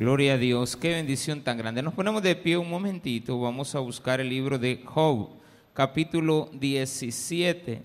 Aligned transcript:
Gloria 0.00 0.32
a 0.32 0.38
Dios, 0.38 0.76
qué 0.76 0.94
bendición 0.94 1.42
tan 1.42 1.58
grande. 1.58 1.82
Nos 1.82 1.92
ponemos 1.92 2.22
de 2.22 2.34
pie 2.34 2.56
un 2.56 2.70
momentito, 2.70 3.38
vamos 3.38 3.74
a 3.74 3.80
buscar 3.80 4.18
el 4.18 4.30
libro 4.30 4.58
de 4.58 4.82
Job, 4.82 5.28
capítulo 5.74 6.48
17. 6.54 7.82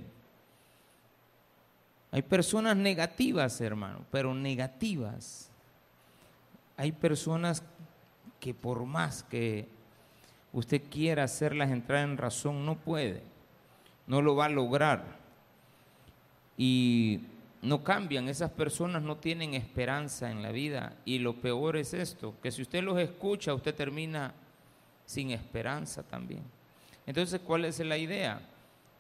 Hay 2.12 2.22
personas 2.22 2.78
negativas, 2.78 3.60
hermano, 3.60 4.06
pero 4.12 4.34
negativas. 4.34 5.50
Hay 6.78 6.94
personas 6.94 7.62
que 8.40 8.54
por 8.54 8.86
más 8.86 9.24
que 9.24 9.68
usted 10.54 10.84
quiera 10.90 11.26
hacerlas 11.26 11.70
entrar 11.70 12.06
en 12.06 12.16
razón, 12.16 12.66
no 12.66 12.78
puede, 12.78 13.24
no 14.08 14.22
lo 14.22 14.38
va 14.38 14.46
a 14.46 14.50
lograr. 14.50 15.04
Y 16.58 17.20
no 17.66 17.84
cambian, 17.84 18.30
esas 18.30 18.52
personas 18.52 19.02
no 19.02 19.18
tienen 19.18 19.56
esperanza 19.56 20.30
en 20.30 20.44
la 20.44 20.52
vida. 20.52 20.96
Y 21.04 21.18
lo 21.18 21.42
peor 21.42 21.78
es 21.78 21.94
esto, 21.96 22.36
que 22.42 22.52
si 22.52 22.62
usted 22.62 22.84
los 22.84 23.00
escucha, 23.00 23.56
usted 23.56 23.74
termina 23.74 24.34
sin 25.06 25.32
esperanza 25.32 26.04
también. 26.04 26.44
Entonces, 27.08 27.42
¿cuál 27.44 27.66
es 27.66 27.80
la 27.80 27.98
idea? 27.98 28.40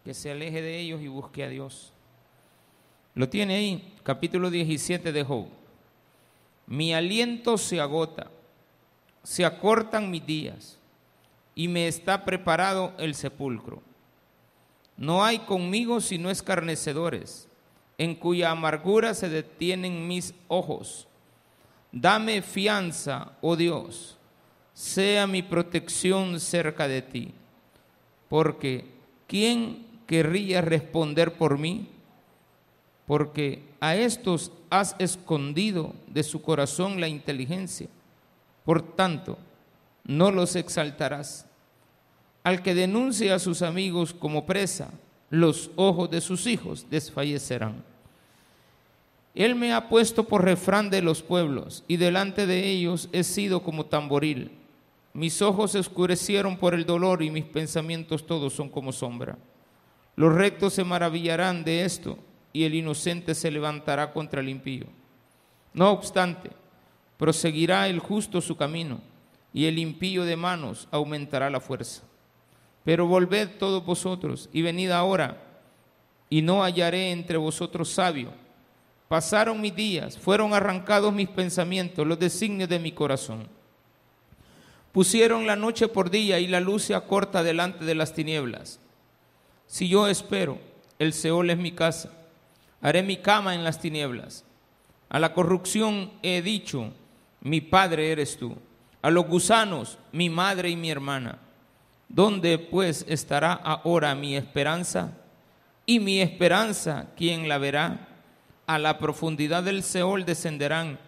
Que 0.03 0.15
se 0.15 0.31
aleje 0.31 0.63
de 0.63 0.79
ellos 0.79 0.99
y 1.01 1.07
busque 1.07 1.43
a 1.43 1.49
Dios. 1.49 1.93
Lo 3.13 3.29
tiene 3.29 3.55
ahí, 3.55 3.93
capítulo 4.01 4.49
17 4.49 5.11
de 5.11 5.23
Job. 5.23 5.47
Mi 6.65 6.93
aliento 6.95 7.59
se 7.59 7.79
agota, 7.79 8.31
se 9.23 9.45
acortan 9.45 10.09
mis 10.09 10.25
días 10.25 10.79
y 11.53 11.67
me 11.67 11.87
está 11.87 12.25
preparado 12.25 12.93
el 12.97 13.13
sepulcro. 13.13 13.83
No 14.97 15.23
hay 15.23 15.39
conmigo 15.39 16.01
sino 16.01 16.31
escarnecedores, 16.31 17.47
en 17.97 18.15
cuya 18.15 18.51
amargura 18.51 19.13
se 19.13 19.29
detienen 19.29 20.07
mis 20.07 20.33
ojos. 20.47 21.07
Dame 21.91 22.41
fianza, 22.41 23.33
oh 23.41 23.55
Dios, 23.55 24.17
sea 24.73 25.27
mi 25.27 25.41
protección 25.41 26.39
cerca 26.39 26.87
de 26.87 27.01
ti, 27.01 27.33
porque 28.27 28.85
¿quién 29.27 29.85
querría 30.05 30.61
responder 30.61 31.33
por 31.33 31.57
mí? 31.57 31.87
Porque 33.07 33.63
a 33.79 33.95
estos 33.95 34.51
has 34.69 34.95
escondido 34.99 35.93
de 36.07 36.23
su 36.23 36.41
corazón 36.41 36.99
la 36.99 37.07
inteligencia. 37.07 37.87
Por 38.65 38.81
tanto, 38.95 39.37
no 40.03 40.31
los 40.31 40.55
exaltarás. 40.55 41.45
Al 42.43 42.61
que 42.61 42.75
denuncie 42.75 43.31
a 43.31 43.39
sus 43.39 43.61
amigos 43.61 44.13
como 44.13 44.45
presa, 44.45 44.91
los 45.29 45.71
ojos 45.75 46.09
de 46.09 46.21
sus 46.21 46.47
hijos 46.47 46.85
desfallecerán. 46.89 47.83
Él 49.33 49.55
me 49.55 49.73
ha 49.73 49.89
puesto 49.89 50.23
por 50.23 50.43
refrán 50.43 50.89
de 50.89 51.01
los 51.01 51.21
pueblos, 51.21 51.83
y 51.87 51.97
delante 51.97 52.45
de 52.45 52.69
ellos 52.69 53.09
he 53.11 53.23
sido 53.23 53.63
como 53.63 53.85
tamboril. 53.85 54.51
Mis 55.13 55.41
ojos 55.41 55.71
se 55.71 55.79
oscurecieron 55.79 56.57
por 56.57 56.73
el 56.73 56.85
dolor 56.85 57.21
y 57.21 57.29
mis 57.31 57.45
pensamientos 57.45 58.25
todos 58.25 58.53
son 58.53 58.69
como 58.69 58.91
sombra. 58.91 59.37
Los 60.15 60.33
rectos 60.33 60.73
se 60.73 60.83
maravillarán 60.83 61.63
de 61.63 61.83
esto, 61.83 62.17
y 62.53 62.63
el 62.63 62.75
inocente 62.75 63.35
se 63.35 63.51
levantará 63.51 64.13
contra 64.13 64.39
el 64.39 64.47
impío. 64.47 64.85
No 65.73 65.91
obstante, 65.91 66.51
proseguirá 67.17 67.89
el 67.89 67.99
justo 67.99 68.39
su 68.39 68.55
camino 68.55 69.01
y 69.53 69.65
el 69.65 69.79
impío 69.79 70.25
de 70.25 70.35
manos 70.35 70.87
aumentará 70.91 71.49
la 71.49 71.59
fuerza. 71.59 72.03
Pero 72.85 73.05
volved 73.05 73.57
todos 73.57 73.85
vosotros 73.85 74.49
y 74.53 74.61
venid 74.61 74.91
ahora, 74.91 75.41
y 76.29 76.41
no 76.41 76.63
hallaré 76.63 77.11
entre 77.11 77.35
vosotros 77.37 77.89
sabio. 77.89 78.31
Pasaron 79.09 79.59
mis 79.59 79.75
días, 79.75 80.17
fueron 80.17 80.53
arrancados 80.53 81.13
mis 81.13 81.27
pensamientos, 81.27 82.07
los 82.07 82.17
designios 82.17 82.69
de 82.69 82.79
mi 82.79 82.93
corazón. 82.93 83.47
Pusieron 84.93 85.45
la 85.45 85.57
noche 85.57 85.89
por 85.89 86.09
día 86.09 86.39
y 86.39 86.47
la 86.47 86.61
luz 86.61 86.83
se 86.83 86.95
acorta 86.95 87.43
delante 87.43 87.83
de 87.83 87.95
las 87.95 88.13
tinieblas. 88.13 88.79
Si 89.67 89.89
yo 89.89 90.07
espero, 90.07 90.57
el 90.97 91.11
Seol 91.11 91.49
es 91.49 91.57
mi 91.57 91.73
casa, 91.73 92.13
haré 92.81 93.03
mi 93.03 93.17
cama 93.17 93.55
en 93.55 93.65
las 93.65 93.81
tinieblas. 93.81 94.45
A 95.09 95.19
la 95.19 95.33
corrupción 95.33 96.11
he 96.23 96.41
dicho, 96.41 96.93
mi 97.41 97.59
padre 97.59 98.11
eres 98.11 98.37
tú 98.37 98.55
a 99.05 99.11
los 99.11 99.27
gusanos, 99.27 99.99
mi 100.11 100.31
madre 100.31 100.71
y 100.71 100.75
mi 100.75 100.89
hermana. 100.89 101.37
¿Dónde 102.07 102.57
pues 102.57 103.05
estará 103.07 103.53
ahora 103.53 104.15
mi 104.15 104.35
esperanza? 104.35 105.17
Y 105.85 105.99
mi 105.99 106.21
esperanza, 106.21 107.07
¿quién 107.15 107.47
la 107.47 107.57
verá? 107.57 108.07
A 108.67 108.79
la 108.79 108.97
profundidad 108.97 109.63
del 109.63 109.83
Seol 109.83 110.25
descenderán 110.25 110.99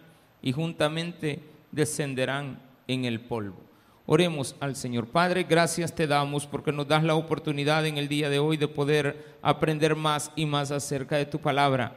y 0.42 0.52
juntamente 0.52 1.42
descenderán 1.72 2.60
en 2.86 3.04
el 3.04 3.20
polvo. 3.20 3.68
Oremos 4.06 4.56
al 4.60 4.74
Señor. 4.74 5.08
Padre, 5.08 5.44
gracias 5.44 5.94
te 5.94 6.06
damos 6.06 6.46
porque 6.46 6.72
nos 6.72 6.88
das 6.88 7.04
la 7.04 7.14
oportunidad 7.14 7.84
en 7.84 7.98
el 7.98 8.08
día 8.08 8.30
de 8.30 8.38
hoy 8.38 8.56
de 8.56 8.68
poder 8.68 9.36
aprender 9.42 9.96
más 9.96 10.32
y 10.34 10.46
más 10.46 10.70
acerca 10.70 11.16
de 11.16 11.26
tu 11.26 11.40
palabra. 11.40 11.92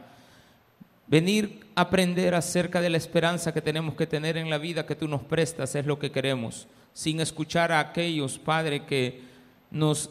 Venir 1.07 1.67
a 1.75 1.81
aprender 1.81 2.35
acerca 2.35 2.81
de 2.81 2.90
la 2.90 2.97
esperanza 2.97 3.53
que 3.53 3.61
tenemos 3.61 3.95
que 3.95 4.07
tener 4.07 4.38
en 4.38 4.50
la 4.50 4.57
vida 4.57 4.85
que 4.85 4.95
tú 4.95 5.07
nos 5.07 5.22
prestas 5.22 5.75
es 5.75 5.85
lo 5.85 6.00
que 6.00 6.11
queremos, 6.11 6.67
sin 6.94 7.19
escuchar 7.19 7.72
a 7.72 7.79
aquellos, 7.79 8.38
Padre, 8.38 8.85
que 8.85 9.22
nos 9.69 10.09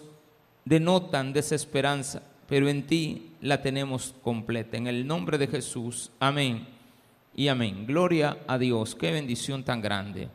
denotan 0.64 1.32
desesperanza, 1.32 2.22
pero 2.48 2.68
en 2.68 2.86
ti 2.86 3.32
la 3.40 3.62
tenemos 3.62 4.14
completa. 4.22 4.76
En 4.76 4.86
el 4.86 5.06
nombre 5.06 5.38
de 5.38 5.46
Jesús, 5.46 6.10
amén 6.18 6.66
y 7.34 7.48
amén. 7.48 7.86
Gloria 7.86 8.38
a 8.46 8.58
Dios, 8.58 8.94
qué 8.94 9.12
bendición 9.12 9.62
tan 9.64 9.80
grande. 9.80 10.28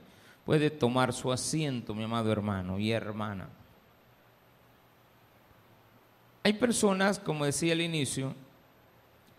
Puede 0.46 0.70
tomar 0.70 1.14
su 1.14 1.32
asiento, 1.32 1.94
mi 1.94 2.04
amado 2.04 2.32
hermano 2.32 2.80
y 2.80 2.92
hermana. 2.92 3.50
Hay 6.44 6.54
personas, 6.54 7.18
como 7.18 7.46
decía 7.46 7.74
al 7.74 7.82
inicio, 7.82 8.36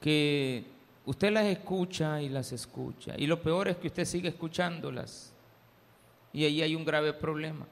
que 0.01 0.77
Usted 1.07 1.33
las 1.33 1.45
escucha 1.45 2.21
y 2.21 2.29
las 2.29 2.51
escucha. 2.51 3.15
Y 3.17 3.29
lo 3.29 3.41
peor 3.41 3.69
es 3.69 3.77
que 3.77 3.87
usted 3.87 4.05
sigue 4.05 4.29
escuchándolas. 4.29 5.33
Y 6.33 6.45
ahí 6.45 6.63
hay 6.63 6.75
un 6.75 6.85
grave 6.85 7.13
problema. 7.13 7.67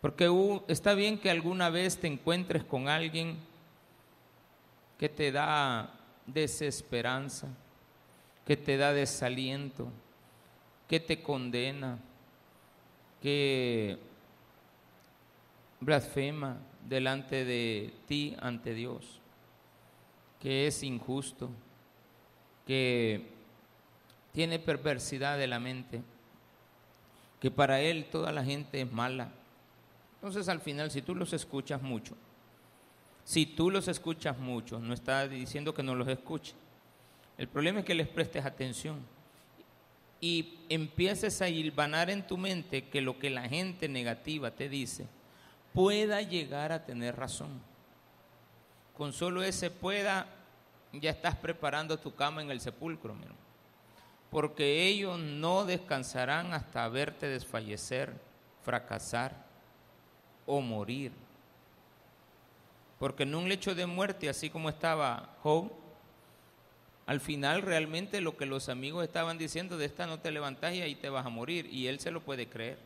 Porque 0.00 0.28
está 0.68 0.94
bien 0.94 1.18
que 1.18 1.30
alguna 1.30 1.70
vez 1.70 1.98
te 1.98 2.08
encuentres 2.08 2.64
con 2.64 2.88
alguien 2.88 3.36
que 4.98 5.08
te 5.08 5.32
da 5.32 5.94
desesperanza, 6.26 7.48
que 8.44 8.56
te 8.56 8.76
da 8.76 8.92
desaliento, 8.92 9.88
que 10.88 11.00
te 11.00 11.22
condena, 11.22 11.98
que 13.20 13.98
blasfema 15.80 16.58
delante 16.88 17.44
de 17.44 17.92
ti 18.06 18.36
ante 18.40 18.74
Dios, 18.74 19.20
que 20.40 20.66
es 20.66 20.82
injusto 20.82 21.50
que 22.66 23.26
tiene 24.32 24.58
perversidad 24.58 25.38
de 25.38 25.46
la 25.46 25.60
mente, 25.60 26.02
que 27.42 27.50
para 27.50 27.80
él 27.80 28.04
toda 28.04 28.30
la 28.30 28.44
gente 28.44 28.80
es 28.80 28.92
mala. 28.92 29.28
Entonces 30.14 30.48
al 30.48 30.60
final, 30.60 30.92
si 30.92 31.02
tú 31.02 31.12
los 31.12 31.32
escuchas 31.32 31.82
mucho, 31.82 32.14
si 33.24 33.46
tú 33.46 33.68
los 33.68 33.88
escuchas 33.88 34.38
mucho, 34.38 34.78
no 34.78 34.94
está 34.94 35.26
diciendo 35.26 35.74
que 35.74 35.82
no 35.82 35.96
los 35.96 36.06
escuche. 36.06 36.54
El 37.36 37.48
problema 37.48 37.80
es 37.80 37.84
que 37.84 37.96
les 37.96 38.06
prestes 38.06 38.44
atención 38.44 39.00
y 40.20 40.60
empieces 40.68 41.42
a 41.42 41.48
hilvanar 41.48 42.10
en 42.10 42.24
tu 42.24 42.36
mente 42.36 42.84
que 42.88 43.00
lo 43.00 43.18
que 43.18 43.28
la 43.28 43.48
gente 43.48 43.88
negativa 43.88 44.52
te 44.52 44.68
dice 44.68 45.08
pueda 45.74 46.22
llegar 46.22 46.70
a 46.70 46.84
tener 46.84 47.16
razón. 47.16 47.60
Con 48.96 49.12
solo 49.12 49.42
ese 49.42 49.68
pueda 49.68 50.28
ya 50.92 51.10
estás 51.10 51.34
preparando 51.34 51.98
tu 51.98 52.14
cama 52.14 52.40
en 52.40 52.52
el 52.52 52.60
sepulcro, 52.60 53.16
mi 53.16 53.26
Porque 54.32 54.88
ellos 54.88 55.18
no 55.18 55.64
descansarán 55.64 56.52
hasta 56.54 56.88
verte 56.88 57.28
desfallecer, 57.28 58.12
fracasar 58.64 59.36
o 60.46 60.60
morir. 60.60 61.12
Porque 62.98 63.22
en 63.22 63.34
un 63.34 63.48
lecho 63.48 63.74
de 63.74 63.86
muerte, 63.86 64.28
así 64.28 64.50
como 64.50 64.68
estaba 64.68 65.36
Job, 65.42 65.70
al 67.06 67.20
final 67.20 67.62
realmente 67.62 68.20
lo 68.20 68.36
que 68.36 68.46
los 68.46 68.68
amigos 68.68 69.04
estaban 69.04 69.38
diciendo 69.38 69.76
de 69.76 69.84
esta 69.84 70.06
no 70.06 70.18
te 70.18 70.32
levantas 70.32 70.72
y 70.74 70.82
ahí 70.82 70.94
te 70.94 71.10
vas 71.10 71.26
a 71.26 71.28
morir, 71.28 71.66
y 71.66 71.86
él 71.86 72.00
se 72.00 72.10
lo 72.10 72.20
puede 72.22 72.48
creer. 72.48 72.78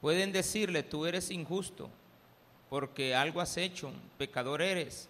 Pueden 0.00 0.32
decirle, 0.32 0.82
tú 0.82 1.06
eres 1.06 1.30
injusto, 1.30 1.90
porque 2.70 3.14
algo 3.14 3.40
has 3.40 3.56
hecho, 3.56 3.92
pecador 4.18 4.62
eres, 4.62 5.08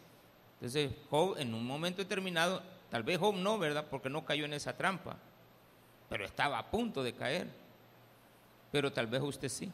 entonces, 0.54 0.92
Job 1.10 1.36
en 1.38 1.52
un 1.52 1.66
momento 1.66 2.02
determinado, 2.02 2.62
tal 2.94 3.02
vez 3.02 3.18
Job 3.18 3.34
no, 3.34 3.58
¿verdad? 3.58 3.86
Porque 3.90 4.08
no 4.08 4.24
cayó 4.24 4.44
en 4.44 4.52
esa 4.52 4.76
trampa, 4.76 5.16
pero 6.08 6.24
estaba 6.24 6.60
a 6.60 6.70
punto 6.70 7.02
de 7.02 7.12
caer. 7.12 7.48
Pero 8.70 8.92
tal 8.92 9.08
vez 9.08 9.20
usted 9.20 9.48
sí, 9.48 9.68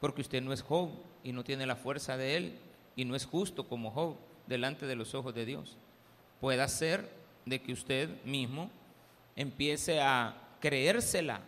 porque 0.00 0.20
usted 0.20 0.40
no 0.40 0.52
es 0.52 0.62
Job 0.62 0.90
y 1.24 1.32
no 1.32 1.42
tiene 1.42 1.66
la 1.66 1.74
fuerza 1.74 2.16
de 2.16 2.36
él 2.36 2.58
y 2.94 3.04
no 3.04 3.16
es 3.16 3.26
justo 3.26 3.66
como 3.66 3.90
Job 3.90 4.14
delante 4.46 4.86
de 4.86 4.94
los 4.94 5.12
ojos 5.16 5.34
de 5.34 5.44
Dios. 5.44 5.76
Puede 6.40 6.68
ser 6.68 7.10
de 7.44 7.60
que 7.60 7.72
usted 7.72 8.22
mismo 8.22 8.70
empiece 9.34 10.00
a 10.00 10.36
creérsela, 10.60 11.40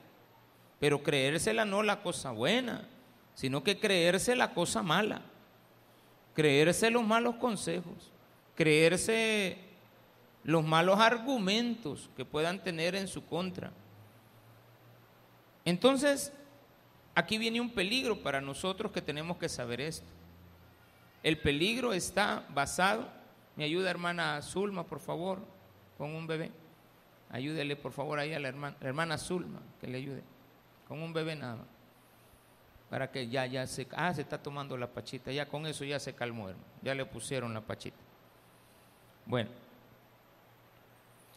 pero 0.81 1.01
creérsela 1.01 1.65
no 1.65 1.85
la 1.85 2.03
cosa 2.03 2.33
buena, 2.33 2.89
sino 3.37 3.63
que 3.63 3.79
creerse 3.79 4.35
la 4.35 4.53
cosa 4.53 4.83
mala, 4.83 5.23
creerse 6.35 6.91
los 6.91 7.05
malos 7.05 7.37
consejos, 7.37 8.11
creerse 8.57 9.70
los 10.45 10.65
malos 10.65 10.99
argumentos 10.99 12.11
que 12.17 12.25
puedan 12.25 12.63
tener 12.63 12.95
en 12.95 13.09
su 13.09 13.25
contra. 13.25 13.73
Entonces, 15.65 16.33
aquí 17.15 17.39
viene 17.39 17.61
un 17.61 17.71
peligro 17.71 18.23
para 18.23 18.41
nosotros 18.41 18.93
que 18.93 19.03
tenemos 19.03 19.37
que 19.37 19.49
saber 19.49 19.81
esto. 19.81 20.07
El 21.23 21.39
peligro 21.39 21.93
está 21.93 22.47
basado, 22.49 23.07
me 23.57 23.65
ayuda 23.65 23.91
hermana 23.91 24.41
Zulma, 24.41 24.85
por 24.85 25.01
favor, 25.01 25.41
con 25.99 26.15
un 26.15 26.27
bebé. 26.27 26.51
Ayúdele 27.31 27.77
por 27.77 27.93
favor 27.93 28.19
ahí 28.19 28.33
a 28.33 28.41
la 28.41 28.49
hermana, 28.49 28.77
la 28.81 28.89
hermana 28.89 29.19
Zulma, 29.19 29.61
que 29.81 29.87
le 29.87 29.99
ayude, 29.99 30.23
con 30.89 31.01
un 31.03 31.13
bebé 31.13 31.37
nada. 31.37 31.65
Para 32.89 33.11
que 33.11 33.29
ya, 33.29 33.47
ya 33.47 33.67
se, 33.67 33.87
ah, 33.93 34.13
se 34.13 34.23
está 34.23 34.43
tomando 34.43 34.77
la 34.77 34.89
pachita, 34.89 35.31
ya 35.31 35.47
con 35.47 35.67
eso 35.67 35.85
ya 35.85 36.01
se 36.01 36.15
calmó, 36.15 36.49
hermano. 36.49 36.67
ya 36.83 36.95
le 36.95 37.05
pusieron 37.05 37.55
la 37.55 37.61
pachita. 37.61 37.99
Bueno, 39.27 39.51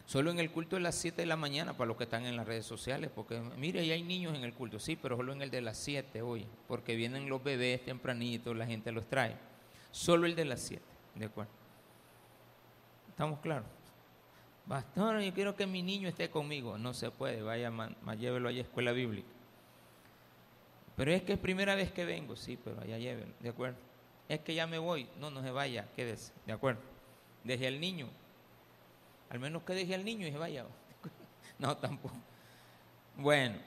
Solo 0.05 0.31
en 0.31 0.39
el 0.39 0.51
culto 0.51 0.75
de 0.75 0.81
las 0.81 0.95
7 0.95 1.21
de 1.21 1.25
la 1.25 1.37
mañana 1.37 1.73
para 1.73 1.87
los 1.87 1.97
que 1.97 2.03
están 2.03 2.25
en 2.25 2.35
las 2.35 2.45
redes 2.45 2.65
sociales, 2.65 3.09
porque 3.13 3.39
mire, 3.57 3.79
hay 3.79 4.03
niños 4.03 4.35
en 4.35 4.43
el 4.43 4.53
culto, 4.53 4.79
sí, 4.79 4.95
pero 4.95 5.15
solo 5.15 5.31
en 5.33 5.41
el 5.41 5.49
de 5.49 5.61
las 5.61 5.77
7 5.77 6.21
hoy, 6.21 6.45
porque 6.67 6.95
vienen 6.95 7.29
los 7.29 7.43
bebés 7.43 7.83
tempranitos, 7.85 8.55
la 8.55 8.65
gente 8.65 8.91
los 8.91 9.07
trae. 9.07 9.35
Solo 9.91 10.25
el 10.25 10.35
de 10.35 10.45
las 10.45 10.59
7, 10.59 10.83
¿de 11.15 11.25
acuerdo? 11.25 11.51
¿Estamos 13.09 13.39
claros? 13.39 13.67
Pastor, 14.67 15.19
yo 15.19 15.33
quiero 15.33 15.55
que 15.55 15.67
mi 15.67 15.83
niño 15.83 16.07
esté 16.07 16.29
conmigo. 16.29 16.77
No 16.77 16.93
se 16.93 17.11
puede, 17.11 17.41
vaya, 17.41 17.71
llévelo 18.17 18.49
allá 18.49 18.59
a 18.59 18.63
escuela 18.63 18.91
bíblica. 18.91 19.27
Pero 20.95 21.11
es 21.11 21.23
que 21.23 21.33
es 21.33 21.39
primera 21.39 21.75
vez 21.75 21.91
que 21.91 22.05
vengo, 22.05 22.35
sí, 22.35 22.57
pero 22.63 22.79
allá 22.81 22.97
llévelo, 22.97 23.33
¿de 23.39 23.49
acuerdo? 23.49 23.77
Es 24.29 24.39
que 24.41 24.53
ya 24.53 24.67
me 24.67 24.77
voy, 24.77 25.07
no, 25.19 25.31
no 25.31 25.41
se 25.41 25.51
vaya, 25.51 25.87
quédese, 25.95 26.33
¿de 26.45 26.53
acuerdo? 26.53 26.81
Deje 27.43 27.67
al 27.67 27.79
niño, 27.79 28.07
al 29.33 29.39
menos 29.39 29.63
que 29.63 29.73
deje 29.73 29.95
al 29.95 30.05
niño 30.05 30.27
y 30.27 30.31
se 30.31 30.37
vaya. 30.37 30.65
No, 31.59 31.77
tampoco. 31.77 32.15
Bueno, 33.15 33.57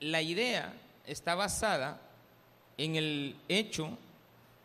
la 0.00 0.22
idea 0.22 0.74
está 1.06 1.34
basada 1.34 2.00
en 2.78 2.96
el 2.96 3.36
hecho 3.48 3.98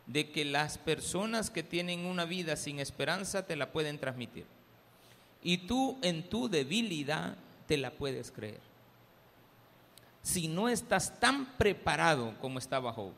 de 0.06 0.30
que 0.30 0.44
las 0.44 0.78
personas 0.78 1.50
que 1.50 1.62
tienen 1.62 2.06
una 2.06 2.24
vida 2.24 2.56
sin 2.56 2.78
esperanza 2.78 3.46
te 3.46 3.56
la 3.56 3.72
pueden 3.72 3.98
transmitir. 3.98 4.46
Y 5.42 5.58
tú 5.58 5.98
en 6.02 6.28
tu 6.28 6.48
debilidad 6.48 7.36
te 7.66 7.76
la 7.76 7.90
puedes 7.90 8.30
creer. 8.30 8.60
Si 10.22 10.46
no 10.46 10.68
estás 10.68 11.18
tan 11.18 11.56
preparado 11.56 12.38
como 12.40 12.58
estaba 12.58 12.92
Job, 12.92 13.12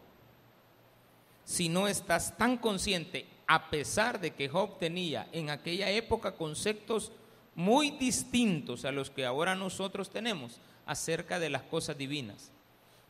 si 1.44 1.68
no 1.68 1.86
estás 1.86 2.36
tan 2.36 2.56
consciente 2.56 3.26
a 3.46 3.70
pesar 3.70 4.20
de 4.20 4.32
que 4.32 4.48
Job 4.48 4.78
tenía 4.78 5.28
en 5.32 5.50
aquella 5.50 5.90
época 5.90 6.32
conceptos 6.32 7.12
muy 7.54 7.90
distintos 7.90 8.84
a 8.84 8.92
los 8.92 9.10
que 9.10 9.24
ahora 9.24 9.54
nosotros 9.54 10.10
tenemos 10.10 10.60
acerca 10.86 11.38
de 11.38 11.50
las 11.50 11.62
cosas 11.62 11.96
divinas. 11.96 12.50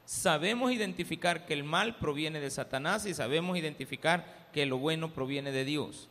Sabemos 0.04 0.72
identificar 0.72 1.46
que 1.46 1.54
el 1.54 1.64
mal 1.64 1.96
proviene 1.96 2.40
de 2.40 2.50
Satanás 2.50 3.06
y 3.06 3.14
sabemos 3.14 3.56
identificar 3.56 4.48
que 4.52 4.66
lo 4.66 4.78
bueno 4.78 5.12
proviene 5.14 5.50
de 5.50 5.64
Dios. 5.64 6.08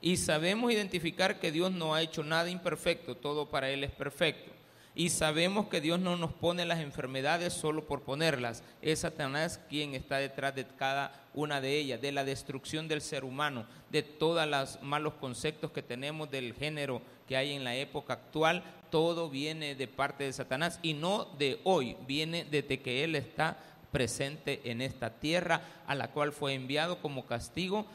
Y 0.00 0.16
sabemos 0.18 0.72
identificar 0.72 1.38
que 1.40 1.52
Dios 1.52 1.72
no 1.72 1.94
ha 1.94 2.02
hecho 2.02 2.24
nada 2.24 2.50
imperfecto, 2.50 3.16
todo 3.16 3.48
para 3.48 3.70
Él 3.70 3.84
es 3.84 3.90
perfecto. 3.90 4.52
Y 4.94 5.08
sabemos 5.08 5.68
que 5.68 5.80
Dios 5.80 6.00
no 6.00 6.16
nos 6.16 6.34
pone 6.34 6.66
las 6.66 6.80
enfermedades 6.80 7.54
solo 7.54 7.86
por 7.86 8.02
ponerlas. 8.02 8.62
Es 8.82 9.00
Satanás 9.00 9.58
quien 9.70 9.94
está 9.94 10.18
detrás 10.18 10.54
de 10.54 10.66
cada 10.66 11.18
una 11.32 11.62
de 11.62 11.78
ellas, 11.78 12.00
de 12.02 12.12
la 12.12 12.24
destrucción 12.24 12.88
del 12.88 13.00
ser 13.00 13.24
humano, 13.24 13.64
de 13.90 14.02
todos 14.02 14.46
los 14.46 14.82
malos 14.82 15.14
conceptos 15.14 15.70
que 15.70 15.82
tenemos 15.82 16.30
del 16.30 16.52
género 16.52 17.00
que 17.26 17.38
hay 17.38 17.52
en 17.52 17.64
la 17.64 17.74
época 17.74 18.12
actual. 18.12 18.62
Todo 18.90 19.30
viene 19.30 19.74
de 19.74 19.88
parte 19.88 20.24
de 20.24 20.32
Satanás 20.34 20.78
y 20.82 20.92
no 20.92 21.24
de 21.38 21.60
hoy, 21.64 21.96
viene 22.06 22.44
desde 22.44 22.80
que 22.80 23.02
Él 23.02 23.14
está 23.14 23.56
presente 23.92 24.60
en 24.64 24.82
esta 24.82 25.08
tierra, 25.08 25.62
a 25.86 25.94
la 25.94 26.10
cual 26.10 26.32
fue 26.32 26.52
enviado 26.52 27.00
como 27.00 27.24
castigo 27.24 27.86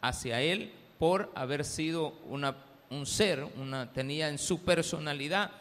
hacia 0.00 0.40
Él 0.40 0.72
por 0.98 1.30
haber 1.36 1.64
sido 1.64 2.14
una, 2.28 2.56
un 2.90 3.06
ser, 3.06 3.44
una, 3.56 3.92
tenía 3.92 4.28
en 4.28 4.38
su 4.38 4.64
personalidad 4.64 5.52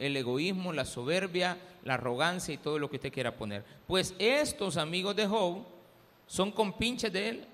el 0.00 0.16
egoísmo, 0.16 0.72
la 0.72 0.84
soberbia, 0.84 1.56
la 1.84 1.94
arrogancia 1.94 2.52
y 2.52 2.58
todo 2.58 2.78
lo 2.78 2.90
que 2.90 2.96
usted 2.96 3.12
quiera 3.12 3.36
poner. 3.36 3.64
Pues 3.86 4.14
estos 4.18 4.76
amigos 4.76 5.14
de 5.14 5.26
Job 5.26 5.64
son 6.26 6.50
compinches 6.50 7.12
de 7.12 7.28
él. 7.28 7.46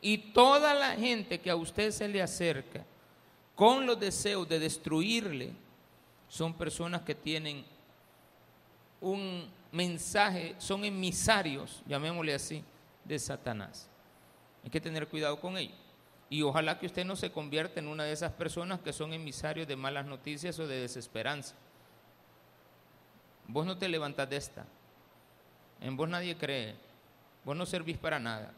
Y 0.00 0.18
toda 0.18 0.74
la 0.74 0.92
gente 0.96 1.40
que 1.40 1.50
a 1.50 1.56
usted 1.56 1.90
se 1.90 2.08
le 2.08 2.22
acerca 2.22 2.84
con 3.54 3.86
los 3.86 3.98
deseos 3.98 4.48
de 4.48 4.58
destruirle, 4.58 5.52
son 6.28 6.54
personas 6.54 7.02
que 7.02 7.14
tienen 7.14 7.64
un 9.00 9.48
mensaje, 9.72 10.54
son 10.58 10.84
emisarios, 10.84 11.82
llamémosle 11.86 12.34
así, 12.34 12.64
de 13.04 13.18
Satanás. 13.18 13.88
Hay 14.64 14.70
que 14.70 14.80
tener 14.80 15.08
cuidado 15.08 15.38
con 15.40 15.56
ellos. 15.56 15.76
Y 16.30 16.42
ojalá 16.42 16.78
que 16.78 16.86
usted 16.86 17.04
no 17.04 17.16
se 17.16 17.30
convierta 17.30 17.80
en 17.80 17.88
una 17.88 18.04
de 18.04 18.12
esas 18.12 18.32
personas 18.32 18.80
que 18.80 18.92
son 18.92 19.12
emisarios 19.12 19.68
de 19.68 19.76
malas 19.76 20.06
noticias 20.06 20.58
o 20.58 20.66
de 20.66 20.80
desesperanza. 20.80 21.54
Vos 23.48 23.66
no 23.66 23.76
te 23.76 23.88
levantas 23.88 24.28
de 24.28 24.36
esta. 24.36 24.64
En 25.80 25.96
vos 25.96 26.08
nadie 26.08 26.36
cree. 26.36 26.74
Vos 27.44 27.56
no 27.56 27.66
servís 27.66 27.98
para 27.98 28.18
nada. 28.18 28.52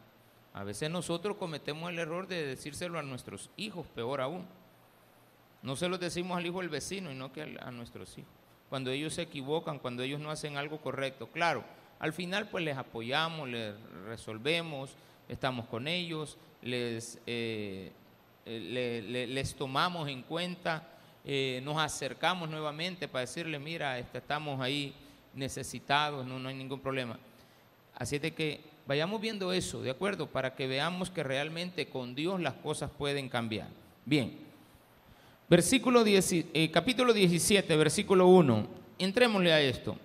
A 0.53 0.63
veces 0.63 0.89
nosotros 0.89 1.37
cometemos 1.37 1.89
el 1.89 1.99
error 1.99 2.27
de 2.27 2.45
decírselo 2.45 2.97
a 2.97 3.03
nuestros 3.03 3.49
hijos, 3.57 3.85
peor 3.87 4.21
aún. 4.21 4.45
No 5.61 5.75
se 5.75 5.89
lo 5.89 5.97
decimos 5.97 6.37
al 6.37 6.45
hijo 6.45 6.61
del 6.61 6.69
vecino 6.69 7.11
y 7.11 7.15
no 7.15 7.31
que 7.31 7.57
a 7.59 7.71
nuestros 7.71 8.17
hijos. 8.17 8.31
Cuando 8.69 8.91
ellos 8.91 9.13
se 9.13 9.23
equivocan, 9.23 9.79
cuando 9.79 10.03
ellos 10.03 10.19
no 10.19 10.31
hacen 10.31 10.57
algo 10.57 10.79
correcto. 10.79 11.27
Claro, 11.27 11.63
al 11.99 12.13
final 12.13 12.47
pues 12.47 12.63
les 12.63 12.77
apoyamos, 12.77 13.49
les 13.49 13.75
resolvemos, 14.05 14.95
estamos 15.27 15.67
con 15.67 15.87
ellos, 15.87 16.37
les, 16.61 17.19
eh, 17.27 17.91
eh, 18.45 19.27
les 19.27 19.55
tomamos 19.55 20.09
en 20.09 20.23
cuenta 20.23 20.87
eh, 21.29 21.59
nos 21.61 21.77
acercamos 21.77 22.49
nuevamente 22.49 23.09
para 23.09 23.25
decirle, 23.25 23.59
mira, 23.59 23.99
este, 23.99 24.19
estamos 24.19 24.61
ahí 24.61 24.93
necesitados, 25.33 26.25
no, 26.25 26.47
hay 26.47 26.55
ningún 26.55 26.79
problema. 26.79 27.19
Así 27.95 28.17
de 28.17 28.33
que 28.33 28.61
vayamos 28.87 29.19
viendo 29.19 29.51
eso, 29.51 29.81
¿de 29.81 29.89
acuerdo? 29.89 30.27
Para 30.27 30.55
que 30.55 30.67
veamos 30.67 31.09
que 31.09 31.23
realmente 31.23 31.89
con 31.89 32.15
Dios 32.15 32.39
las 32.39 32.53
cosas 32.53 32.89
pueden 32.97 33.27
cambiar. 33.27 33.67
Bien, 34.05 34.37
versículo 35.49 36.01
eh, 36.05 36.71
capítulo 36.71 37.11
17, 37.11 37.75
versículo 37.75 38.27
1, 38.27 38.65
entrémosle 38.97 39.51
a 39.51 39.59
esto. 39.59 39.97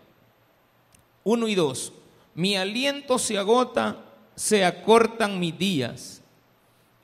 1 1.22 1.46
y 1.46 1.54
2, 1.54 1.92
mi 2.34 2.56
aliento 2.56 3.16
se 3.20 3.38
agota, 3.38 3.96
se 4.34 4.64
acortan 4.64 5.38
mis 5.38 5.56
días, 5.56 6.20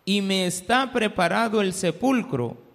y 0.05 0.23
me 0.23 0.45
está 0.45 0.93
preparado 0.93 1.61
el 1.61 1.73
sepulcro 1.73 2.67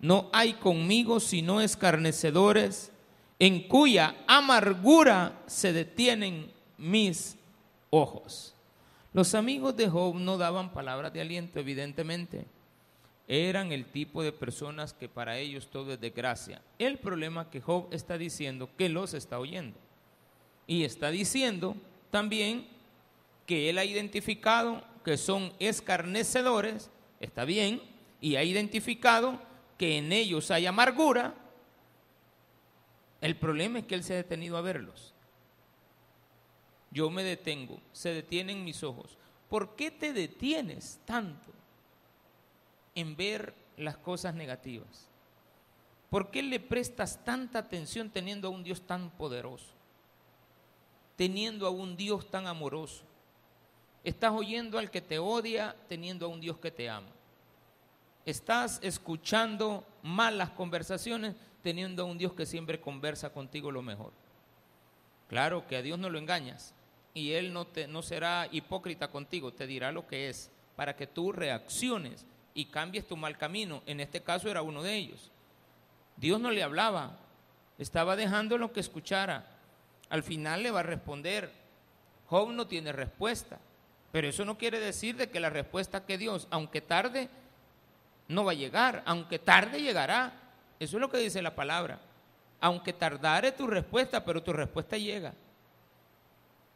no 0.00 0.28
hay 0.32 0.54
conmigo 0.54 1.20
sino 1.20 1.60
escarnecedores, 1.60 2.92
en 3.38 3.66
cuya 3.68 4.16
amargura 4.26 5.42
se 5.46 5.72
detienen 5.72 6.50
mis 6.78 7.36
ojos. 7.90 8.54
Los 9.12 9.34
amigos 9.34 9.76
de 9.76 9.88
Job 9.88 10.14
no 10.16 10.38
daban 10.38 10.72
palabras 10.72 11.12
de 11.12 11.20
aliento, 11.20 11.58
evidentemente. 11.58 12.46
Eran 13.26 13.72
el 13.72 13.86
tipo 13.86 14.22
de 14.22 14.32
personas 14.32 14.92
que 14.92 15.08
para 15.08 15.38
ellos 15.38 15.68
todo 15.70 15.92
es 15.92 16.00
desgracia. 16.00 16.62
El 16.78 16.98
problema 16.98 17.50
que 17.50 17.60
Job 17.60 17.88
está 17.92 18.18
diciendo 18.18 18.68
que 18.76 18.88
los 18.88 19.14
está 19.14 19.38
oyendo. 19.38 19.78
Y 20.66 20.84
está 20.84 21.10
diciendo 21.10 21.76
también 22.10 22.66
que 23.46 23.70
él 23.70 23.78
ha 23.78 23.84
identificado 23.84 24.82
que 25.04 25.16
son 25.16 25.52
escarnecedores, 25.58 26.90
está 27.20 27.44
bien, 27.44 27.82
y 28.20 28.36
ha 28.36 28.44
identificado 28.44 29.40
que 29.80 29.96
en 29.96 30.12
ellos 30.12 30.50
hay 30.50 30.66
amargura, 30.66 31.32
el 33.22 33.34
problema 33.34 33.78
es 33.78 33.86
que 33.86 33.94
Él 33.94 34.04
se 34.04 34.12
ha 34.12 34.16
detenido 34.16 34.58
a 34.58 34.60
verlos. 34.60 35.14
Yo 36.90 37.08
me 37.08 37.24
detengo, 37.24 37.80
se 37.90 38.12
detienen 38.12 38.62
mis 38.62 38.84
ojos. 38.84 39.16
¿Por 39.48 39.76
qué 39.76 39.90
te 39.90 40.12
detienes 40.12 41.00
tanto 41.06 41.50
en 42.94 43.16
ver 43.16 43.54
las 43.78 43.96
cosas 43.96 44.34
negativas? 44.34 45.08
¿Por 46.10 46.30
qué 46.30 46.42
le 46.42 46.60
prestas 46.60 47.24
tanta 47.24 47.60
atención 47.60 48.10
teniendo 48.10 48.48
a 48.48 48.50
un 48.50 48.62
Dios 48.62 48.82
tan 48.82 49.08
poderoso? 49.08 49.72
Teniendo 51.16 51.66
a 51.66 51.70
un 51.70 51.96
Dios 51.96 52.30
tan 52.30 52.46
amoroso. 52.46 53.02
Estás 54.04 54.32
oyendo 54.32 54.78
al 54.78 54.90
que 54.90 55.00
te 55.00 55.18
odia 55.18 55.74
teniendo 55.88 56.26
a 56.26 56.28
un 56.28 56.42
Dios 56.42 56.58
que 56.58 56.70
te 56.70 56.90
ama 56.90 57.14
estás 58.26 58.78
escuchando 58.82 59.86
malas 60.02 60.50
conversaciones 60.50 61.34
teniendo 61.62 62.02
a 62.02 62.06
un 62.06 62.18
Dios 62.18 62.32
que 62.32 62.46
siempre 62.46 62.80
conversa 62.80 63.30
contigo 63.30 63.70
lo 63.70 63.82
mejor. 63.82 64.12
Claro 65.28 65.66
que 65.66 65.76
a 65.76 65.82
Dios 65.82 65.98
no 65.98 66.10
lo 66.10 66.18
engañas 66.18 66.74
y 67.14 67.32
Él 67.32 67.52
no, 67.52 67.66
te, 67.66 67.86
no 67.86 68.02
será 68.02 68.48
hipócrita 68.50 69.08
contigo, 69.08 69.52
te 69.52 69.66
dirá 69.66 69.92
lo 69.92 70.06
que 70.06 70.28
es 70.28 70.50
para 70.76 70.96
que 70.96 71.06
tú 71.06 71.32
reacciones 71.32 72.26
y 72.54 72.66
cambies 72.66 73.06
tu 73.06 73.16
mal 73.16 73.36
camino. 73.36 73.82
En 73.86 74.00
este 74.00 74.22
caso 74.22 74.50
era 74.50 74.62
uno 74.62 74.82
de 74.82 74.94
ellos. 74.96 75.30
Dios 76.16 76.40
no 76.40 76.50
le 76.50 76.62
hablaba, 76.62 77.18
estaba 77.78 78.16
dejándolo 78.16 78.72
que 78.72 78.80
escuchara. 78.80 79.46
Al 80.08 80.22
final 80.22 80.62
le 80.62 80.70
va 80.70 80.80
a 80.80 80.84
responder. 80.84 81.50
Job 82.26 82.50
no 82.50 82.66
tiene 82.66 82.92
respuesta, 82.92 83.58
pero 84.12 84.28
eso 84.28 84.44
no 84.44 84.58
quiere 84.58 84.78
decir 84.78 85.16
de 85.16 85.30
que 85.30 85.40
la 85.40 85.50
respuesta 85.50 86.04
que 86.04 86.18
Dios, 86.18 86.46
aunque 86.50 86.80
tarde, 86.80 87.28
no 88.30 88.44
va 88.44 88.52
a 88.52 88.54
llegar, 88.54 89.02
aunque 89.06 89.40
tarde 89.40 89.82
llegará. 89.82 90.32
Eso 90.78 90.96
es 90.96 91.00
lo 91.00 91.10
que 91.10 91.18
dice 91.18 91.42
la 91.42 91.54
palabra. 91.54 91.98
Aunque 92.60 92.92
tardare 92.92 93.50
tu 93.52 93.66
respuesta, 93.66 94.24
pero 94.24 94.42
tu 94.42 94.52
respuesta 94.52 94.96
llega. 94.96 95.34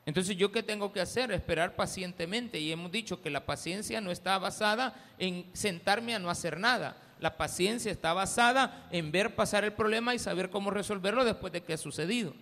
Entonces, 0.05 0.37
¿yo 0.37 0.51
qué 0.51 0.65
tengo 0.65 0.93
que 0.93 1.01
hacer? 1.01 1.31
Esperar 1.31 1.77
pacientemente. 1.77 2.59
Y 2.59 2.73
hemos 2.73 2.91
dicho 2.91 3.23
que 3.23 3.31
la 3.31 3.47
paciencia 3.47 4.01
no 4.01 4.11
está 4.11 4.37
basada 4.39 4.95
en 5.17 5.47
sentarme 5.53 6.15
a 6.15 6.19
no 6.19 6.29
hacer 6.29 6.59
nada. 6.59 6.97
La 7.21 7.37
paciencia 7.37 7.93
está 7.93 8.13
basada 8.13 8.89
en 8.91 9.13
ver 9.13 9.37
pasar 9.37 9.65
el 9.65 9.73
problema 9.73 10.13
y 10.15 10.19
saber 10.19 10.51
cómo 10.51 10.71
resolverlo 10.71 11.25
después 11.25 11.53
de 11.53 11.63
que 11.63 11.75
ha 11.75 11.79
sucedido. 11.79 12.35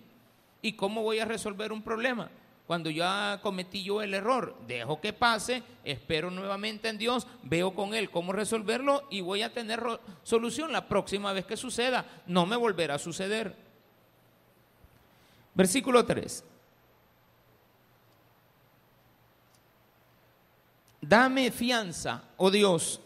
¿Y 0.61 0.73
cómo 0.73 1.03
voy 1.03 1.19
a 1.19 1.25
resolver 1.25 1.71
un 1.71 1.83
problema? 1.83 2.29
Cuando 2.67 2.89
ya 2.89 3.39
cometí 3.43 3.83
yo 3.83 4.01
el 4.01 4.13
error, 4.13 4.55
dejo 4.65 5.01
que 5.01 5.11
pase, 5.11 5.63
espero 5.83 6.31
nuevamente 6.31 6.87
en 6.87 6.97
Dios, 6.97 7.27
veo 7.43 7.75
con 7.75 7.93
Él 7.93 8.09
cómo 8.09 8.31
resolverlo 8.31 9.07
y 9.11 9.19
voy 9.19 9.41
a 9.41 9.53
tener 9.53 9.83
solución 10.23 10.71
la 10.71 10.87
próxima 10.87 11.33
vez 11.33 11.45
que 11.45 11.57
suceda. 11.57 12.05
No 12.25 12.45
me 12.45 12.55
volverá 12.55 12.95
a 12.95 12.99
suceder. 12.99 13.53
Versículo 15.53 16.05
3. 16.05 16.45
Dame 21.01 21.51
fianza, 21.51 22.23
oh 22.37 22.49
Dios, 22.49 23.01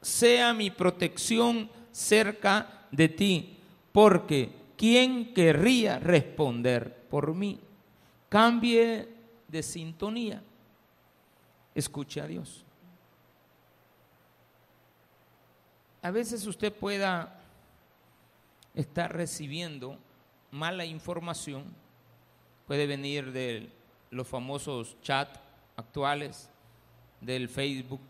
sea 0.00 0.54
mi 0.54 0.70
protección 0.70 1.70
cerca 1.92 2.86
de 2.90 3.10
ti, 3.10 3.58
porque 3.92 4.50
¿quién 4.78 5.34
querría 5.34 5.98
responder 5.98 7.06
por 7.10 7.34
mí? 7.34 7.60
Cambie 8.32 9.06
de 9.46 9.62
sintonía, 9.62 10.42
escuche 11.74 12.18
a 12.18 12.26
Dios. 12.26 12.64
A 16.00 16.10
veces 16.10 16.46
usted 16.46 16.72
pueda 16.72 17.38
estar 18.74 19.14
recibiendo 19.14 19.98
mala 20.50 20.86
información, 20.86 21.64
puede 22.66 22.86
venir 22.86 23.32
de 23.32 23.68
los 24.10 24.26
famosos 24.26 24.96
chats 25.02 25.38
actuales, 25.76 26.48
del 27.20 27.50
Facebook, 27.50 28.00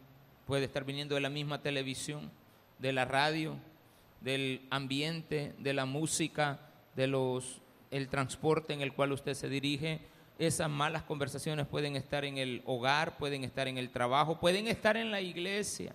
puede 0.46 0.66
estar 0.66 0.84
viniendo 0.84 1.16
de 1.16 1.20
la 1.20 1.30
misma 1.30 1.62
televisión, 1.62 2.30
de 2.78 2.92
la 2.92 3.06
radio, 3.06 3.56
del 4.20 4.64
ambiente, 4.70 5.52
de 5.58 5.72
la 5.72 5.84
música, 5.84 6.60
de 6.94 7.08
los 7.08 7.60
el 7.92 8.08
transporte 8.08 8.72
en 8.72 8.80
el 8.80 8.92
cual 8.92 9.12
usted 9.12 9.34
se 9.34 9.48
dirige. 9.48 10.00
Esas 10.38 10.68
malas 10.68 11.02
conversaciones 11.02 11.66
pueden 11.66 11.96
estar 11.96 12.24
en 12.24 12.38
el 12.38 12.62
hogar, 12.64 13.16
pueden 13.16 13.44
estar 13.44 13.68
en 13.68 13.78
el 13.78 13.90
trabajo, 13.90 14.40
pueden 14.40 14.66
estar 14.66 14.96
en 14.96 15.10
la 15.10 15.20
iglesia. 15.20 15.94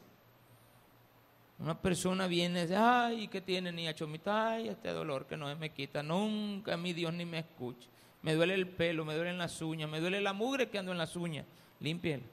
Una 1.59 1.79
persona 1.79 2.27
viene 2.27 2.59
y 2.59 2.61
dice, 2.63 2.75
ay, 2.75 3.27
¿qué 3.27 3.41
tiene 3.41 3.71
niña 3.71 3.93
chomita? 3.93 4.51
Ay, 4.51 4.69
este 4.69 4.89
dolor 4.89 5.25
que 5.25 5.35
no 5.35 5.53
me 5.55 5.71
quita, 5.71 6.03
nunca 6.03 6.77
mi 6.77 6.93
Dios 6.93 7.13
ni 7.13 7.25
me 7.25 7.39
escucha. 7.39 7.87
Me 8.21 8.35
duele 8.35 8.53
el 8.53 8.67
pelo, 8.67 9.05
me 9.05 9.15
duelen 9.15 9.37
las 9.37 9.61
uñas, 9.61 9.89
me 9.89 9.99
duele 9.99 10.21
la 10.21 10.33
mugre 10.33 10.69
que 10.69 10.77
ando 10.77 10.91
en 10.91 10.97
las 10.97 11.15
uñas. 11.15 11.45
Límpielo. 11.79 12.23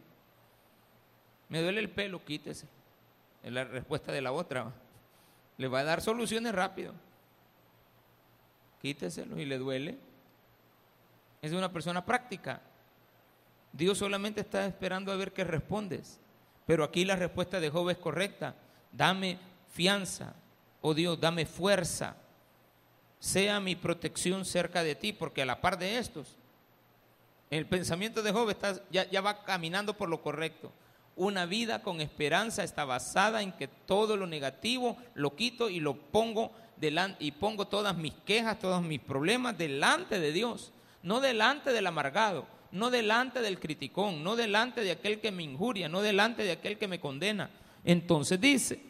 Me 1.48 1.62
duele 1.62 1.80
el 1.80 1.90
pelo, 1.90 2.24
quítese. 2.24 2.66
Es 3.42 3.52
la 3.52 3.64
respuesta 3.64 4.12
de 4.12 4.20
la 4.20 4.32
otra. 4.32 4.72
Le 5.56 5.68
va 5.68 5.80
a 5.80 5.84
dar 5.84 6.00
soluciones 6.00 6.54
rápido. 6.54 6.92
Quíteselo 8.82 9.38
y 9.38 9.44
le 9.44 9.58
duele. 9.58 9.98
Es 11.44 11.52
una 11.52 11.70
persona 11.70 12.02
práctica. 12.02 12.62
Dios 13.70 13.98
solamente 13.98 14.40
está 14.40 14.64
esperando 14.64 15.12
a 15.12 15.16
ver 15.16 15.34
qué 15.34 15.44
respondes. 15.44 16.18
Pero 16.64 16.82
aquí 16.82 17.04
la 17.04 17.16
respuesta 17.16 17.60
de 17.60 17.68
Job 17.68 17.90
es 17.90 17.98
correcta. 17.98 18.54
Dame 18.90 19.38
fianza. 19.70 20.32
Oh 20.80 20.94
Dios, 20.94 21.20
dame 21.20 21.44
fuerza. 21.44 22.16
Sea 23.18 23.60
mi 23.60 23.76
protección 23.76 24.46
cerca 24.46 24.82
de 24.82 24.94
ti, 24.94 25.12
porque 25.12 25.42
a 25.42 25.44
la 25.44 25.60
par 25.60 25.78
de 25.78 25.98
estos, 25.98 26.38
el 27.50 27.66
pensamiento 27.66 28.22
de 28.22 28.32
Job 28.32 28.48
está, 28.48 28.80
ya, 28.90 29.06
ya 29.10 29.20
va 29.20 29.44
caminando 29.44 29.98
por 29.98 30.08
lo 30.08 30.22
correcto. 30.22 30.72
Una 31.14 31.44
vida 31.44 31.82
con 31.82 32.00
esperanza 32.00 32.64
está 32.64 32.86
basada 32.86 33.42
en 33.42 33.52
que 33.52 33.68
todo 33.68 34.16
lo 34.16 34.26
negativo 34.26 34.96
lo 35.12 35.36
quito 35.36 35.68
y 35.68 35.80
lo 35.80 35.94
pongo 35.94 36.52
delante 36.78 37.22
y 37.22 37.32
pongo 37.32 37.66
todas 37.66 37.94
mis 37.94 38.14
quejas, 38.24 38.58
todos 38.58 38.82
mis 38.82 39.00
problemas 39.00 39.58
delante 39.58 40.18
de 40.18 40.32
Dios, 40.32 40.72
no 41.04 41.20
delante 41.20 41.72
del 41.72 41.86
amargado, 41.86 42.46
no 42.72 42.90
delante 42.90 43.40
del 43.40 43.60
criticón, 43.60 44.24
no 44.24 44.34
delante 44.34 44.80
de 44.80 44.90
aquel 44.90 45.20
que 45.20 45.30
me 45.30 45.44
injuria, 45.44 45.88
no 45.88 46.02
delante 46.02 46.42
de 46.42 46.52
aquel 46.52 46.76
que 46.76 46.88
me 46.88 46.98
condena. 46.98 47.50
Entonces 47.84 48.40
dice, 48.40 48.80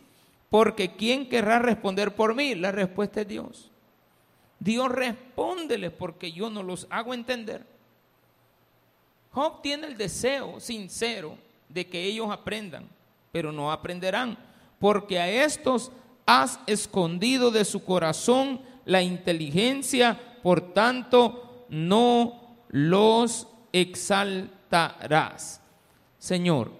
porque 0.48 0.92
¿quién 0.92 1.28
querrá 1.28 1.58
responder 1.58 2.14
por 2.14 2.34
mí? 2.34 2.54
La 2.54 2.72
respuesta 2.72 3.20
es 3.20 3.28
Dios. 3.28 3.70
Dios 4.60 4.88
respóndele 4.88 5.90
porque 5.90 6.32
yo 6.32 6.48
no 6.48 6.62
los 6.62 6.86
hago 6.88 7.12
entender. 7.12 7.66
Job 9.32 9.60
tiene 9.60 9.88
el 9.88 9.96
deseo 9.96 10.60
sincero 10.60 11.36
de 11.68 11.86
que 11.88 12.04
ellos 12.04 12.30
aprendan, 12.30 12.88
pero 13.32 13.50
no 13.50 13.72
aprenderán, 13.72 14.38
porque 14.78 15.18
a 15.18 15.28
estos 15.28 15.90
has 16.24 16.60
escondido 16.68 17.50
de 17.50 17.64
su 17.64 17.84
corazón 17.84 18.62
la 18.84 19.02
inteligencia, 19.02 20.38
por 20.42 20.72
tanto 20.72 21.43
no 21.74 22.56
los 22.68 23.48
exaltarás. 23.72 25.60
Señor, 26.18 26.70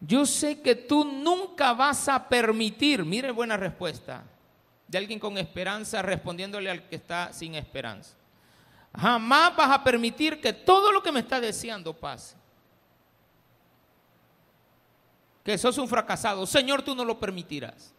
yo 0.00 0.26
sé 0.26 0.60
que 0.60 0.74
tú 0.74 1.04
nunca 1.04 1.72
vas 1.72 2.08
a 2.08 2.28
permitir, 2.28 3.04
mire 3.04 3.30
buena 3.30 3.56
respuesta, 3.56 4.24
de 4.86 4.98
alguien 4.98 5.18
con 5.18 5.38
esperanza 5.38 6.02
respondiéndole 6.02 6.70
al 6.70 6.88
que 6.88 6.96
está 6.96 7.32
sin 7.32 7.54
esperanza. 7.54 8.14
Jamás 8.94 9.56
vas 9.56 9.70
a 9.70 9.82
permitir 9.82 10.40
que 10.40 10.52
todo 10.52 10.92
lo 10.92 11.02
que 11.02 11.12
me 11.12 11.20
está 11.20 11.40
deseando 11.40 11.94
pase 11.94 12.36
que 15.46 15.56
sos 15.56 15.78
un 15.78 15.86
fracasado. 15.86 16.44
Señor, 16.44 16.82
tú 16.82 16.92
no 16.92 17.04
lo 17.04 17.20
permitirás. 17.20 17.94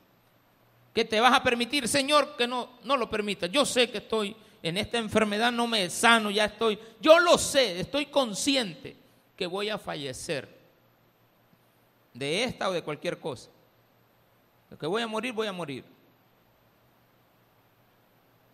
Que 0.94 1.06
te 1.06 1.18
vas 1.22 1.34
a 1.34 1.42
permitir, 1.42 1.88
Señor, 1.88 2.36
que 2.36 2.46
no, 2.46 2.72
no 2.84 2.98
lo 2.98 3.10
permitas. 3.10 3.50
Yo 3.50 3.66
sé 3.66 3.90
que 3.90 4.00
estoy 4.00 4.36
en 4.64 4.78
esta 4.78 4.98
enfermedad, 4.98 5.52
no 5.52 5.68
me 5.68 5.90
sano, 5.90 6.32
ya 6.32 6.46
estoy. 6.46 6.80
Yo 7.00 7.20
lo 7.20 7.38
sé, 7.38 7.80
estoy 7.80 8.08
consciente 8.08 8.96
que 9.36 9.48
voy 9.48 9.70
a 9.70 9.78
fallecer 9.78 10.48
de 12.14 12.44
esta 12.44 12.70
o 12.70 12.74
de 12.74 12.84
cualquier 12.84 13.20
cosa. 13.20 13.50
que 14.80 14.88
voy 14.88 15.02
a 15.02 15.08
morir, 15.08 15.34
voy 15.34 15.48
a 15.48 15.54
morir. 15.54 15.84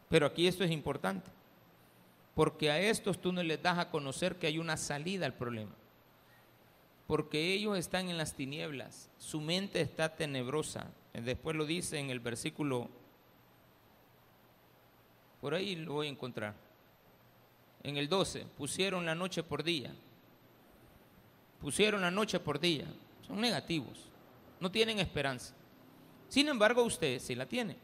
Pero 0.10 0.28
aquí 0.28 0.48
esto 0.48 0.64
es 0.64 0.72
importante, 0.72 1.32
porque 2.36 2.70
a 2.70 2.80
estos 2.80 3.20
tú 3.20 3.32
no 3.32 3.42
les 3.42 3.62
das 3.62 3.80
a 3.80 3.90
conocer 3.90 4.36
que 4.36 4.48
hay 4.48 4.60
una 4.60 4.78
salida 4.78 5.26
al 5.26 5.34
problema 5.34 5.74
porque 7.08 7.54
ellos 7.54 7.78
están 7.78 8.10
en 8.10 8.18
las 8.18 8.34
tinieblas, 8.34 9.10
su 9.18 9.42
mente 9.42 9.82
está 9.82 10.16
tenebrosa. 10.16 10.88
Después 11.14 11.56
lo 11.56 11.66
dice 11.66 12.00
en 12.00 12.10
el 12.10 12.20
versículo, 12.20 12.90
por 15.44 15.54
ahí 15.54 15.76
lo 15.76 15.96
voy 15.96 16.08
a 16.08 16.10
encontrar. 16.10 16.54
En 17.84 17.98
el 17.98 18.08
12, 18.08 18.46
pusieron 18.58 19.06
la 19.06 19.14
noche 19.14 19.44
por 19.44 19.62
día. 19.62 19.94
Pusieron 21.60 22.00
la 22.00 22.10
noche 22.10 22.40
por 22.40 22.62
día. 22.62 22.86
Son 23.28 23.42
negativos, 23.42 24.06
no 24.62 24.72
tienen 24.72 25.00
esperanza. 25.00 25.54
Sin 26.30 26.48
embargo, 26.48 26.82
usted 26.84 27.20
sí 27.20 27.36
la 27.36 27.46
tiene. 27.46 27.76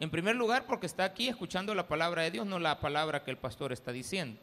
En 0.00 0.10
primer 0.10 0.34
lugar, 0.34 0.64
porque 0.64 0.86
está 0.86 1.04
aquí 1.04 1.28
escuchando 1.28 1.74
la 1.74 1.86
palabra 1.86 2.22
de 2.22 2.30
Dios, 2.30 2.46
no 2.46 2.58
la 2.58 2.80
palabra 2.80 3.22
que 3.22 3.30
el 3.30 3.36
pastor 3.36 3.70
está 3.74 3.92
diciendo. 3.92 4.40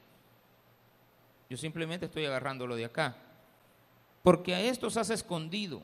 Yo 1.50 1.58
simplemente 1.58 2.06
estoy 2.06 2.26
agarrándolo 2.26 2.76
de 2.76 2.86
acá 2.86 3.18
porque 4.22 4.54
a 4.54 4.62
estos 4.62 4.98
has 4.98 5.10
escondido 5.10 5.82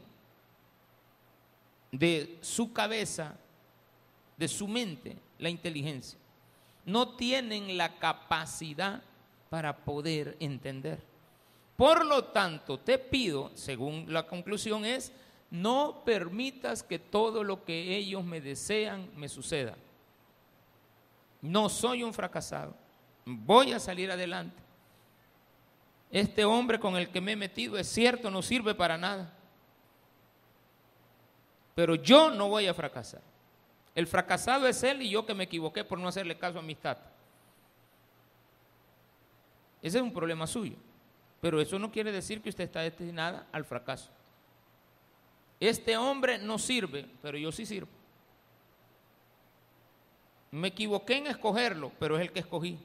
de 1.91 2.37
su 2.41 2.71
cabeza, 2.71 3.35
de 4.37 4.47
su 4.47 4.67
mente, 4.67 5.17
la 5.39 5.49
inteligencia. 5.49 6.19
No 6.85 7.15
tienen 7.15 7.77
la 7.77 7.97
capacidad 7.97 9.01
para 9.49 9.75
poder 9.75 10.37
entender. 10.39 10.99
Por 11.75 12.05
lo 12.05 12.25
tanto, 12.25 12.79
te 12.79 12.97
pido, 12.97 13.51
según 13.55 14.05
la 14.09 14.27
conclusión 14.27 14.85
es, 14.85 15.11
no 15.49 16.03
permitas 16.05 16.83
que 16.83 16.99
todo 16.99 17.43
lo 17.43 17.63
que 17.63 17.95
ellos 17.95 18.23
me 18.23 18.41
desean 18.41 19.09
me 19.15 19.27
suceda. 19.29 19.75
No 21.41 21.69
soy 21.69 22.03
un 22.03 22.13
fracasado. 22.13 22.73
Voy 23.25 23.73
a 23.73 23.79
salir 23.79 24.11
adelante. 24.11 24.61
Este 26.11 26.45
hombre 26.45 26.79
con 26.79 26.95
el 26.95 27.09
que 27.09 27.21
me 27.21 27.33
he 27.33 27.35
metido 27.35 27.77
es 27.77 27.87
cierto, 27.87 28.31
no 28.31 28.41
sirve 28.41 28.73
para 28.73 28.97
nada. 28.97 29.33
Pero 31.73 31.95
yo 31.95 32.29
no 32.29 32.47
voy 32.47 32.67
a 32.67 32.73
fracasar. 32.73 33.21
El 33.95 34.07
fracasado 34.07 34.67
es 34.67 34.83
él 34.83 35.01
y 35.01 35.09
yo 35.09 35.25
que 35.25 35.33
me 35.33 35.45
equivoqué 35.45 35.85
por 35.85 35.97
no 35.97 36.09
hacerle 36.09 36.37
caso 36.37 36.57
a 36.57 36.61
amistad. 36.61 36.97
Ese 39.81 39.97
es 39.97 40.03
un 40.03 40.13
problema 40.13 40.45
suyo. 40.45 40.75
Pero 41.39 41.61
eso 41.61 41.79
no 41.79 41.91
quiere 41.91 42.11
decir 42.11 42.41
que 42.41 42.49
usted 42.49 42.65
está 42.65 42.81
destinada 42.81 43.47
al 43.51 43.63
fracaso. 43.63 44.11
Este 45.59 45.95
hombre 45.95 46.37
no 46.37 46.57
sirve, 46.57 47.07
pero 47.21 47.37
yo 47.37 47.51
sí 47.51 47.65
sirvo. 47.65 47.91
Me 50.51 50.69
equivoqué 50.69 51.17
en 51.17 51.27
escogerlo, 51.27 51.91
pero 51.99 52.15
es 52.15 52.21
el 52.21 52.31
que 52.31 52.39
escogí. 52.39 52.79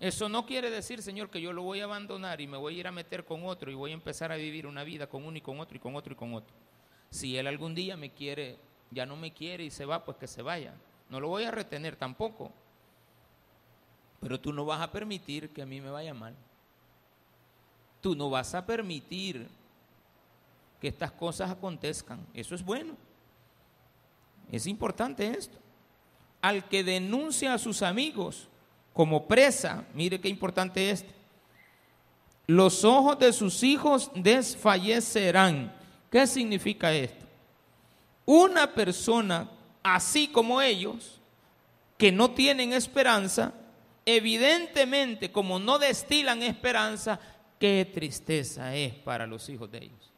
Eso 0.00 0.28
no 0.28 0.44
quiere 0.44 0.68
decir, 0.70 1.00
Señor, 1.00 1.30
que 1.30 1.40
yo 1.40 1.52
lo 1.52 1.62
voy 1.62 1.80
a 1.80 1.84
abandonar 1.84 2.40
y 2.40 2.46
me 2.46 2.58
voy 2.58 2.76
a 2.76 2.80
ir 2.80 2.86
a 2.86 2.92
meter 2.92 3.24
con 3.24 3.46
otro 3.46 3.70
y 3.70 3.74
voy 3.74 3.92
a 3.92 3.94
empezar 3.94 4.30
a 4.30 4.36
vivir 4.36 4.66
una 4.66 4.84
vida 4.84 5.06
con 5.06 5.24
uno 5.24 5.38
y 5.38 5.40
con 5.40 5.58
otro 5.60 5.76
y 5.76 5.80
con 5.80 5.96
otro 5.96 6.12
y 6.12 6.16
con 6.16 6.34
otro. 6.34 6.54
Si 7.10 7.36
él 7.36 7.46
algún 7.46 7.74
día 7.74 7.96
me 7.96 8.10
quiere, 8.10 8.58
ya 8.90 9.06
no 9.06 9.16
me 9.16 9.32
quiere 9.32 9.64
y 9.64 9.70
se 9.70 9.84
va, 9.84 10.04
pues 10.04 10.16
que 10.16 10.26
se 10.26 10.42
vaya. 10.42 10.74
No 11.08 11.20
lo 11.20 11.28
voy 11.28 11.44
a 11.44 11.50
retener 11.50 11.96
tampoco. 11.96 12.50
Pero 14.20 14.40
tú 14.40 14.52
no 14.52 14.64
vas 14.64 14.80
a 14.80 14.90
permitir 14.90 15.50
que 15.50 15.62
a 15.62 15.66
mí 15.66 15.80
me 15.80 15.90
vaya 15.90 16.14
mal. 16.14 16.34
Tú 18.00 18.14
no 18.14 18.30
vas 18.30 18.54
a 18.54 18.64
permitir 18.64 19.48
que 20.80 20.88
estas 20.88 21.12
cosas 21.12 21.50
acontezcan. 21.50 22.26
Eso 22.34 22.54
es 22.54 22.64
bueno. 22.64 22.96
Es 24.50 24.66
importante 24.66 25.28
esto. 25.28 25.58
Al 26.40 26.68
que 26.68 26.84
denuncia 26.84 27.54
a 27.54 27.58
sus 27.58 27.82
amigos 27.82 28.48
como 28.92 29.26
presa, 29.26 29.84
mire 29.94 30.20
qué 30.20 30.28
importante 30.28 30.90
esto. 30.90 31.12
Los 32.46 32.84
ojos 32.84 33.18
de 33.18 33.32
sus 33.32 33.62
hijos 33.62 34.10
desfallecerán. 34.14 35.75
¿Qué 36.16 36.26
significa 36.26 36.94
esto? 36.94 37.26
Una 38.24 38.72
persona 38.72 39.50
así 39.82 40.28
como 40.28 40.62
ellos, 40.62 41.20
que 41.98 42.10
no 42.10 42.30
tienen 42.30 42.72
esperanza, 42.72 43.52
evidentemente 44.06 45.30
como 45.30 45.58
no 45.58 45.78
destilan 45.78 46.42
esperanza, 46.42 47.20
qué 47.60 47.86
tristeza 47.92 48.74
es 48.74 48.94
para 48.94 49.26
los 49.26 49.46
hijos 49.50 49.70
de 49.70 49.76
ellos. 49.76 50.10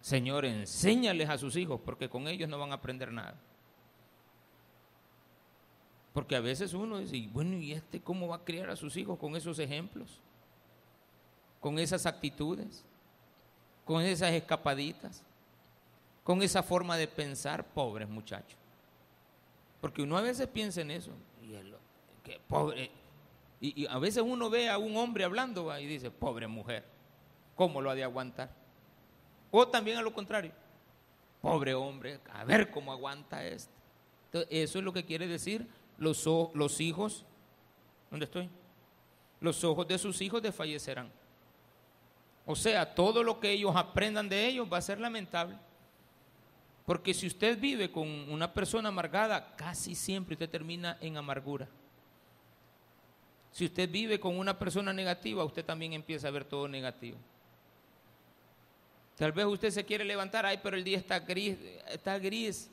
Señor, 0.00 0.44
enséñales 0.44 1.28
a 1.28 1.38
sus 1.38 1.54
hijos 1.54 1.80
porque 1.84 2.08
con 2.08 2.26
ellos 2.26 2.48
no 2.48 2.58
van 2.58 2.72
a 2.72 2.74
aprender 2.74 3.12
nada. 3.12 3.38
Porque 6.12 6.34
a 6.34 6.40
veces 6.40 6.74
uno 6.74 6.98
dice, 6.98 7.30
bueno, 7.32 7.56
¿y 7.56 7.70
este 7.70 8.00
cómo 8.00 8.26
va 8.26 8.34
a 8.34 8.44
criar 8.44 8.68
a 8.68 8.74
sus 8.74 8.96
hijos 8.96 9.16
con 9.16 9.36
esos 9.36 9.60
ejemplos? 9.60 10.18
Con 11.60 11.78
esas 11.78 12.04
actitudes, 12.04 12.84
con 13.88 14.02
esas 14.02 14.32
escapaditas, 14.32 15.22
con 16.22 16.42
esa 16.42 16.62
forma 16.62 16.98
de 16.98 17.08
pensar, 17.08 17.64
pobres 17.64 18.06
muchachos. 18.06 18.58
Porque 19.80 20.02
uno 20.02 20.18
a 20.18 20.20
veces 20.20 20.46
piensa 20.46 20.82
en 20.82 20.90
eso. 20.90 21.10
Y, 21.40 21.56
pobre, 22.46 22.90
y, 23.62 23.86
a 23.86 23.98
veces 23.98 24.22
uno 24.22 24.50
ve 24.50 24.68
a 24.68 24.76
un 24.76 24.94
hombre 24.98 25.24
hablando 25.24 25.74
y 25.78 25.86
dice, 25.86 26.10
pobre 26.10 26.46
mujer, 26.46 26.84
¿cómo 27.56 27.80
lo 27.80 27.88
ha 27.88 27.94
de 27.94 28.04
aguantar? 28.04 28.50
O 29.50 29.66
también 29.66 29.96
a 29.96 30.02
lo 30.02 30.12
contrario, 30.12 30.52
pobre 31.40 31.72
hombre, 31.72 32.20
a 32.30 32.44
ver 32.44 32.70
cómo 32.70 32.92
aguanta 32.92 33.42
esto. 33.42 33.72
eso 34.50 34.78
es 34.80 34.84
lo 34.84 34.92
que 34.92 35.06
quiere 35.06 35.26
decir 35.26 35.66
los, 35.96 36.26
los 36.52 36.78
hijos, 36.82 37.24
¿dónde 38.10 38.26
estoy? 38.26 38.50
Los 39.40 39.64
ojos 39.64 39.88
de 39.88 39.96
sus 39.96 40.20
hijos 40.20 40.42
desfallecerán. 40.42 41.10
O 42.50 42.56
sea, 42.56 42.94
todo 42.94 43.22
lo 43.22 43.38
que 43.38 43.50
ellos 43.52 43.76
aprendan 43.76 44.26
de 44.26 44.46
ellos 44.46 44.66
va 44.72 44.78
a 44.78 44.80
ser 44.80 44.98
lamentable. 44.98 45.54
Porque 46.86 47.12
si 47.12 47.26
usted 47.26 47.60
vive 47.60 47.92
con 47.92 48.08
una 48.08 48.54
persona 48.54 48.88
amargada, 48.88 49.54
casi 49.54 49.94
siempre 49.94 50.32
usted 50.32 50.48
termina 50.48 50.96
en 51.02 51.18
amargura. 51.18 51.68
Si 53.50 53.66
usted 53.66 53.90
vive 53.90 54.18
con 54.18 54.38
una 54.38 54.58
persona 54.58 54.94
negativa, 54.94 55.44
usted 55.44 55.62
también 55.62 55.92
empieza 55.92 56.28
a 56.28 56.30
ver 56.30 56.46
todo 56.46 56.66
negativo. 56.66 57.18
Tal 59.14 59.32
vez 59.32 59.44
usted 59.44 59.68
se 59.68 59.84
quiere 59.84 60.06
levantar, 60.06 60.46
ay, 60.46 60.58
pero 60.62 60.74
el 60.74 60.84
día 60.84 60.96
está 60.96 61.18
gris, 61.18 61.58
está 61.88 62.18
gris. 62.18 62.70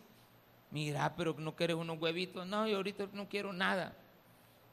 Mira, 0.71 1.13
pero 1.17 1.35
no 1.37 1.53
quieres 1.53 1.75
unos 1.75 1.99
huevitos. 1.99 2.47
No, 2.47 2.65
yo 2.65 2.77
ahorita 2.77 3.09
no 3.11 3.27
quiero 3.27 3.51
nada. 3.51 3.93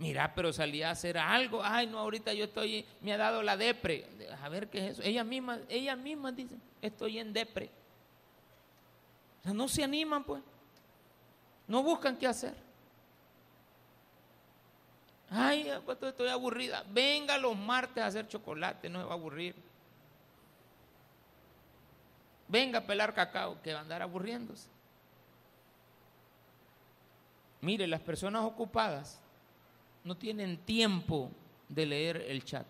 Mira, 0.03 0.35
pero 0.35 0.53
salí 0.53 0.83
a 0.83 0.91
hacer 0.91 1.17
algo. 1.17 1.63
Ay, 1.63 1.87
no, 1.87 2.01
ahorita 2.01 2.33
yo 2.33 2.47
estoy, 2.47 2.85
me 3.03 3.13
ha 3.13 3.17
dado 3.17 3.41
la 3.41 3.57
depre. 3.57 4.05
A 4.43 4.49
ver 4.49 4.69
qué 4.69 4.79
es 4.79 4.95
eso. 4.95 5.03
Ella 5.05 5.23
misma, 5.23 5.61
ella 5.69 5.95
misma 5.95 6.33
dice, 6.33 6.57
estoy 6.81 7.21
en 7.21 7.33
depre. 7.33 7.71
No 9.45 9.69
se 9.69 9.85
animan, 9.85 10.25
pues. 10.25 10.43
No 11.69 11.85
buscan 11.85 12.17
qué 12.17 12.27
hacer. 12.27 12.57
Ay, 15.31 15.71
pues, 15.87 16.03
estoy 16.03 16.31
aburrida. 16.31 16.85
Venga 16.91 17.39
los 17.39 17.57
martes 17.57 18.03
a 18.03 18.09
hacer 18.09 18.27
chocolate, 18.27 18.89
no 18.89 18.99
se 18.99 19.05
va 19.05 19.13
a 19.13 19.15
aburrir. 19.15 19.55
Venga 22.49 22.81
a 22.81 22.85
pelar 22.85 23.15
cacao, 23.15 23.63
que 23.63 23.73
va 23.73 23.79
a 23.79 23.83
andar 23.83 24.03
aburriéndose. 24.03 24.69
Mire, 27.61 27.87
las 27.87 28.01
personas 28.01 28.43
ocupadas 28.43 29.23
no 30.05 30.17
tienen 30.17 30.59
tiempo 30.59 31.31
de 31.69 31.87
leer 31.87 32.17
el 32.29 32.45
chat. 32.45 32.67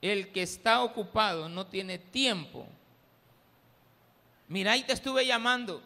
El 0.00 0.32
que 0.32 0.42
está 0.42 0.82
ocupado 0.82 1.48
no 1.48 1.66
tiene 1.66 1.98
tiempo 1.98 2.66
Mira, 4.50 4.72
ahí 4.72 4.82
te 4.82 4.92
estuve 4.92 5.24
llamando. 5.24 5.80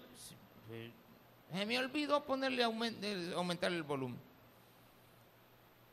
Se 1.53 1.67
me 1.67 1.79
olvidó 1.79 2.25
ponerle 2.25 2.65
aumentar 2.65 3.71
el 3.71 3.83
volumen. 3.83 4.19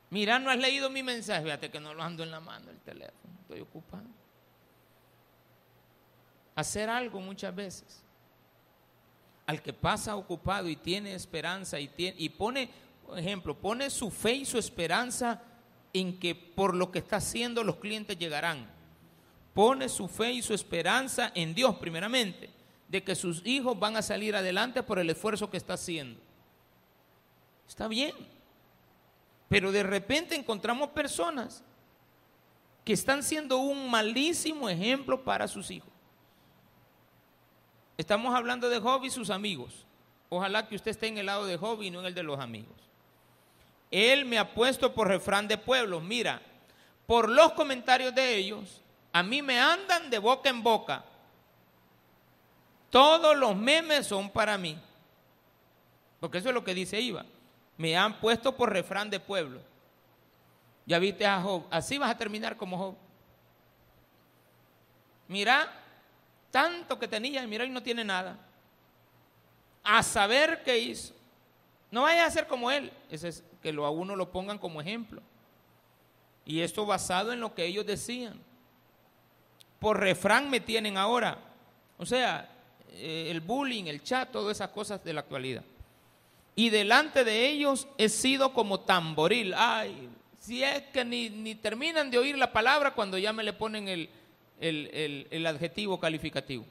Mira, 0.10 0.40
no 0.40 0.50
has 0.50 0.58
leído 0.58 0.90
mi 0.90 1.04
mensaje. 1.04 1.44
Fíjate 1.44 1.70
que 1.70 1.82
no 1.82 1.94
lo 1.94 2.02
ando 2.02 2.24
en 2.24 2.32
la 2.32 2.40
mano 2.40 2.72
el 2.72 2.80
teléfono. 2.80 3.34
Estoy 3.42 3.60
ocupado. 3.60 4.06
Hacer 6.56 6.90
algo 6.90 7.20
muchas 7.20 7.54
veces. 7.54 8.02
Al 9.46 9.62
que 9.62 9.74
pasa 9.74 10.16
ocupado 10.16 10.70
y 10.70 10.76
tiene 10.76 11.14
esperanza 11.14 11.80
y, 11.80 12.30
pone, 12.30 12.70
por 13.06 13.18
ejemplo, 13.18 13.58
pone 13.58 13.90
su 13.90 14.12
fe 14.12 14.34
y 14.34 14.46
su 14.46 14.58
esperanza 14.58 15.42
en 15.94 16.20
que 16.20 16.36
por 16.36 16.76
lo 16.76 16.92
que 16.92 17.00
está 17.00 17.18
haciendo 17.18 17.64
los 17.64 17.78
clientes 17.78 18.18
llegarán. 18.18 18.70
Pone 19.54 19.90
su 19.90 20.08
fe 20.08 20.32
y 20.32 20.42
su 20.42 20.54
esperanza 20.54 21.32
en 21.36 21.54
Dios 21.54 21.76
primeramente 21.76 22.50
de 22.88 23.04
que 23.04 23.16
sus 23.16 23.46
hijos 23.46 23.78
van 23.80 23.98
a 23.98 24.02
salir 24.02 24.36
adelante 24.36 24.84
por 24.84 25.00
el 25.00 25.10
esfuerzo 25.10 25.50
que 25.50 25.58
está 25.58 25.74
haciendo. 25.74 26.20
Está 27.68 27.88
bien. 27.88 28.14
Pero 29.48 29.72
de 29.72 29.84
repente 29.84 30.36
encontramos 30.36 30.90
personas 30.90 31.64
que 32.84 32.94
están 32.94 33.24
siendo 33.24 33.58
un 33.58 33.90
malísimo 33.90 34.70
ejemplo 34.70 35.24
para 35.24 35.48
sus 35.48 35.70
hijos. 35.72 35.91
Estamos 38.02 38.34
hablando 38.34 38.68
de 38.68 38.80
Job 38.80 39.06
y 39.06 39.12
sus 39.12 39.30
amigos. 39.30 39.86
Ojalá 40.30 40.68
que 40.68 40.76
usted 40.76 40.92
esté 40.92 41.08
en 41.08 41.20
el 41.20 41.28
lado 41.28 41.46
de 41.46 41.58
Job 41.58 41.84
y 41.84 41.92
no 41.92 42.00
en 42.00 42.08
el 42.08 42.16
de 42.16 42.24
los 42.24 42.40
amigos. 42.40 42.76
Él 43.92 44.26
me 44.26 44.40
ha 44.40 44.54
puesto 44.54 44.94
por 44.94 45.08
refrán 45.08 45.48
de 45.48 45.58
pueblos. 45.58 46.02
Mira, 46.02 46.42
por 47.06 47.30
los 47.30 47.54
comentarios 47.54 48.16
de 48.16 48.36
ellos, 48.36 48.82
a 49.14 49.22
mí 49.22 49.42
me 49.42 49.60
andan 49.60 50.10
de 50.10 50.18
boca 50.18 50.50
en 50.50 50.64
boca 50.64 51.06
todos 52.92 53.38
los 53.38 53.56
memes 53.56 54.06
son 54.06 54.30
para 54.30 54.58
mí. 54.58 54.78
Porque 56.20 56.38
eso 56.38 56.50
es 56.50 56.54
lo 56.54 56.64
que 56.64 56.76
dice 56.76 57.00
Iva. 57.00 57.26
Me 57.78 57.98
han 57.98 58.20
puesto 58.20 58.56
por 58.56 58.72
refrán 58.72 59.10
de 59.10 59.20
pueblo. 59.20 59.62
Ya 60.86 61.00
viste 61.00 61.26
a 61.26 61.42
Job. 61.42 61.66
Así 61.72 61.98
vas 61.98 62.12
a 62.12 62.18
terminar 62.18 62.58
como 62.58 62.78
Job. 62.78 62.96
Mira, 65.30 65.72
tanto 66.52 67.00
que 67.00 67.08
tenía 67.08 67.42
y 67.44 67.48
mira 67.48 67.66
y 67.66 67.70
no 67.70 67.82
tiene 67.82 68.04
nada. 68.04 68.38
A 69.84 70.04
saber 70.04 70.62
qué 70.64 70.78
hizo. 70.78 71.14
No 71.90 72.04
vaya 72.04 72.26
a 72.26 72.32
ser 72.32 72.46
como 72.48 72.70
él. 72.70 72.92
Ese 73.10 73.30
es 73.30 73.44
que 73.64 73.74
lo, 73.74 73.86
a 73.86 73.90
uno 73.90 74.16
lo 74.16 74.32
pongan 74.32 74.58
como 74.58 74.82
ejemplo. 74.82 75.22
Y 76.46 76.62
esto 76.62 76.86
basado 76.86 77.32
en 77.32 77.40
lo 77.40 77.56
que 77.56 77.66
ellos 77.66 77.86
decían. 77.86 78.40
Por 79.80 80.00
refrán 80.00 80.50
me 80.50 80.60
tienen 80.60 80.98
ahora. 80.98 81.38
O 81.98 82.06
sea, 82.06 82.50
eh, 82.94 83.28
el 83.30 83.42
bullying, 83.42 83.86
el 83.86 84.04
chat, 84.04 84.32
todas 84.32 84.58
esas 84.58 84.70
cosas 84.70 85.04
de 85.04 85.14
la 85.14 85.22
actualidad. 85.22 85.64
Y 86.56 86.70
delante 86.70 87.24
de 87.24 87.50
ellos 87.50 87.88
he 87.98 88.10
sido 88.10 88.54
como 88.54 88.82
tamboril. 88.82 89.54
Ay, 89.56 90.10
si 90.40 90.64
es 90.64 90.84
que 90.94 91.06
ni, 91.06 91.30
ni 91.30 91.56
terminan 91.56 92.12
de 92.12 92.18
oír 92.18 92.38
la 92.38 92.52
palabra 92.52 92.94
cuando 92.94 93.18
ya 93.18 93.34
me 93.34 93.44
le 93.44 93.54
ponen 93.54 93.88
el, 93.88 94.10
el, 94.62 94.90
el, 94.94 95.28
el 95.30 95.46
adjetivo 95.46 96.00
calificativo. 96.00 96.66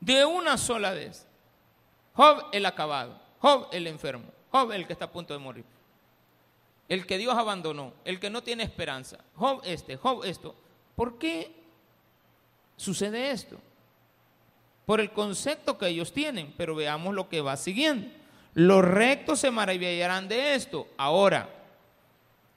De 0.00 0.24
una 0.24 0.56
sola 0.56 0.92
vez. 0.92 1.26
Job 2.16 2.46
el 2.52 2.64
acabado, 2.64 3.20
Job 3.40 3.68
el 3.72 3.86
enfermo, 3.86 4.24
Job 4.50 4.72
el 4.72 4.86
que 4.86 4.94
está 4.94 5.04
a 5.04 5.12
punto 5.12 5.34
de 5.34 5.38
morir. 5.38 5.64
El 6.88 7.06
que 7.06 7.18
Dios 7.18 7.36
abandonó, 7.36 7.92
el 8.06 8.18
que 8.18 8.30
no 8.30 8.42
tiene 8.42 8.62
esperanza. 8.62 9.18
Job 9.34 9.60
este, 9.64 9.96
Job 9.96 10.24
esto. 10.24 10.54
¿Por 10.94 11.18
qué 11.18 11.52
sucede 12.76 13.32
esto? 13.32 13.58
Por 14.86 15.00
el 15.00 15.10
concepto 15.10 15.76
que 15.76 15.88
ellos 15.88 16.12
tienen, 16.12 16.54
pero 16.56 16.74
veamos 16.74 17.14
lo 17.14 17.28
que 17.28 17.42
va 17.42 17.56
siguiendo. 17.56 18.08
Los 18.54 18.82
rectos 18.82 19.40
se 19.40 19.50
maravillarán 19.50 20.28
de 20.28 20.54
esto. 20.54 20.88
Ahora, 20.96 21.50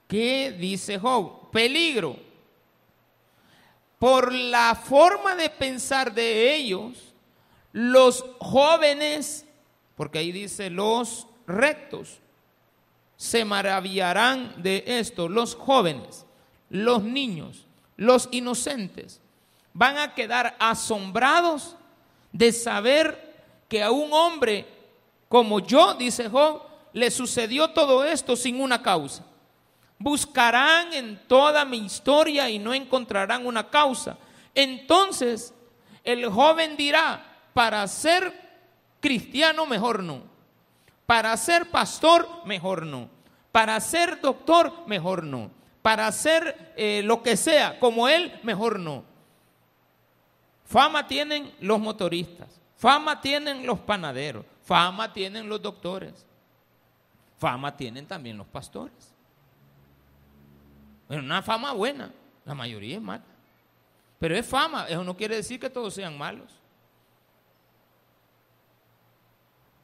¿qué 0.08 0.52
dice 0.52 0.98
Job? 0.98 1.50
Peligro. 1.50 2.16
Por 4.00 4.32
la 4.32 4.74
forma 4.74 5.36
de 5.36 5.48
pensar 5.48 6.12
de 6.12 6.56
ellos, 6.56 7.14
los 7.70 8.24
jóvenes, 8.40 9.46
porque 9.94 10.18
ahí 10.18 10.32
dice 10.32 10.70
los 10.70 11.28
rectos, 11.46 12.18
se 13.16 13.44
maravillarán 13.44 14.60
de 14.60 14.82
esto. 14.84 15.28
Los 15.28 15.54
jóvenes, 15.54 16.26
los 16.68 17.04
niños, 17.04 17.66
los 17.96 18.28
inocentes, 18.32 19.20
van 19.72 19.98
a 19.98 20.14
quedar 20.16 20.56
asombrados 20.58 21.76
de 22.32 22.50
saber 22.50 23.36
que 23.68 23.84
a 23.84 23.92
un 23.92 24.12
hombre 24.12 24.66
como 25.30 25.60
yo, 25.60 25.94
dice 25.94 26.28
Job, 26.28 26.62
le 26.92 27.08
sucedió 27.08 27.70
todo 27.70 28.02
esto 28.02 28.34
sin 28.34 28.60
una 28.60 28.82
causa. 28.82 29.24
Buscarán 30.00 30.92
en 30.94 31.20
toda 31.28 31.64
mi 31.64 31.76
historia 31.76 32.50
y 32.50 32.58
no 32.58 32.74
encontrarán 32.74 33.46
una 33.46 33.68
causa. 33.70 34.18
Entonces 34.54 35.54
el 36.02 36.28
joven 36.28 36.76
dirá, 36.76 37.24
para 37.52 37.86
ser 37.86 38.32
cristiano 39.00 39.66
mejor 39.66 40.02
no. 40.02 40.22
Para 41.06 41.36
ser 41.36 41.70
pastor 41.70 42.26
mejor 42.46 42.86
no. 42.86 43.08
Para 43.52 43.78
ser 43.80 44.20
doctor 44.20 44.72
mejor 44.86 45.22
no. 45.22 45.50
Para 45.82 46.10
ser 46.12 46.72
eh, 46.76 47.02
lo 47.04 47.22
que 47.22 47.36
sea 47.36 47.78
como 47.78 48.08
él 48.08 48.38
mejor 48.42 48.78
no. 48.78 49.04
Fama 50.64 51.06
tienen 51.06 51.52
los 51.60 51.80
motoristas. 51.80 52.60
Fama 52.76 53.20
tienen 53.20 53.66
los 53.66 53.80
panaderos. 53.80 54.46
Fama 54.62 55.12
tienen 55.12 55.48
los 55.48 55.60
doctores. 55.60 56.24
Fama 57.38 57.76
tienen 57.76 58.06
también 58.06 58.38
los 58.38 58.46
pastores. 58.46 59.09
Pero 61.10 61.22
una 61.22 61.42
fama 61.42 61.72
buena. 61.72 62.08
La 62.44 62.54
mayoría 62.54 62.94
es 62.94 63.02
mala. 63.02 63.24
Pero 64.20 64.36
es 64.36 64.46
fama. 64.46 64.86
Eso 64.88 65.02
no 65.02 65.16
quiere 65.16 65.34
decir 65.34 65.58
que 65.58 65.68
todos 65.68 65.92
sean 65.92 66.16
malos. 66.16 66.52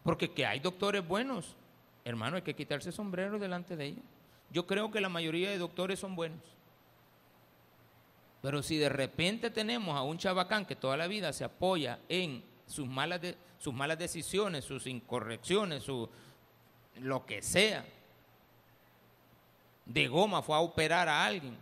Porque 0.05 0.33
que 0.33 0.47
hay 0.47 0.61
doctores 0.61 1.05
buenos, 1.05 1.57
hermano, 2.05 2.37
hay 2.37 2.43
que 2.43 2.55
quitarse 2.55 2.93
sombrero 2.93 3.41
delante 3.41 3.75
de 3.75 3.87
ellos. 3.87 4.05
Yo 4.53 4.69
creo 4.69 4.93
que 4.93 5.01
la 5.01 5.09
mayoría 5.09 5.51
de 5.51 5.59
doctores 5.59 5.99
son 5.99 6.15
buenos. 6.15 6.39
Pero 8.41 8.63
si 8.63 8.77
de 8.79 8.89
repente 8.89 9.51
tenemos 9.51 9.97
a 9.97 10.03
un 10.03 10.19
chabacán 10.19 10.65
que 10.65 10.77
toda 10.77 10.97
la 10.97 11.09
vida 11.09 11.33
se 11.33 11.43
apoya 11.43 11.99
en 12.09 12.45
sus 12.69 12.87
malas, 12.87 13.21
sus 13.59 13.75
malas 13.75 13.99
decisiones, 13.99 14.65
sus 14.65 14.87
incorrecciones, 14.87 15.83
su, 15.83 16.09
lo 17.01 17.27
que 17.27 17.43
sea, 17.43 17.85
de 19.87 20.09
goma 20.09 20.43
fue 20.43 20.57
a 20.57 20.61
operar 20.61 21.09
a 21.09 21.25
alguien 21.25 21.57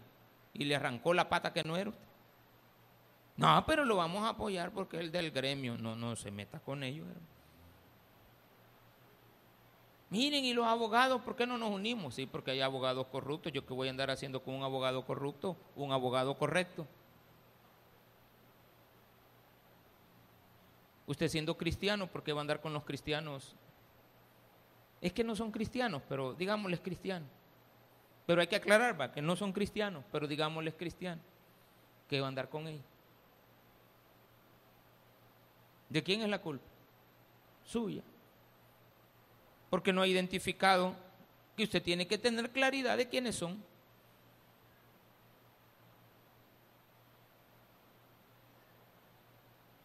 y 0.54 0.64
le 0.64 0.74
arrancó 0.74 1.12
la 1.12 1.28
pata 1.28 1.52
que 1.52 1.62
no 1.62 1.76
era 1.76 1.92
No, 3.36 3.64
pero 3.66 3.84
lo 3.84 3.96
vamos 3.96 4.24
a 4.24 4.30
apoyar 4.30 4.72
porque 4.72 4.96
es 4.96 5.02
el 5.04 5.12
del 5.12 5.30
gremio. 5.30 5.76
No, 5.76 5.94
no 5.94 6.16
se 6.16 6.30
meta 6.30 6.58
con 6.58 6.82
ellos. 6.82 7.06
Hermano. 7.06 7.34
Miren, 10.10 10.44
¿y 10.44 10.54
los 10.54 10.66
abogados 10.66 11.20
por 11.22 11.34
qué 11.34 11.46
no 11.46 11.58
nos 11.58 11.72
unimos? 11.72 12.14
Sí, 12.14 12.24
porque 12.24 12.52
hay 12.52 12.60
abogados 12.60 13.06
corruptos. 13.08 13.52
¿Yo 13.52 13.66
qué 13.66 13.74
voy 13.74 13.88
a 13.88 13.90
andar 13.90 14.10
haciendo 14.10 14.42
con 14.42 14.54
un 14.54 14.62
abogado 14.62 15.04
corrupto? 15.04 15.56
Un 15.74 15.92
abogado 15.92 16.36
correcto. 16.38 16.86
Usted 21.06 21.28
siendo 21.28 21.58
cristiano, 21.58 22.06
¿por 22.06 22.22
qué 22.22 22.32
va 22.32 22.40
a 22.40 22.42
andar 22.42 22.60
con 22.60 22.72
los 22.72 22.84
cristianos? 22.84 23.56
Es 25.00 25.12
que 25.12 25.24
no 25.24 25.36
son 25.36 25.50
cristianos, 25.50 26.00
pero 26.08 26.32
digámosles 26.32 26.80
cristianos. 26.80 27.28
Pero 28.26 28.40
hay 28.40 28.46
que 28.46 28.56
aclarar, 28.56 28.98
va, 29.00 29.12
que 29.12 29.20
no 29.20 29.36
son 29.36 29.52
cristianos, 29.52 30.04
pero 30.10 30.26
digámosles 30.26 30.74
cristianos. 30.74 31.24
¿Qué 32.08 32.20
va 32.20 32.26
a 32.26 32.28
andar 32.28 32.48
con 32.48 32.66
ellos? 32.66 32.84
¿De 35.88 36.02
quién 36.02 36.22
es 36.22 36.28
la 36.28 36.40
culpa? 36.40 36.64
Suya 37.64 38.02
porque 39.74 39.92
no 39.92 40.02
ha 40.02 40.06
identificado 40.06 40.94
que 41.56 41.64
usted 41.64 41.82
tiene 41.82 42.06
que 42.06 42.16
tener 42.16 42.48
claridad 42.50 42.96
de 42.96 43.08
quiénes 43.08 43.34
son. 43.34 43.60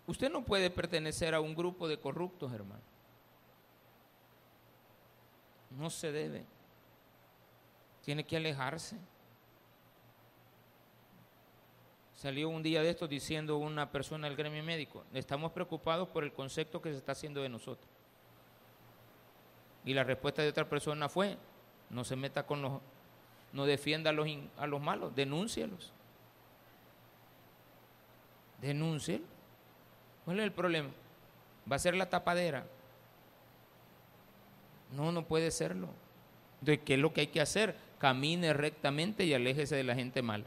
Usted 0.06 0.32
no 0.32 0.45
puede 0.45 0.69
pertenecer 0.69 1.34
a 1.34 1.41
un 1.41 1.56
grupo 1.56 1.88
de 1.88 1.99
corruptos, 1.99 2.54
hermano. 2.54 2.84
No 5.71 5.89
se 5.89 6.12
debe. 6.12 6.45
Tiene 8.10 8.24
que 8.24 8.38
alejarse. 8.38 8.98
Salió 12.15 12.50
un 12.50 12.63
día 12.63 12.82
de 12.82 12.89
esto 12.89 13.08
diciendo 13.08 13.58
una 13.58 13.91
persona 13.91 14.28
del 14.28 14.36
gremio 14.36 14.63
médico, 14.63 15.04
estamos 15.13 15.52
preocupados 15.52 16.10
por 16.10 16.24
el 16.24 16.34
concepto 16.34 16.82
que 16.82 16.89
se 16.89 16.98
está 16.98 17.12
haciendo 17.12 17.43
de 17.43 17.50
nosotros. 17.50 17.88
Y 19.86 19.93
la 19.93 20.04
respuesta 20.04 20.41
de 20.41 20.50
otra 20.50 20.67
persona 20.67 21.08
fue, 21.08 21.38
no 21.91 22.04
se 22.04 22.15
meta 22.15 22.48
con 22.48 22.63
los, 22.63 22.82
no 23.54 23.67
defienda 23.67 24.10
a 24.10 24.13
los, 24.13 24.28
a 24.58 24.65
los 24.65 24.82
malos, 24.82 25.15
denúncielos. 25.15 25.93
Denúncielos. 28.60 29.30
¿Cuál 30.26 30.39
es 30.39 30.45
el 30.45 30.52
problema? 30.52 30.89
¿Va 31.72 31.76
a 31.76 31.80
ser 31.80 31.93
la 31.93 32.10
tapadera? 32.10 32.65
No, 34.93 35.12
no 35.12 35.28
puede 35.28 35.52
serlo. 35.52 35.89
¿De 36.60 36.82
qué 36.82 36.95
es 36.95 37.00
lo 37.00 37.13
que 37.13 37.22
hay 37.22 37.28
que 37.28 37.39
hacer? 37.39 37.88
Camine 37.99 38.53
rectamente 38.53 39.25
y 39.25 39.33
aléjese 39.33 39.75
de 39.75 39.83
la 39.83 39.93
gente 39.93 40.21
mala. 40.21 40.45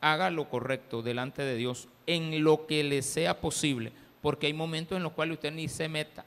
Haga 0.00 0.30
lo 0.30 0.48
correcto 0.48 1.02
delante 1.02 1.42
de 1.42 1.56
Dios 1.56 1.88
en 2.06 2.44
lo 2.44 2.66
que 2.66 2.84
le 2.84 3.02
sea 3.02 3.40
posible, 3.40 3.92
porque 4.20 4.46
hay 4.46 4.52
momentos 4.52 4.96
en 4.96 5.02
los 5.02 5.12
cuales 5.12 5.36
usted 5.36 5.52
ni 5.52 5.66
se 5.68 5.88
meta. 5.88 6.24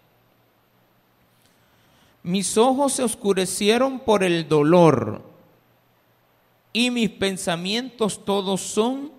Mis 2.24 2.58
ojos 2.58 2.94
se 2.94 3.04
oscurecieron 3.04 4.00
por 4.00 4.24
el 4.24 4.48
dolor 4.48 5.22
y 6.74 6.92
mis 6.92 7.10
pensamientos 7.10 8.26
todos 8.26 8.62
son 8.62 9.12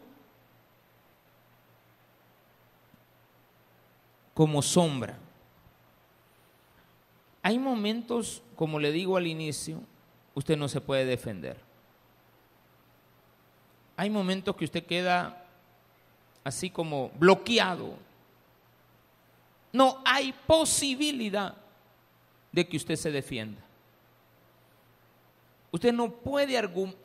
como 4.34 4.60
sombra. 4.60 5.18
Hay 7.42 7.58
momentos, 7.58 8.42
como 8.56 8.78
le 8.78 8.92
digo 8.92 9.16
al 9.16 9.26
inicio, 9.26 9.80
usted 10.34 10.56
no 10.56 10.68
se 10.68 10.80
puede 10.80 11.04
defender. 11.04 11.56
Hay 13.96 14.10
momentos 14.10 14.56
que 14.56 14.64
usted 14.64 14.84
queda 14.86 15.44
así 16.42 16.70
como 16.70 17.10
bloqueado. 17.10 17.94
No 19.72 20.00
hay 20.04 20.32
posibilidad 20.46 21.54
de 22.50 22.66
que 22.66 22.76
usted 22.76 22.96
se 22.96 23.10
defienda. 23.10 23.60
Usted 25.70 25.92
no 25.92 26.10
puede 26.10 26.58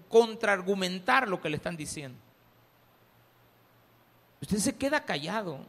contraargumentar 0.09 1.27
lo 1.27 1.41
que 1.41 1.49
le 1.49 1.57
están 1.57 1.77
diciendo. 1.77 2.17
Usted 4.41 4.57
se 4.57 4.75
queda 4.75 5.03
callado. 5.03 5.59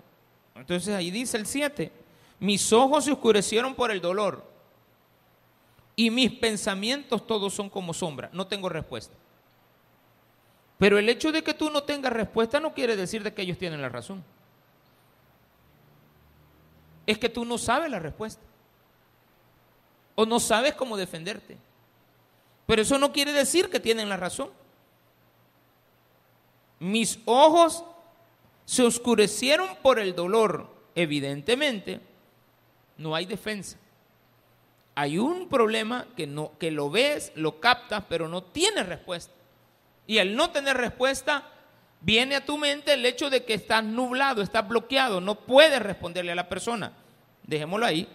Entonces 0.55 0.95
ahí 0.95 1.11
dice 1.11 1.37
el 1.37 1.47
7, 1.47 1.93
mis 2.41 2.73
ojos 2.73 3.05
se 3.05 3.13
oscurecieron 3.13 3.75
por 3.75 3.91
el 3.91 4.01
dolor 4.01 4.56
y 5.97 6.11
mis 6.11 6.31
pensamientos 6.31 7.27
todos 7.27 7.55
son 7.55 7.71
como 7.71 7.95
sombra. 7.95 8.29
No 8.33 8.47
tengo 8.47 8.69
respuesta. 8.69 9.15
Pero 10.79 10.99
el 10.99 11.09
hecho 11.09 11.33
de 11.33 11.43
que 11.43 11.55
tú 11.55 11.71
no 11.71 11.83
tengas 11.85 12.13
respuesta 12.13 12.61
no 12.61 12.75
quiere 12.75 12.97
decir 12.97 13.23
de 13.23 13.33
que 13.33 13.41
ellos 13.41 13.57
tienen 13.57 13.81
la 13.81 13.89
razón. 13.89 14.23
Es 17.07 17.17
que 17.17 17.31
tú 17.31 17.47
no 17.47 17.57
sabes 17.57 17.91
la 17.91 17.99
respuesta 17.99 18.43
o 20.15 20.27
no 20.27 20.39
sabes 20.39 20.75
cómo 20.75 20.99
defenderte. 20.99 21.57
Pero 22.67 22.83
eso 22.83 22.99
no 22.99 23.13
quiere 23.13 23.33
decir 23.33 23.71
que 23.71 23.81
tienen 23.81 24.09
la 24.11 24.19
razón. 24.19 24.51
Mis 26.79 27.21
ojos 27.25 27.85
se 28.67 28.83
oscurecieron 28.83 29.69
por 29.83 29.99
el 29.99 30.15
dolor. 30.15 30.69
Evidentemente, 30.95 32.01
no 32.99 33.15
hay 33.15 33.25
defensa. 33.25 33.79
Hay 34.99 35.19
un 35.19 35.47
problema 35.49 36.07
que, 36.17 36.27
no, 36.27 36.53
que 36.59 36.71
lo 36.71 36.89
ves, 36.89 37.31
lo 37.35 37.61
captas, 37.61 38.03
pero 38.09 38.29
no 38.29 38.43
tienes 38.43 38.87
respuesta. 38.87 39.35
Y 40.07 40.19
al 40.19 40.35
no 40.35 40.49
tener 40.51 40.75
respuesta, 40.79 41.45
viene 42.01 42.35
a 42.35 42.45
tu 42.47 42.57
mente 42.57 42.95
el 42.95 43.05
hecho 43.05 43.29
de 43.29 43.45
que 43.45 43.53
estás 43.53 43.85
nublado, 43.85 44.41
estás 44.41 44.67
bloqueado, 44.67 45.21
no 45.21 45.35
puedes 45.35 45.83
responderle 45.83 46.33
a 46.33 46.35
la 46.37 46.49
persona. 46.49 46.93
Dejémoslo 47.43 47.85
ahí. 47.85 48.09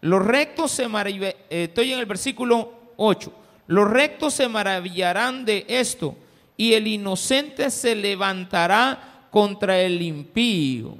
Los 0.00 0.24
rectos 0.24 0.70
se 0.70 0.86
maravillarán, 0.86 1.40
eh, 1.50 1.64
estoy 1.64 1.92
en 1.92 1.98
el 1.98 2.06
versículo 2.06 2.72
8, 2.96 3.32
los 3.66 3.90
rectos 3.90 4.34
se 4.34 4.46
maravillarán 4.46 5.44
de 5.44 5.66
esto 5.68 6.16
y 6.56 6.74
el 6.74 6.86
inocente 6.86 7.68
se 7.68 7.96
levantará 7.96 9.26
contra 9.32 9.80
el 9.80 10.00
impío. 10.00 10.96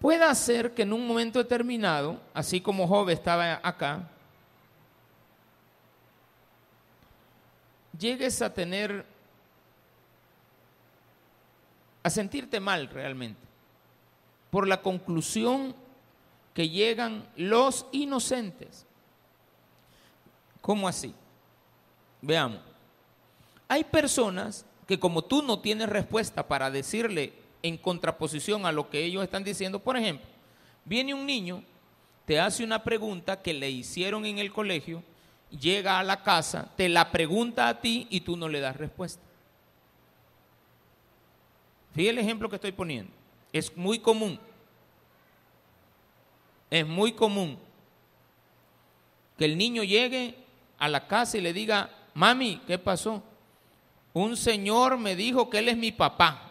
Puede 0.00 0.34
ser 0.34 0.74
que 0.74 0.82
en 0.82 0.94
un 0.94 1.06
momento 1.06 1.38
determinado, 1.38 2.18
así 2.32 2.58
como 2.58 2.88
Job 2.88 3.10
estaba 3.10 3.60
acá, 3.62 4.08
llegues 7.98 8.40
a 8.40 8.52
tener, 8.52 9.04
a 12.02 12.08
sentirte 12.08 12.58
mal 12.60 12.88
realmente 12.88 13.38
por 14.50 14.66
la 14.66 14.80
conclusión 14.80 15.76
que 16.54 16.70
llegan 16.70 17.28
los 17.36 17.84
inocentes. 17.92 18.86
¿Cómo 20.62 20.88
así? 20.88 21.14
Veamos. 22.22 22.60
Hay 23.68 23.84
personas 23.84 24.64
que 24.88 24.98
como 24.98 25.22
tú 25.22 25.42
no 25.42 25.60
tienes 25.60 25.90
respuesta 25.90 26.48
para 26.48 26.70
decirle 26.70 27.34
en 27.62 27.76
contraposición 27.76 28.66
a 28.66 28.72
lo 28.72 28.90
que 28.90 29.04
ellos 29.04 29.22
están 29.22 29.44
diciendo, 29.44 29.78
por 29.78 29.96
ejemplo, 29.96 30.26
viene 30.84 31.14
un 31.14 31.26
niño, 31.26 31.62
te 32.24 32.40
hace 32.40 32.64
una 32.64 32.82
pregunta 32.82 33.42
que 33.42 33.52
le 33.52 33.70
hicieron 33.70 34.24
en 34.24 34.38
el 34.38 34.52
colegio, 34.52 35.02
llega 35.50 35.98
a 35.98 36.04
la 36.04 36.22
casa, 36.22 36.70
te 36.76 36.88
la 36.88 37.10
pregunta 37.10 37.68
a 37.68 37.80
ti 37.80 38.06
y 38.10 38.20
tú 38.20 38.36
no 38.36 38.48
le 38.48 38.60
das 38.60 38.76
respuesta. 38.76 39.22
Fíjate 41.94 42.10
el 42.10 42.18
ejemplo 42.18 42.48
que 42.48 42.56
estoy 42.56 42.72
poniendo. 42.72 43.12
Es 43.52 43.76
muy 43.76 43.98
común. 43.98 44.38
Es 46.70 46.86
muy 46.86 47.12
común 47.12 47.58
que 49.36 49.44
el 49.44 49.58
niño 49.58 49.82
llegue 49.82 50.36
a 50.78 50.88
la 50.88 51.08
casa 51.08 51.36
y 51.36 51.40
le 51.40 51.52
diga, 51.52 51.90
mami, 52.14 52.60
¿qué 52.66 52.78
pasó? 52.78 53.22
Un 54.12 54.36
señor 54.36 54.98
me 54.98 55.16
dijo 55.16 55.50
que 55.50 55.58
él 55.58 55.68
es 55.68 55.76
mi 55.76 55.92
papá. 55.92 56.49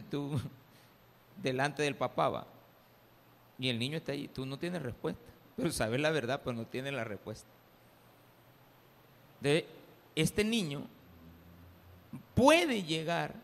Tú, 0.00 0.40
delante 1.42 1.82
del 1.82 1.96
papá 1.96 2.28
va. 2.28 2.46
Y 3.58 3.68
el 3.68 3.78
niño 3.78 3.98
está 3.98 4.12
ahí, 4.12 4.28
tú 4.28 4.46
no 4.46 4.58
tienes 4.58 4.82
respuesta. 4.82 5.22
Pero 5.56 5.70
sabes 5.70 6.00
la 6.00 6.10
verdad, 6.10 6.40
pero 6.42 6.56
no 6.56 6.66
tienes 6.66 6.94
la 6.94 7.04
respuesta. 7.04 7.48
Este 10.14 10.44
niño 10.44 10.86
puede 12.34 12.82
llegar 12.82 13.34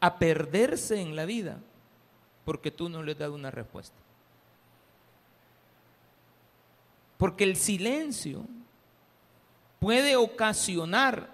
a 0.00 0.18
perderse 0.18 1.00
en 1.00 1.16
la 1.16 1.24
vida 1.24 1.58
porque 2.44 2.70
tú 2.70 2.88
no 2.88 3.02
le 3.02 3.12
has 3.12 3.18
dado 3.18 3.34
una 3.34 3.50
respuesta. 3.50 3.96
Porque 7.16 7.44
el 7.44 7.56
silencio 7.56 8.44
puede 9.80 10.16
ocasionar 10.16 11.28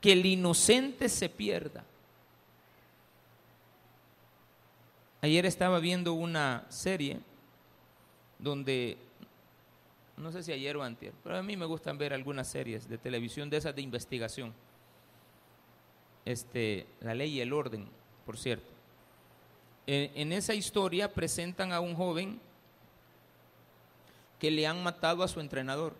que 0.00 0.12
el 0.12 0.24
inocente 0.24 1.08
se 1.08 1.28
pierda. 1.28 1.84
Ayer 5.22 5.46
estaba 5.46 5.80
viendo 5.80 6.12
una 6.12 6.64
serie 6.68 7.20
donde, 8.38 8.98
no 10.16 10.30
sé 10.30 10.42
si 10.42 10.52
ayer 10.52 10.76
o 10.76 10.82
antes, 10.82 11.12
pero 11.24 11.36
a 11.38 11.42
mí 11.42 11.56
me 11.56 11.64
gustan 11.64 11.98
ver 11.98 12.12
algunas 12.12 12.48
series 12.48 12.88
de 12.88 12.98
televisión 12.98 13.48
de 13.48 13.56
esas 13.56 13.74
de 13.74 13.82
investigación. 13.82 14.52
Este, 16.24 16.86
la 17.00 17.14
ley 17.14 17.34
y 17.34 17.40
el 17.40 17.52
orden, 17.52 17.86
por 18.24 18.36
cierto. 18.36 18.76
En, 19.86 20.32
esa 20.32 20.52
historia 20.52 21.12
presentan 21.12 21.72
a 21.72 21.78
un 21.78 21.94
joven 21.94 22.40
que 24.40 24.50
le 24.50 24.66
han 24.66 24.82
matado 24.82 25.22
a 25.22 25.28
su 25.28 25.38
entrenador. 25.38 25.94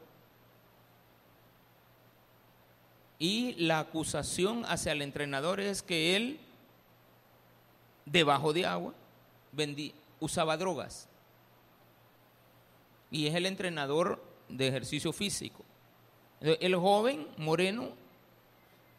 Y 3.19 3.55
la 3.55 3.79
acusación 3.79 4.65
hacia 4.67 4.93
el 4.93 5.03
entrenador 5.03 5.61
es 5.61 5.83
que 5.83 6.17
él, 6.17 6.41
debajo 8.05 8.53
de 8.53 8.67
agua, 8.67 8.93
usaba 10.21 10.57
drogas. 10.57 11.09
Y 13.11 13.27
es 13.27 13.35
el 13.35 13.47
entrenador 13.47 14.23
de 14.49 14.69
ejercicio 14.69 15.13
físico. 15.13 15.65
El 16.41 16.77
joven 16.77 17.29
moreno 17.39 17.91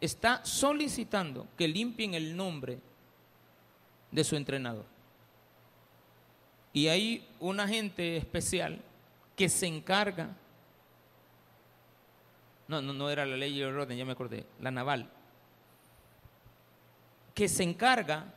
está 0.02 0.44
solicitando 0.46 1.48
que 1.58 1.68
limpien 1.68 2.14
el 2.14 2.36
nombre 2.36 2.80
de 4.12 4.24
su 4.24 4.36
entrenador. 4.36 4.86
Y 6.74 6.88
hay 6.88 7.28
un 7.40 7.60
agente 7.60 8.18
especial 8.18 8.80
que 9.36 9.50
se 9.50 9.68
encarga, 9.68 10.30
no, 12.68 12.82
no, 12.82 12.94
no 12.94 13.10
era 13.10 13.26
la 13.26 13.38
ley 13.38 13.58
de 13.58 13.66
orden, 13.66 13.98
ya 13.98 14.06
me 14.06 14.12
acordé, 14.12 14.46
la 14.60 14.72
naval, 14.72 15.10
que 17.34 17.48
se 17.48 17.64
encarga 17.64 18.34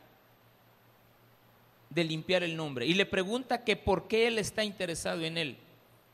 de 1.91 2.03
limpiar 2.05 2.41
el 2.41 2.55
nombre 2.55 2.85
y 2.85 2.93
le 2.93 3.05
pregunta 3.05 3.63
que 3.63 3.75
por 3.75 4.07
qué 4.07 4.27
él 4.27 4.39
está 4.39 4.63
interesado 4.63 5.21
en 5.21 5.37
él. 5.37 5.57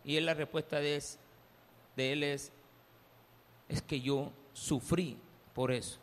Y 0.03 0.17
él 0.17 0.25
la 0.25 0.33
respuesta 0.33 0.79
de, 0.79 0.95
es, 0.95 1.19
de 1.95 2.13
él 2.13 2.23
es, 2.23 2.51
es 3.69 3.81
que 3.81 4.01
yo 4.01 4.31
sufrí 4.53 5.17
por 5.53 5.71
eso. 5.71 5.99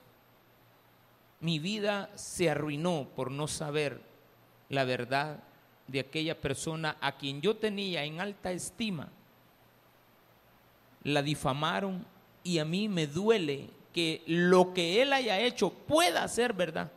Mi 1.41 1.59
vida 1.59 2.11
se 2.15 2.49
arruinó 2.49 3.09
por 3.17 3.31
no 3.31 3.49
saber 3.49 4.01
la 4.69 4.85
verdad 4.85 5.43
de 5.89 6.01
aquella 6.01 6.41
persona 6.41 6.97
a 7.01 7.17
quien 7.17 7.41
yo 7.41 7.57
tenía 7.57 8.05
en 8.05 8.21
alta 8.21 8.53
estima. 8.53 9.09
La 11.03 11.21
difamaron 11.21 12.07
y 12.43 12.59
a 12.59 12.65
mí 12.65 12.89
me 12.89 13.07
duele 13.07 13.69
que 13.93 14.23
lo 14.27 14.73
que 14.73 15.03
él 15.03 15.13
haya 15.13 15.41
hecho 15.41 15.71
pueda 15.71 16.27
ser 16.29 16.53
verdad. 16.53 16.91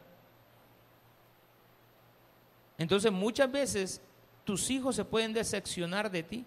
Entonces 2.78 3.12
muchas 3.12 3.52
veces 3.52 4.02
tus 4.44 4.70
hijos 4.70 4.96
se 4.96 5.06
pueden 5.06 5.34
decepcionar 5.34 6.12
de 6.12 6.24
ti 6.24 6.46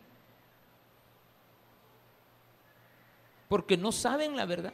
porque 3.49 3.77
no 3.77 3.91
saben 3.91 4.37
la 4.37 4.47
verdad 4.47 4.73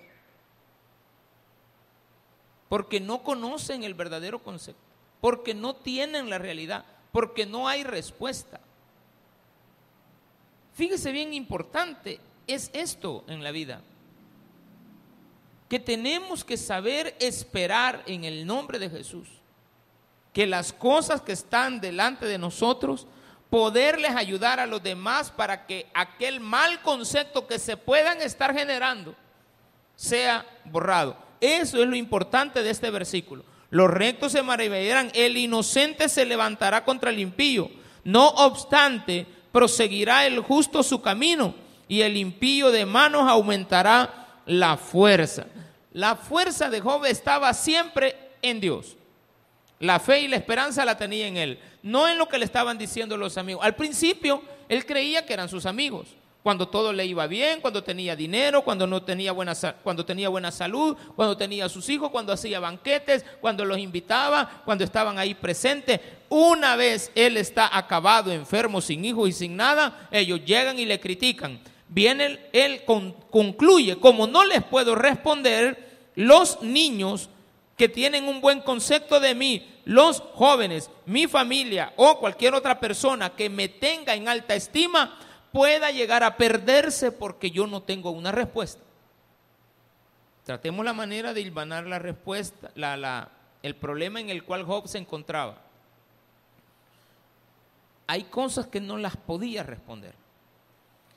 porque 2.69 3.01
no 3.01 3.23
conocen 3.23 3.85
el 3.85 3.95
verdadero 3.95 4.42
concepto, 4.42 4.83
porque 5.21 5.55
no 5.55 5.77
tienen 5.77 6.31
la 6.31 6.38
realidad, 6.38 6.85
porque 7.12 7.47
no 7.47 7.69
hay 7.69 7.85
respuesta. 7.85 8.61
Fíjese 10.75 11.12
bien 11.12 11.33
importante, 11.33 12.21
es 12.47 12.71
esto 12.75 13.25
en 13.29 13.42
la 13.42 13.51
vida, 13.51 13.83
que 15.69 15.81
tenemos 15.81 16.45
que 16.45 16.57
saber 16.57 17.16
esperar 17.19 18.03
en 18.07 18.25
el 18.25 18.47
nombre 18.47 18.79
de 18.79 18.90
Jesús, 18.90 19.29
que 20.37 20.46
las 20.46 20.75
cosas 20.75 21.22
que 21.22 21.33
están 21.33 21.81
delante 21.81 22.27
de 22.27 22.37
nosotros, 22.37 23.07
poderles 23.49 24.11
ayudar 24.11 24.61
a 24.61 24.66
los 24.66 24.83
demás 24.83 25.31
para 25.31 25.64
que 25.64 25.87
aquel 25.94 26.40
mal 26.40 26.83
concepto 26.83 27.46
que 27.46 27.59
se 27.59 27.79
puedan 27.79 28.20
estar 28.20 28.53
generando 28.55 29.14
sea 29.94 30.44
borrado. 30.66 31.16
Eso 31.40 31.83
es 31.83 31.88
lo 31.88 31.96
importante 31.96 32.62
de 32.62 32.68
este 32.68 32.90
versículo. 32.90 33.46
Los 33.70 33.90
rectos 33.90 34.33
se 34.33 34.42
maravillarán, 34.42 35.11
el 35.14 35.38
inocente 35.38 36.07
se 36.11 36.27
levantará 36.27 36.85
contra 36.85 37.09
el 37.09 37.18
impío. 37.18 37.70
No 38.05 38.29
obstante, 38.29 39.27
proseguirá 39.51 40.27
el 40.27 40.40
justo 40.40 40.83
su 40.83 41.01
camino 41.01 41.55
y 41.88 42.03
el 42.03 42.14
impío 42.14 42.70
de 42.70 42.85
manos 42.85 43.27
aumentará 43.27 44.42
la 44.44 44.77
fuerza. 44.77 45.46
La 45.94 46.14
fuerza 46.14 46.68
de 46.68 46.83
Job 46.83 47.07
estaba 47.07 47.55
siempre 47.55 48.33
en 48.42 48.61
Dios. 48.61 48.96
La 49.79 50.01
fe 50.01 50.21
y 50.21 50.29
la 50.29 50.37
esperanza 50.37 50.85
la 50.85 50.97
tenía 50.97 51.27
en 51.27 51.37
él, 51.37 51.59
no 51.83 52.09
en 52.09 52.17
lo 52.17 52.29
que 52.29 52.39
le 52.39 52.45
estaban 52.45 52.79
diciendo 52.79 53.17
los 53.17 53.37
amigos. 53.37 53.65
Al 53.65 53.75
principio, 53.75 54.43
él 54.69 54.87
creía 54.87 55.27
que 55.27 55.35
eran 55.35 55.49
sus 55.49 55.67
amigos 55.67 56.09
cuando 56.47 56.69
todo 56.69 56.93
le 56.93 57.05
iba 57.05 57.27
bien, 57.27 57.61
cuando 57.61 57.83
tenía 57.83 58.15
dinero, 58.15 58.62
cuando 58.62 58.87
no 58.87 59.03
tenía 59.03 59.33
buena 59.33 59.53
cuando 59.83 60.05
tenía 60.05 60.29
buena 60.29 60.53
salud, 60.53 60.97
cuando 61.17 61.37
tenía 61.37 61.69
sus 61.69 61.89
hijos, 61.89 62.11
cuando 62.11 62.33
hacía 62.33 62.61
banquetes, 62.61 63.25
cuando 63.41 63.65
los 63.65 63.79
invitaba, 63.79 64.62
cuando 64.65 64.85
estaban 64.85 65.19
ahí 65.19 65.35
presentes. 65.35 65.99
Una 66.29 66.77
vez 66.77 67.11
él 67.17 67.37
está 67.37 67.77
acabado, 67.77 68.31
enfermo, 68.31 68.81
sin 68.81 69.05
hijos 69.05 69.29
y 69.29 69.33
sin 69.33 69.57
nada, 69.57 70.07
ellos 70.12 70.41
llegan 70.45 70.79
y 70.79 70.85
le 70.85 71.01
critican. 71.01 71.59
Viene 71.89 72.39
él, 72.53 72.85
concluye, 72.85 73.97
como 73.97 74.29
no 74.29 74.45
les 74.45 74.62
puedo 74.62 74.95
responder, 74.95 75.97
los 76.15 76.62
niños 76.62 77.29
que 77.77 77.89
tienen 77.89 78.27
un 78.27 78.41
buen 78.41 78.61
concepto 78.61 79.21
de 79.21 79.35
mí, 79.35 79.81
los 79.85 80.21
jóvenes, 80.35 80.91
mi 81.05 81.27
familia 81.27 81.93
o 81.97 82.19
cualquier 82.19 82.55
otra 82.55 82.81
persona 82.81 83.31
que 83.31 83.51
me 83.51 83.69
tenga 83.69 84.15
en 84.15 84.29
alta 84.29 84.55
estima, 84.55 85.19
pueda 85.53 85.91
llegar 85.91 86.25
a 86.25 86.37
perderse 86.37 87.12
porque 87.12 87.51
yo 87.51 87.67
no 87.67 87.83
tengo 87.83 88.11
una 88.11 88.33
respuesta. 88.33 88.83
Tratemos 90.45 90.85
la 90.85 90.93
manera 90.93 91.35
de 91.35 91.41
hilvanar 91.41 91.87
la 91.87 91.99
respuesta, 91.99 92.71
el 93.62 93.75
problema 93.75 94.21
en 94.21 94.31
el 94.31 94.45
cual 94.45 94.65
Job 94.65 94.89
se 94.89 94.99
encontraba. 94.99 95.59
Hay 98.07 98.25
cosas 98.25 98.67
que 98.67 98.81
no 98.81 98.97
las 98.97 99.17
podía 99.17 99.65
responder. 99.65 100.15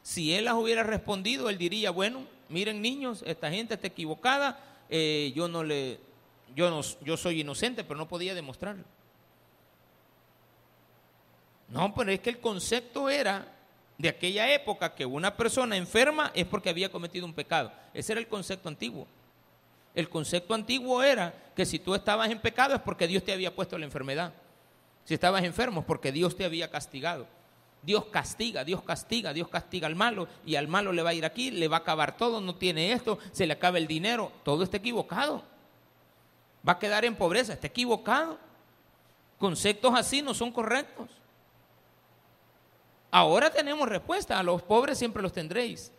Si 0.01 0.33
él 0.33 0.45
las 0.45 0.55
hubiera 0.55 0.83
respondido, 0.83 1.49
él 1.49 1.57
diría, 1.57 1.91
bueno, 1.91 2.23
miren 2.49 2.81
niños, 2.81 3.23
esta 3.27 3.51
gente 3.51 3.75
está 3.75 3.87
equivocada, 3.87 4.59
eh, 4.89 5.31
yo 5.35 5.47
no 5.47 5.63
le, 5.63 5.99
yo 6.59 6.69
no, 6.69 6.81
yo 7.05 7.15
soy 7.15 7.39
inocente, 7.39 7.85
pero 7.85 7.97
no 7.97 8.09
podía 8.09 8.35
demostrarlo. 8.35 8.83
No, 11.69 11.93
pero 11.95 12.11
es 12.11 12.19
que 12.19 12.31
el 12.31 12.41
concepto 12.41 13.09
era 13.09 13.47
de 13.97 14.09
aquella 14.09 14.51
época 14.53 14.93
que 14.93 15.05
una 15.05 15.37
persona 15.37 15.77
enferma 15.77 16.33
es 16.35 16.45
porque 16.45 16.69
había 16.69 16.91
cometido 16.91 17.25
un 17.25 17.33
pecado. 17.33 17.71
Ese 17.93 18.11
era 18.11 18.19
el 18.19 18.27
concepto 18.27 18.67
antiguo. 18.67 19.07
El 19.95 20.09
concepto 20.09 20.53
antiguo 20.53 21.01
era 21.01 21.33
que 21.55 21.65
si 21.65 21.79
tú 21.79 21.95
estabas 21.95 22.29
en 22.29 22.41
pecado 22.41 22.75
es 22.75 22.81
porque 22.81 23.07
Dios 23.07 23.23
te 23.23 23.31
había 23.31 23.55
puesto 23.55 23.77
la 23.77 23.85
enfermedad. 23.85 24.33
Si 25.05 25.13
estabas 25.13 25.45
enfermo 25.45 25.79
es 25.79 25.85
porque 25.85 26.11
Dios 26.11 26.35
te 26.35 26.43
había 26.43 26.69
castigado. 26.69 27.25
Dios 27.81 28.07
castiga, 28.07 28.65
Dios 28.65 28.83
castiga, 28.83 29.31
Dios 29.31 29.47
castiga 29.47 29.87
al 29.87 29.95
malo 29.95 30.27
y 30.45 30.55
al 30.57 30.67
malo 30.67 30.91
le 30.91 31.03
va 31.03 31.11
a 31.11 31.13
ir 31.13 31.23
aquí, 31.23 31.51
le 31.51 31.69
va 31.69 31.77
a 31.77 31.79
acabar 31.79 32.17
todo, 32.17 32.41
no 32.41 32.55
tiene 32.55 32.91
esto, 32.91 33.17
se 33.31 33.47
le 33.47 33.53
acaba 33.53 33.77
el 33.77 33.87
dinero, 33.87 34.33
todo 34.43 34.63
está 34.63 34.75
equivocado. 34.75 35.41
Va 36.67 36.73
a 36.73 36.79
quedar 36.79 37.05
en 37.05 37.15
pobreza, 37.15 37.53
está 37.53 37.67
equivocado. 37.67 38.37
Conceptos 39.37 39.93
así 39.95 40.21
no 40.21 40.33
son 40.33 40.51
correctos. 40.51 41.09
Ahora 43.11 43.49
tenemos 43.49 43.87
respuesta, 43.87 44.37
a 44.37 44.43
los 44.43 44.61
pobres 44.61 44.97
siempre 44.97 45.23
los 45.23 45.33
tendréis. 45.33 45.91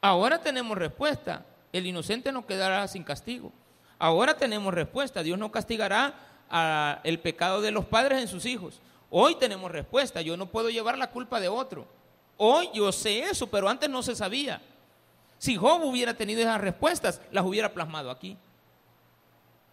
Ahora 0.00 0.40
tenemos 0.40 0.76
respuesta, 0.76 1.44
el 1.72 1.86
inocente 1.86 2.32
no 2.32 2.44
quedará 2.46 2.88
sin 2.88 3.04
castigo. 3.04 3.52
Ahora 3.98 4.36
tenemos 4.36 4.74
respuesta, 4.74 5.22
Dios 5.22 5.38
no 5.38 5.52
castigará 5.52 6.14
el 7.04 7.20
pecado 7.20 7.60
de 7.60 7.70
los 7.70 7.84
padres 7.84 8.20
en 8.20 8.28
sus 8.28 8.46
hijos. 8.46 8.80
Hoy 9.10 9.36
tenemos 9.36 9.70
respuesta, 9.70 10.22
yo 10.22 10.36
no 10.36 10.46
puedo 10.46 10.70
llevar 10.70 10.98
la 10.98 11.10
culpa 11.10 11.38
de 11.38 11.48
otro. 11.48 11.86
Hoy 12.36 12.68
yo 12.74 12.90
sé 12.90 13.20
eso, 13.20 13.46
pero 13.46 13.68
antes 13.68 13.88
no 13.88 14.02
se 14.02 14.16
sabía. 14.16 14.60
Si 15.38 15.54
Job 15.54 15.84
hubiera 15.84 16.14
tenido 16.14 16.40
esas 16.40 16.60
respuestas, 16.60 17.20
las 17.30 17.44
hubiera 17.44 17.72
plasmado 17.72 18.10
aquí. 18.10 18.36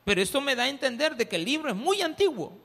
Pero 0.04 0.22
esto 0.22 0.42
me 0.42 0.56
da 0.56 0.64
a 0.64 0.70
entender 0.70 1.16
de 1.16 1.28
que 1.28 1.36
el 1.36 1.46
libro 1.46 1.70
es 1.70 1.76
muy 1.76 2.02
antiguo. 2.02 2.58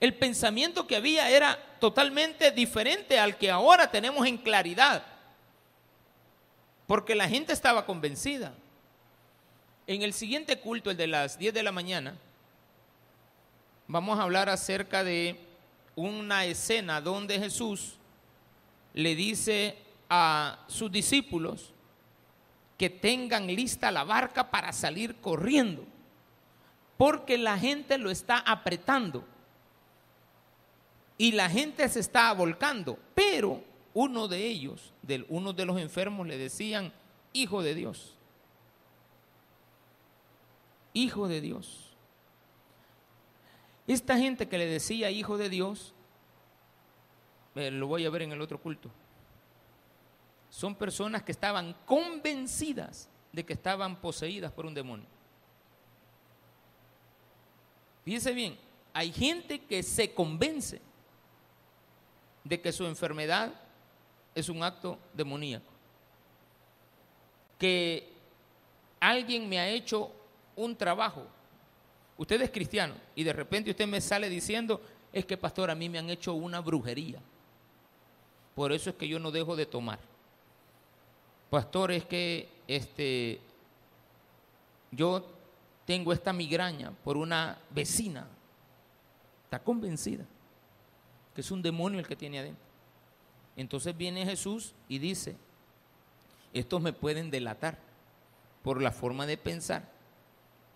El 0.00 0.14
pensamiento 0.14 0.86
que 0.86 0.96
había 0.96 1.30
era 1.30 1.58
totalmente 1.78 2.50
diferente 2.50 3.18
al 3.18 3.36
que 3.36 3.50
ahora 3.50 3.90
tenemos 3.90 4.26
en 4.26 4.38
claridad. 4.38 5.04
Porque 6.86 7.14
la 7.14 7.28
gente 7.28 7.52
estaba 7.52 7.86
convencida. 7.86 8.54
En 9.86 10.02
el 10.02 10.12
siguiente 10.12 10.58
culto, 10.58 10.90
el 10.90 10.96
de 10.96 11.06
las 11.06 11.38
10 11.38 11.52
de 11.52 11.62
la 11.62 11.72
mañana, 11.72 12.16
vamos 13.86 14.18
a 14.18 14.22
hablar 14.22 14.48
acerca 14.48 15.04
de 15.04 15.38
una 15.96 16.44
escena 16.44 17.00
donde 17.00 17.38
Jesús 17.38 17.98
le 18.94 19.14
dice 19.14 19.76
a 20.08 20.64
sus 20.68 20.90
discípulos 20.90 21.72
que 22.78 22.88
tengan 22.88 23.46
lista 23.46 23.90
la 23.90 24.04
barca 24.04 24.50
para 24.50 24.72
salir 24.72 25.16
corriendo, 25.16 25.84
porque 27.00 27.38
la 27.38 27.58
gente 27.58 27.96
lo 27.96 28.10
está 28.10 28.40
apretando 28.40 29.24
y 31.16 31.32
la 31.32 31.48
gente 31.48 31.88
se 31.88 31.98
está 31.98 32.30
volcando, 32.34 32.98
pero 33.14 33.64
uno 33.94 34.28
de 34.28 34.46
ellos, 34.46 34.92
uno 35.30 35.54
de 35.54 35.64
los 35.64 35.80
enfermos 35.80 36.26
le 36.26 36.36
decían, 36.36 36.92
hijo 37.32 37.62
de 37.62 37.74
Dios, 37.74 38.18
hijo 40.92 41.26
de 41.26 41.40
Dios. 41.40 41.96
Esta 43.86 44.18
gente 44.18 44.46
que 44.46 44.58
le 44.58 44.66
decía 44.66 45.10
hijo 45.10 45.38
de 45.38 45.48
Dios, 45.48 45.94
eh, 47.54 47.70
lo 47.70 47.86
voy 47.86 48.04
a 48.04 48.10
ver 48.10 48.20
en 48.20 48.32
el 48.32 48.42
otro 48.42 48.60
culto, 48.60 48.90
son 50.50 50.74
personas 50.74 51.22
que 51.22 51.32
estaban 51.32 51.74
convencidas 51.86 53.08
de 53.32 53.46
que 53.46 53.54
estaban 53.54 54.02
poseídas 54.02 54.52
por 54.52 54.66
un 54.66 54.74
demonio. 54.74 55.19
Fíjense 58.04 58.32
bien, 58.32 58.58
hay 58.92 59.12
gente 59.12 59.60
que 59.60 59.82
se 59.82 60.12
convence 60.12 60.80
de 62.44 62.60
que 62.60 62.72
su 62.72 62.86
enfermedad 62.86 63.52
es 64.34 64.48
un 64.48 64.62
acto 64.62 64.98
demoníaco. 65.12 65.70
Que 67.58 68.08
alguien 68.98 69.48
me 69.48 69.58
ha 69.60 69.68
hecho 69.68 70.10
un 70.56 70.74
trabajo 70.76 71.26
Usted 72.20 72.42
es 72.42 72.50
cristiano 72.50 72.92
y 73.14 73.24
de 73.24 73.32
repente 73.32 73.70
usted 73.70 73.86
me 73.86 73.98
sale 73.98 74.28
diciendo, 74.28 74.78
es 75.10 75.24
que 75.24 75.38
pastor, 75.38 75.70
a 75.70 75.74
mí 75.74 75.88
me 75.88 75.98
han 75.98 76.10
hecho 76.10 76.34
una 76.34 76.60
brujería. 76.60 77.18
Por 78.54 78.72
eso 78.72 78.90
es 78.90 78.96
que 78.96 79.08
yo 79.08 79.18
no 79.18 79.30
dejo 79.30 79.56
de 79.56 79.64
tomar. 79.64 79.98
Pastor, 81.48 81.92
es 81.92 82.04
que 82.04 82.46
este, 82.68 83.40
yo 84.90 85.24
tengo 85.90 86.12
esta 86.12 86.32
migraña 86.32 86.92
por 87.02 87.16
una 87.16 87.58
vecina. 87.70 88.28
Está 89.44 89.58
convencida 89.58 90.24
que 91.34 91.40
es 91.40 91.50
un 91.50 91.62
demonio 91.62 91.98
el 91.98 92.06
que 92.06 92.14
tiene 92.14 92.38
adentro. 92.38 92.64
Entonces 93.56 93.96
viene 93.96 94.24
Jesús 94.24 94.72
y 94.88 94.98
dice, 94.98 95.36
estos 96.52 96.80
me 96.80 96.92
pueden 96.92 97.30
delatar 97.30 97.76
por 98.62 98.80
la 98.80 98.92
forma 98.92 99.26
de 99.26 99.36
pensar 99.36 99.82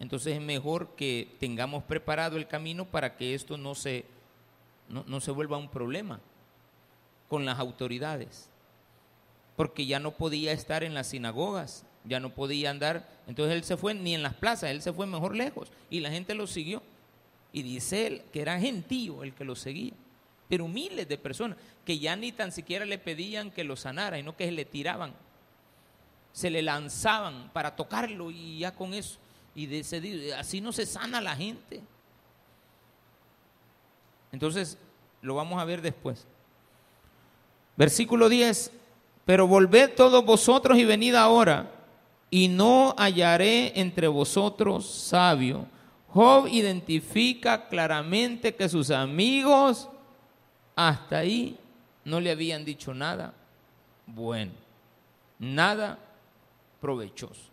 entonces 0.01 0.35
es 0.35 0.41
mejor 0.43 0.89
que 0.97 1.37
tengamos 1.39 1.85
preparado 1.85 2.37
el 2.37 2.49
camino 2.49 2.85
para 2.85 3.17
que 3.17 3.35
esto 3.35 3.57
no 3.57 3.75
se, 3.75 4.05
no, 4.89 5.21
se 5.21 5.31
vuelva 5.31 5.57
un 5.57 5.69
problema 5.69 6.21
con 7.29 7.45
las 7.45 7.59
autoridades. 7.59 8.51
Porque 9.57 9.87
ya 9.87 10.01
no 10.01 10.11
podía 10.13 10.53
estar 10.53 10.83
en 10.83 10.95
las 10.95 11.07
sinagogas, 11.09 11.87
ya 12.05 12.21
no 12.21 12.31
podía 12.31 12.71
andar. 12.71 13.09
Entonces 13.27 13.55
él 13.55 13.65
se 13.65 13.77
fue 13.77 13.95
ni 13.95 14.15
en 14.15 14.23
las 14.23 14.35
plazas, 14.35 14.71
él 14.71 14.83
se 14.83 14.93
fue 14.93 15.07
mejor 15.07 15.35
lejos. 15.35 15.71
Y 15.91 16.01
la 16.01 16.11
gente 16.11 16.35
lo 16.35 16.47
siguió. 16.47 16.83
Y 17.53 17.63
dice 17.63 18.07
él 18.07 18.23
que 18.33 18.43
era 18.43 18.59
gentío 18.59 19.23
el 19.23 19.35
que 19.35 19.45
lo 19.45 19.57
seguía. 19.57 19.93
Pero 20.49 20.69
miles 20.69 21.09
de 21.09 21.19
personas 21.19 21.57
que 21.85 21.99
ya 21.99 22.17
ni 22.17 22.33
tan 22.33 22.53
siquiera 22.53 22.85
le 22.85 22.99
pedían 22.99 23.51
que 23.51 23.65
lo 23.65 23.77
sanara, 23.77 24.17
sino 24.17 24.37
que 24.37 24.51
le 24.51 24.65
tiraban. 24.65 25.13
Se 26.33 26.51
le 26.51 26.63
lanzaban 26.63 27.51
para 27.53 27.77
tocarlo 27.77 28.31
y 28.31 28.59
ya 28.59 28.73
con 28.73 28.93
eso 28.93 29.19
y 29.55 29.67
de 29.67 30.35
así 30.37 30.61
no 30.61 30.73
se 30.73 30.85
sana 30.85 31.21
la 31.21 31.37
gente. 31.37 31.81
Entonces, 34.33 34.77
lo 35.23 35.37
vamos 35.37 35.61
a 35.61 35.65
ver 35.65 35.81
después. 35.81 36.27
Versículo 37.77 38.29
10, 38.29 38.73
pero 39.25 39.47
volved 39.47 39.95
todos 39.95 40.25
vosotros 40.25 40.77
y 40.79 40.85
venid 40.85 41.15
ahora, 41.15 41.71
y 42.35 42.49
no 42.49 42.97
hallaré 42.99 43.79
entre 43.79 44.09
vosotros 44.09 44.91
sabio. 44.91 45.69
Job 46.09 46.49
identifica 46.49 47.69
claramente 47.69 48.57
que 48.57 48.69
sus 48.69 48.91
amigos 48.91 49.89
hasta 50.75 51.19
ahí 51.19 51.57
no 52.05 52.19
le 52.19 52.33
habían 52.33 52.65
dicho 52.65 52.93
nada 52.93 53.33
bueno, 54.05 54.51
nada 55.39 55.97
provechoso. 56.81 57.53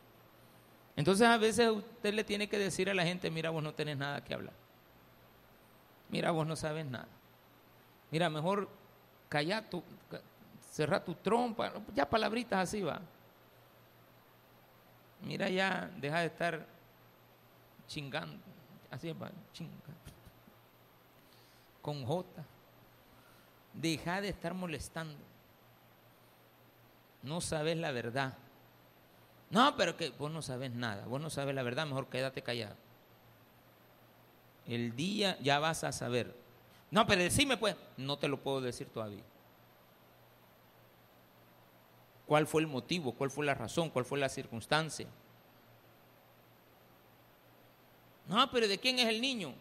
Entonces 0.96 1.28
a 1.28 1.38
veces 1.38 1.70
usted 1.70 2.15
le 2.15 2.24
tiene 2.24 2.50
que 2.50 2.58
decir 2.58 2.89
a 2.89 2.96
la 2.96 3.04
gente, 3.04 3.30
mira, 3.30 3.52
vos 3.52 3.62
no 3.62 3.76
tenés 3.76 3.98
nada 3.98 4.24
que 4.24 4.34
hablar. 4.34 4.54
Mira, 6.10 6.32
vos 6.32 6.48
no 6.48 6.56
sabes 6.56 6.88
nada. 6.88 7.08
Mira, 8.10 8.32
mejor 8.32 8.67
calla 9.29 9.62
tu, 9.69 9.84
cerra 10.71 11.06
tu 11.06 11.13
trompa, 11.13 11.71
ya 11.94 12.10
palabritas 12.10 12.62
así 12.62 12.82
va. 12.82 13.00
Mira 15.22 15.50
ya, 15.50 15.92
deja 15.98 16.19
de 16.19 16.26
estar 16.26 16.65
chingando, 17.88 18.38
así 18.90 19.12
va, 19.13 19.32
chinga. 19.54 19.72
Con 21.82 22.06
J. 22.06 22.44
Deja 23.74 24.22
de 24.22 24.30
estar 24.30 24.54
molestando. 24.54 25.17
No 27.24 27.42
sabes 27.42 27.78
la 27.78 27.92
verdad. 27.92 28.34
No, 29.50 29.76
pero 29.76 29.98
que 29.98 30.10
vos 30.12 30.32
no 30.32 30.42
sabes 30.42 30.72
nada, 30.72 31.06
vos 31.06 31.22
no 31.22 31.30
sabes 31.30 31.54
la 31.54 31.63
verdad, 31.63 31.86
mejor 31.86 32.08
quédate 32.08 32.42
callado. 32.42 32.76
El 34.65 34.96
día 34.96 35.38
ya 35.42 35.60
vas 35.60 35.84
a 35.84 35.92
saber. 35.92 36.34
No, 36.90 37.06
pero 37.06 37.22
decime 37.22 37.58
pues, 37.58 37.76
no 37.98 38.17
te 38.17 38.28
lo 38.28 38.42
puedo 38.42 38.62
decir 38.62 38.88
todavía. 38.88 39.24
¿Cuál 42.32 42.48
fue 42.48 42.62
el 42.62 42.67
motivo? 42.67 43.12
¿Cuál 43.12 43.29
fue 43.29 43.46
la 43.46 43.54
razón? 43.54 43.90
¿Cuál 43.90 44.06
fue 44.06 44.17
la 44.17 44.29
circunstancia? 44.29 45.06
No, 48.25 48.50
pero 48.50 48.69
¿de 48.69 48.77
quién 48.77 49.00
es 49.00 49.10
el 49.10 49.19
niño? 49.19 49.54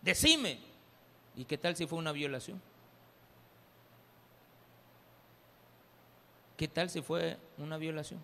Decime. 0.00 0.60
¿Y 1.34 1.44
qué 1.44 1.58
tal 1.58 1.74
si 1.74 1.84
fue 1.84 1.98
una 1.98 2.12
violación? 2.12 2.62
¿Qué 6.56 6.68
tal 6.68 6.88
si 6.88 7.02
fue 7.02 7.36
una 7.58 7.78
violación? 7.78 8.22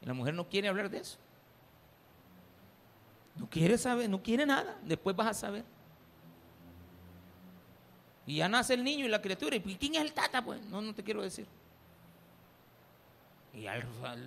Y 0.00 0.06
la 0.06 0.14
mujer 0.14 0.32
no 0.32 0.48
quiere 0.48 0.68
hablar 0.68 0.88
de 0.88 1.00
eso. 1.00 1.18
No 3.36 3.50
quiere 3.50 3.76
saber, 3.76 4.08
no 4.08 4.22
quiere 4.22 4.46
nada. 4.46 4.78
Después 4.82 5.14
vas 5.14 5.26
a 5.26 5.34
saber. 5.34 5.64
Y 8.24 8.36
ya 8.36 8.48
nace 8.48 8.72
el 8.72 8.82
niño 8.82 9.04
y 9.04 9.08
la 9.08 9.20
criatura. 9.20 9.56
¿Y 9.56 9.60
quién 9.60 9.96
es 9.96 10.00
el 10.00 10.14
tata? 10.14 10.42
Pues 10.42 10.62
no, 10.62 10.80
no 10.80 10.94
te 10.94 11.04
quiero 11.04 11.20
decir. 11.20 11.46
Y 13.58 13.66
al, 13.66 13.82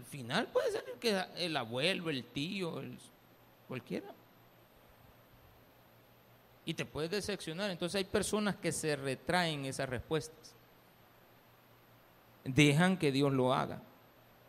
final 0.10 0.48
puede 0.48 0.72
ser 0.72 0.84
que 1.00 1.24
el 1.38 1.56
abuelo, 1.56 2.10
el 2.10 2.24
tío, 2.26 2.82
cualquiera. 3.68 4.08
Y 6.66 6.74
te 6.74 6.86
puedes 6.86 7.12
decepcionar. 7.12 7.72
Entonces 7.72 7.96
hay 7.96 8.04
personas 8.04 8.58
que 8.58 8.72
se 8.72 8.96
retraen 8.96 9.66
esas 9.66 9.88
respuestas. 9.88 10.54
Dejan 12.44 12.98
que 12.98 13.12
Dios 13.12 13.32
lo 13.32 13.54
haga. 13.54 13.82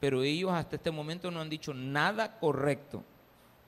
Pero 0.01 0.23
ellos 0.23 0.51
hasta 0.53 0.77
este 0.77 0.91
momento 0.91 1.31
no 1.31 1.41
han 1.41 1.49
dicho 1.49 1.73
nada 1.73 2.39
correcto. 2.39 3.05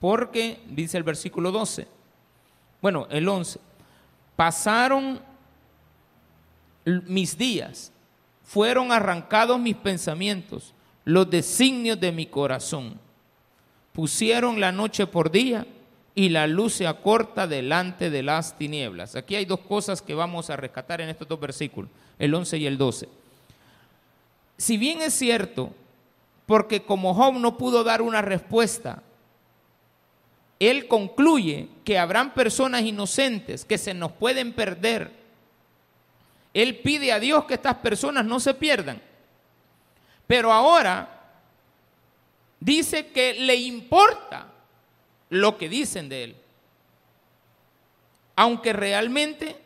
Porque, 0.00 0.62
dice 0.68 0.96
el 0.98 1.04
versículo 1.04 1.52
12, 1.52 1.86
bueno, 2.82 3.06
el 3.08 3.26
11, 3.26 3.60
pasaron 4.34 5.20
mis 6.84 7.38
días, 7.38 7.92
fueron 8.42 8.92
arrancados 8.92 9.58
mis 9.58 9.76
pensamientos, 9.76 10.74
los 11.04 11.30
designios 11.30 12.00
de 12.00 12.12
mi 12.12 12.26
corazón. 12.26 12.98
Pusieron 13.92 14.60
la 14.60 14.72
noche 14.72 15.06
por 15.06 15.30
día 15.30 15.66
y 16.14 16.28
la 16.28 16.46
luz 16.46 16.74
se 16.74 16.86
acorta 16.86 17.46
delante 17.46 18.10
de 18.10 18.22
las 18.22 18.56
tinieblas. 18.56 19.16
Aquí 19.16 19.36
hay 19.36 19.44
dos 19.44 19.60
cosas 19.60 20.00
que 20.00 20.14
vamos 20.14 20.50
a 20.50 20.56
rescatar 20.56 21.00
en 21.00 21.08
estos 21.08 21.28
dos 21.28 21.40
versículos, 21.40 21.90
el 22.18 22.34
11 22.34 22.58
y 22.58 22.66
el 22.66 22.78
12. 22.78 23.08
Si 24.56 24.76
bien 24.76 25.02
es 25.02 25.14
cierto, 25.14 25.72
porque 26.46 26.82
como 26.82 27.14
Job 27.14 27.34
no 27.34 27.58
pudo 27.58 27.82
dar 27.82 28.02
una 28.02 28.22
respuesta, 28.22 29.02
él 30.60 30.86
concluye 30.86 31.68
que 31.84 31.98
habrán 31.98 32.32
personas 32.32 32.82
inocentes 32.82 33.64
que 33.64 33.76
se 33.76 33.92
nos 33.92 34.12
pueden 34.12 34.52
perder. 34.52 35.10
Él 36.52 36.78
pide 36.78 37.12
a 37.12 37.18
Dios 37.18 37.44
que 37.44 37.54
estas 37.54 37.76
personas 37.76 38.24
no 38.24 38.38
se 38.38 38.54
pierdan. 38.54 39.02
Pero 40.26 40.52
ahora 40.52 41.08
dice 42.60 43.08
que 43.08 43.34
le 43.34 43.56
importa 43.56 44.46
lo 45.30 45.58
que 45.58 45.68
dicen 45.68 46.08
de 46.08 46.24
él. 46.24 46.36
Aunque 48.36 48.72
realmente 48.72 49.60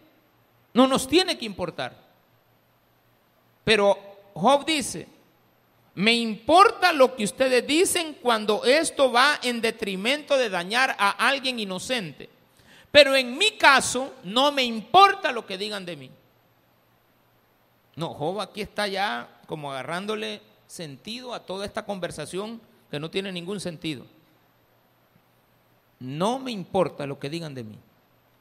no 0.75 0.87
nos 0.87 1.07
tiene 1.07 1.39
que 1.39 1.45
importar. 1.45 1.97
Pero 3.65 3.99
Job 4.35 4.65
dice, 4.65 5.07
me 5.95 6.15
importa 6.15 6.93
lo 6.93 7.15
que 7.17 7.25
ustedes 7.25 7.67
dicen 7.67 8.15
cuando 8.15 8.65
esto 8.65 9.11
va 9.11 9.39
en 9.43 9.61
detrimento 9.61 10.37
de 10.37 10.49
dañar 10.49 10.95
a 10.99 11.11
alguien 11.29 11.59
inocente. 11.59 12.29
Pero 12.91 13.15
en 13.15 13.37
mi 13.37 13.53
caso 13.53 14.15
no 14.25 14.53
me 14.53 14.63
importa 14.63 15.33
lo 15.33 15.45
que 15.45 15.59
digan 15.59 15.85
de 15.85 15.97
mí. 15.97 16.11
No, 17.97 18.15
Job 18.15 18.41
aquí 18.41 18.61
está 18.61 18.87
ya 18.87 19.29
como 19.47 19.73
agarrándole 19.73 20.41
sentido 20.69 21.35
a 21.35 21.45
toda 21.45 21.67
esta 21.67 21.85
conversación 21.85 22.61
que 22.91 23.01
no 23.01 23.11
tiene 23.11 23.33
ningún 23.33 23.59
sentido. 23.59 24.07
No 25.99 26.39
me 26.39 26.53
importa 26.53 27.07
lo 27.07 27.19
que 27.19 27.29
digan 27.29 27.55
de 27.55 27.65
mí. 27.65 27.79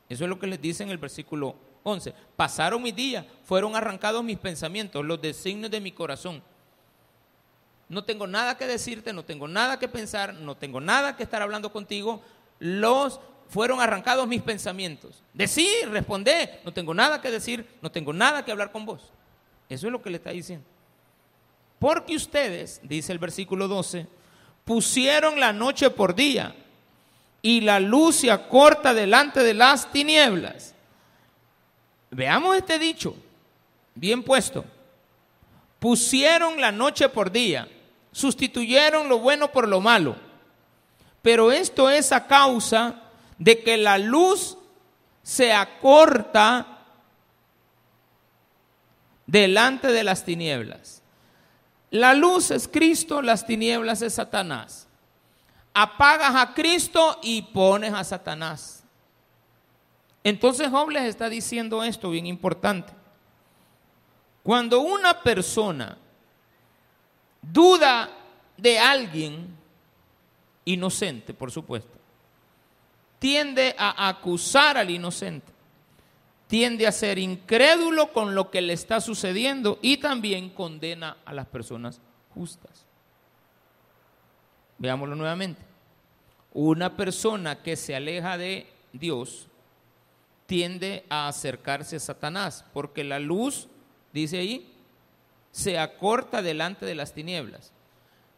Eso 0.09 0.23
es 0.25 0.29
lo 0.29 0.37
que 0.37 0.45
les 0.45 0.61
dice 0.61 0.83
en 0.83 0.89
el 0.89 0.99
versículo 0.99 1.55
11. 1.83 2.13
Pasaron 2.35 2.83
mis 2.83 2.95
días, 2.95 3.25
fueron 3.43 3.75
arrancados 3.75 4.23
mis 4.23 4.37
pensamientos, 4.37 5.03
los 5.03 5.21
designios 5.21 5.71
de 5.71 5.81
mi 5.81 5.91
corazón. 5.91 6.43
No 7.89 8.03
tengo 8.03 8.27
nada 8.27 8.57
que 8.57 8.67
decirte, 8.67 9.13
no 9.13 9.23
tengo 9.23 9.47
nada 9.47 9.79
que 9.79 9.87
pensar, 9.87 10.33
no 10.33 10.55
tengo 10.55 10.81
nada 10.81 11.15
que 11.15 11.23
estar 11.23 11.41
hablando 11.41 11.71
contigo. 11.71 12.21
Los 12.59 13.19
fueron 13.49 13.79
arrancados 13.79 14.27
mis 14.27 14.41
pensamientos. 14.41 15.23
Decir, 15.33 15.89
responder, 15.89 16.61
no 16.65 16.73
tengo 16.73 16.93
nada 16.93 17.21
que 17.21 17.31
decir, 17.31 17.65
no 17.81 17.89
tengo 17.89 18.11
nada 18.11 18.43
que 18.43 18.51
hablar 18.51 18.71
con 18.71 18.85
vos. 18.85 19.11
Eso 19.69 19.87
es 19.87 19.91
lo 19.91 20.01
que 20.01 20.09
le 20.09 20.17
está 20.17 20.31
diciendo. 20.31 20.65
Porque 21.79 22.15
ustedes, 22.15 22.79
dice 22.83 23.11
el 23.11 23.19
versículo 23.19 23.67
12, 23.67 24.07
pusieron 24.65 25.39
la 25.39 25.53
noche 25.53 25.89
por 25.89 26.15
día 26.15 26.55
y 27.41 27.61
la 27.61 27.79
luz 27.79 28.17
se 28.17 28.31
acorta 28.31 28.93
delante 28.93 29.43
de 29.43 29.53
las 29.53 29.91
tinieblas. 29.91 30.73
Veamos 32.09 32.57
este 32.57 32.79
dicho, 32.79 33.15
bien 33.95 34.23
puesto. 34.23 34.65
Pusieron 35.79 36.59
la 36.59 36.71
noche 36.71 37.09
por 37.09 37.31
día, 37.31 37.67
sustituyeron 38.11 39.07
lo 39.07 39.19
bueno 39.19 39.51
por 39.51 39.67
lo 39.67 39.79
malo. 39.79 40.15
Pero 41.21 41.51
esto 41.51 41.89
es 41.89 42.11
a 42.11 42.25
causa 42.25 43.03
de 43.37 43.61
que 43.61 43.77
la 43.77 43.97
luz 43.97 44.57
se 45.21 45.53
acorta 45.53 46.79
delante 49.27 49.89
de 49.89 50.03
las 50.03 50.23
tinieblas. 50.23 51.03
La 51.89 52.13
luz 52.13 52.51
es 52.51 52.67
Cristo, 52.67 53.21
las 53.21 53.45
tinieblas 53.45 54.01
es 54.01 54.15
Satanás. 54.15 54.87
Apagas 55.73 56.35
a 56.35 56.53
Cristo 56.53 57.19
y 57.21 57.41
pones 57.41 57.93
a 57.93 58.03
Satanás. 58.03 58.83
Entonces 60.23 60.69
Job 60.69 60.89
les 60.89 61.03
está 61.03 61.29
diciendo 61.29 61.83
esto 61.83 62.09
bien 62.09 62.25
importante. 62.25 62.93
Cuando 64.43 64.81
una 64.81 65.21
persona 65.21 65.97
duda 67.41 68.09
de 68.57 68.79
alguien, 68.79 69.55
inocente 70.65 71.33
por 71.33 71.51
supuesto, 71.51 71.97
tiende 73.19 73.75
a 73.77 74.09
acusar 74.09 74.77
al 74.77 74.89
inocente 74.89 75.56
tiende 76.47 76.87
a 76.87 76.91
ser 76.91 77.19
incrédulo 77.19 78.13
con 78.13 78.33
lo 78.33 78.49
que 78.49 78.61
le 78.61 78.73
está 78.73 79.01
sucediendo 79.01 79.79
y 79.81 79.97
también 79.97 80.49
condena 80.49 81.17
a 81.25 81.33
las 81.33 81.45
personas 81.47 82.01
justas. 82.33 82.85
Veámoslo 84.77 85.15
nuevamente. 85.15 85.61
Una 86.53 86.95
persona 86.95 87.61
que 87.61 87.75
se 87.75 87.95
aleja 87.95 88.37
de 88.37 88.67
Dios 88.93 89.47
tiende 90.45 91.03
a 91.09 91.27
acercarse 91.27 91.97
a 91.97 91.99
Satanás, 91.99 92.65
porque 92.73 93.03
la 93.03 93.19
luz, 93.19 93.67
dice 94.13 94.39
ahí, 94.39 94.73
se 95.51 95.77
acorta 95.77 96.41
delante 96.41 96.85
de 96.85 96.95
las 96.95 97.13
tinieblas. 97.13 97.73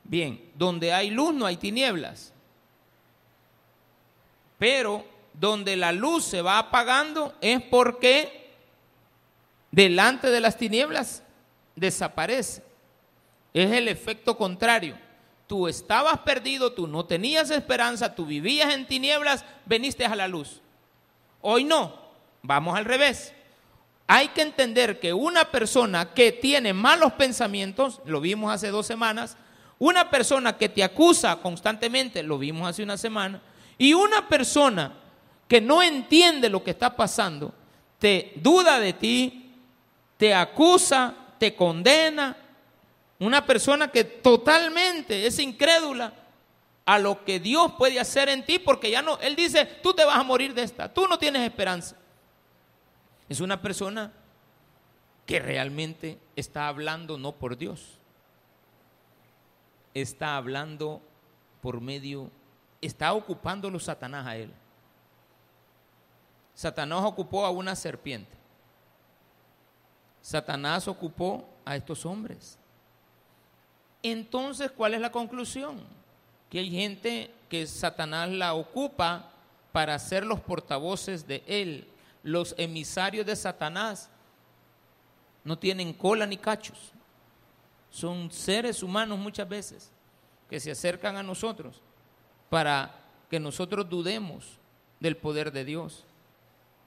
Bien, 0.04 0.42
donde 0.56 0.92
hay 0.92 1.12
luz 1.12 1.34
no 1.34 1.46
hay 1.46 1.58
tinieblas. 1.58 2.34
Pero 4.58 5.06
donde 5.40 5.78
la 5.78 5.94
luz 5.94 6.26
se 6.26 6.42
va 6.42 6.60
apagando 6.60 7.34
es 7.40 7.62
porque 7.62 8.52
delante 9.72 10.30
de 10.30 10.42
las 10.42 10.58
tinieblas 10.58 11.24
desaparece. 11.76 12.64
Es 13.54 13.72
el 13.72 13.88
efecto 13.88 14.38
contrario. 14.38 14.98
Tú 15.48 15.68
estabas 15.68 16.20
perdido, 16.20 16.74
tú 16.74 16.88
no 16.88 17.06
tenías 17.06 17.50
esperanza, 17.52 18.14
tú 18.14 18.26
vivías 18.26 18.74
en 18.74 18.86
tinieblas, 18.86 19.46
veniste 19.66 20.06
a 20.06 20.16
la 20.16 20.28
luz. 20.28 20.62
Hoy 21.42 21.64
no, 21.64 21.96
vamos 22.44 22.78
al 22.78 22.86
revés. 22.86 23.34
Hay 24.08 24.28
que 24.30 24.42
entender 24.42 25.00
que 25.00 25.14
una 25.14 25.46
persona 25.46 26.14
que 26.14 26.34
tiene 26.34 26.74
malos 26.74 27.14
pensamientos, 27.14 28.02
lo 28.06 28.20
vimos 28.20 28.54
hace 28.54 28.70
dos 28.70 28.86
semanas, 28.86 29.38
una 29.80 30.10
persona 30.10 30.58
que 30.58 30.68
te 30.68 30.84
acusa 30.84 31.38
constantemente, 31.38 32.24
lo 32.24 32.38
vimos 32.38 32.68
hace 32.68 32.84
una 32.84 32.98
semana, 32.98 33.42
y 33.78 33.94
una 33.94 34.28
persona 34.28 34.94
que 35.50 35.60
no 35.60 35.82
entiende 35.82 36.48
lo 36.48 36.64
que 36.64 36.72
está 36.72 36.96
pasando, 36.96 37.52
te 37.98 38.34
duda 38.36 38.80
de 38.80 38.94
ti, 38.94 39.52
te 40.16 40.34
acusa, 40.34 41.16
te 41.40 41.56
condena. 41.56 42.38
Una 43.18 43.44
persona 43.44 43.90
que 43.90 44.04
totalmente 44.04 45.26
es 45.26 45.40
incrédula 45.40 46.14
a 46.86 47.00
lo 47.00 47.26
que 47.26 47.40
Dios 47.40 47.74
puede 47.80 48.00
hacer 48.00 48.30
en 48.30 48.46
ti, 48.46 48.60
porque 48.60 48.92
ya 48.92 49.02
no, 49.02 49.20
Él 49.22 49.36
dice, 49.36 49.66
tú 49.66 49.92
te 49.94 50.06
vas 50.06 50.18
a 50.18 50.24
morir 50.24 50.54
de 50.54 50.62
esta, 50.62 50.94
tú 50.94 51.08
no 51.08 51.18
tienes 51.18 51.42
esperanza. 51.42 51.98
Es 53.28 53.40
una 53.40 53.60
persona 53.60 54.14
que 55.26 55.40
realmente 55.40 56.20
está 56.36 56.68
hablando 56.68 57.18
no 57.18 57.32
por 57.32 57.58
Dios, 57.58 57.98
está 59.96 60.38
hablando 60.38 61.02
por 61.62 61.82
medio, 61.82 62.30
está 62.82 63.14
ocupándolo 63.14 63.80
Satanás 63.80 64.28
a 64.28 64.38
él. 64.38 64.54
Satanás 66.60 67.06
ocupó 67.06 67.46
a 67.46 67.52
una 67.52 67.74
serpiente. 67.74 68.36
Satanás 70.22 70.90
ocupó 70.90 71.48
a 71.64 71.78
estos 71.78 72.06
hombres. 72.06 72.58
Entonces, 74.04 74.70
¿cuál 74.72 74.94
es 74.94 75.00
la 75.00 75.10
conclusión? 75.10 75.80
que 76.50 76.60
hay 76.60 76.72
gente 76.72 77.32
que 77.48 77.66
Satanás 77.68 78.30
la 78.30 78.56
ocupa 78.56 79.32
para 79.72 79.98
ser 80.00 80.26
los 80.26 80.40
portavoces 80.40 81.28
de 81.28 81.44
él. 81.48 81.88
Los 82.24 82.56
emisarios 82.58 83.26
de 83.26 83.36
Satanás 83.36 84.10
no 85.44 85.58
tienen 85.58 85.94
cola 85.94 86.26
ni 86.26 86.38
cachos. 86.38 86.92
Son 87.92 88.32
seres 88.32 88.84
humanos 88.84 89.18
muchas 89.20 89.48
veces 89.48 89.92
que 90.50 90.60
se 90.60 90.72
acercan 90.72 91.18
a 91.18 91.24
nosotros 91.24 91.82
para 92.50 92.96
que 93.30 93.40
nosotros 93.40 93.88
dudemos 93.88 94.58
del 95.00 95.16
poder 95.16 95.52
de 95.52 95.64
Dios, 95.64 96.04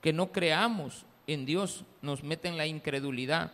que 0.02 0.12
no 0.12 0.32
creamos 0.32 1.06
en 1.26 1.46
Dios, 1.46 1.84
nos 2.02 2.22
meten 2.22 2.58
la 2.58 2.66
incredulidad 2.66 3.52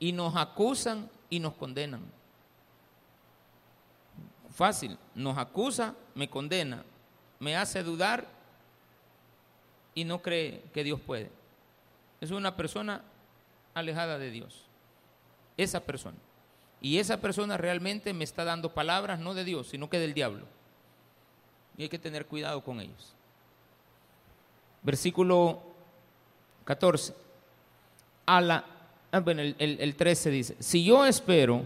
y 0.00 0.12
nos 0.12 0.34
acusan 0.34 1.08
y 1.30 1.38
nos 1.38 1.54
condenan. 1.54 2.00
Fácil, 4.50 4.98
nos 5.14 5.36
acusa, 5.36 5.94
me 6.14 6.30
condena, 6.30 6.82
me 7.38 7.54
hace 7.54 7.82
dudar 7.82 8.26
y 9.94 10.04
no 10.04 10.22
cree 10.22 10.62
que 10.72 10.82
Dios 10.82 10.98
puede. 11.00 11.30
Es 12.20 12.30
una 12.30 12.56
persona 12.56 13.02
alejada 13.74 14.18
de 14.18 14.30
Dios. 14.30 14.64
Esa 15.58 15.80
persona. 15.80 16.16
Y 16.80 16.98
esa 16.98 17.20
persona 17.20 17.58
realmente 17.58 18.14
me 18.14 18.24
está 18.24 18.44
dando 18.44 18.72
palabras 18.72 19.18
no 19.18 19.34
de 19.34 19.44
Dios, 19.44 19.68
sino 19.68 19.90
que 19.90 19.98
del 19.98 20.14
diablo. 20.14 20.46
Y 21.76 21.82
hay 21.82 21.88
que 21.90 21.98
tener 21.98 22.26
cuidado 22.26 22.64
con 22.64 22.80
ellos. 22.80 23.15
Versículo 24.86 25.60
14. 26.64 27.12
A 28.26 28.40
la, 28.40 28.64
bueno, 29.24 29.42
el, 29.42 29.56
el 29.58 29.96
13 29.96 30.30
dice, 30.30 30.56
si 30.60 30.84
yo 30.84 31.04
espero, 31.04 31.62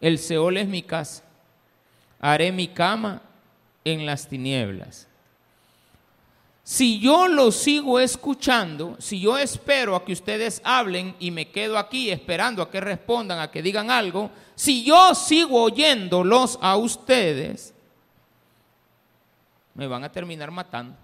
el 0.00 0.18
Seol 0.18 0.56
es 0.56 0.66
mi 0.66 0.82
casa, 0.82 1.22
haré 2.20 2.50
mi 2.50 2.66
cama 2.66 3.22
en 3.84 4.04
las 4.04 4.28
tinieblas. 4.28 5.06
Si 6.64 6.98
yo 6.98 7.28
lo 7.28 7.52
sigo 7.52 8.00
escuchando, 8.00 8.96
si 8.98 9.20
yo 9.20 9.38
espero 9.38 9.94
a 9.94 10.04
que 10.04 10.14
ustedes 10.14 10.60
hablen 10.64 11.14
y 11.20 11.30
me 11.30 11.48
quedo 11.48 11.78
aquí 11.78 12.10
esperando 12.10 12.60
a 12.60 12.70
que 12.72 12.80
respondan, 12.80 13.38
a 13.38 13.52
que 13.52 13.62
digan 13.62 13.88
algo, 13.88 14.32
si 14.56 14.82
yo 14.82 15.14
sigo 15.14 15.62
oyéndolos 15.62 16.58
a 16.60 16.76
ustedes, 16.76 17.72
me 19.74 19.86
van 19.86 20.02
a 20.02 20.10
terminar 20.10 20.50
matando. 20.50 20.96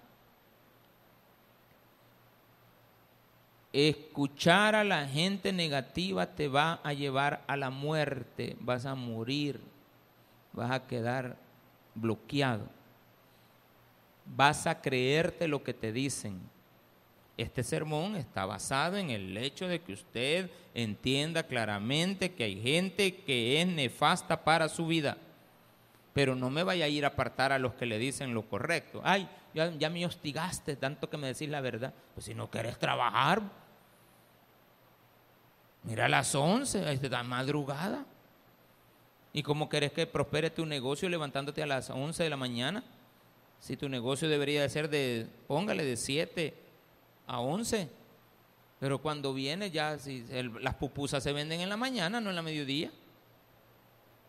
Escuchar 3.71 4.73
a 4.73 4.83
la 4.83 5.07
gente 5.07 5.53
negativa 5.53 6.25
te 6.25 6.47
va 6.47 6.79
a 6.83 6.93
llevar 6.93 7.43
a 7.47 7.55
la 7.55 7.69
muerte, 7.69 8.57
vas 8.59 8.85
a 8.85 8.95
morir, 8.95 9.61
vas 10.53 10.71
a 10.71 10.87
quedar 10.87 11.37
bloqueado. 11.93 12.67
Vas 14.25 14.67
a 14.67 14.81
creerte 14.81 15.47
lo 15.47 15.63
que 15.63 15.73
te 15.73 15.91
dicen. 15.91 16.39
Este 17.37 17.63
sermón 17.63 18.15
está 18.15 18.45
basado 18.45 18.97
en 18.97 19.11
el 19.11 19.37
hecho 19.37 19.67
de 19.67 19.81
que 19.81 19.93
usted 19.93 20.51
entienda 20.73 21.43
claramente 21.43 22.33
que 22.33 22.43
hay 22.43 22.61
gente 22.61 23.15
que 23.15 23.61
es 23.61 23.67
nefasta 23.67 24.43
para 24.43 24.67
su 24.67 24.87
vida. 24.87 25.17
Pero 26.19 26.35
no 26.35 26.49
me 26.49 26.63
vaya 26.63 26.83
a 26.83 26.89
ir 26.89 27.05
a 27.05 27.07
apartar 27.07 27.53
a 27.53 27.59
los 27.59 27.75
que 27.75 27.85
le 27.85 27.97
dicen 27.97 28.33
lo 28.33 28.41
correcto. 28.41 28.99
Ay, 29.05 29.29
ya, 29.53 29.89
me 29.89 30.05
hostigaste 30.05 30.75
tanto 30.75 31.09
que 31.09 31.15
me 31.15 31.27
decís 31.27 31.47
la 31.47 31.61
verdad. 31.61 31.93
Pues 32.13 32.25
si 32.25 32.33
no 32.33 32.51
querés 32.51 32.77
trabajar, 32.77 33.41
mira 35.83 36.07
a 36.07 36.09
las 36.09 36.35
11, 36.35 36.85
ahí 36.85 36.97
te 36.97 37.07
da 37.07 37.23
madrugada. 37.23 38.03
¿Y 39.31 39.43
cómo 39.43 39.69
querés 39.69 39.93
que 39.93 40.07
prospere 40.07 40.49
tu 40.49 40.65
negocio 40.65 41.07
levantándote 41.07 41.63
a 41.63 41.65
las 41.65 41.89
11 41.89 42.21
de 42.21 42.29
la 42.29 42.35
mañana? 42.35 42.83
Si 43.61 43.77
tu 43.77 43.87
negocio 43.87 44.27
debería 44.27 44.61
de 44.61 44.67
ser 44.67 44.89
de, 44.89 45.25
póngale, 45.47 45.85
de 45.85 45.95
7 45.95 46.53
a 47.27 47.39
11. 47.39 47.89
Pero 48.81 48.97
cuando 48.97 49.33
viene 49.33 49.71
ya, 49.71 49.97
si 49.97 50.25
las 50.59 50.75
pupusas 50.75 51.23
se 51.23 51.31
venden 51.31 51.61
en 51.61 51.69
la 51.69 51.77
mañana, 51.77 52.19
no 52.19 52.29
en 52.29 52.35
la 52.35 52.41
mediodía. 52.41 52.91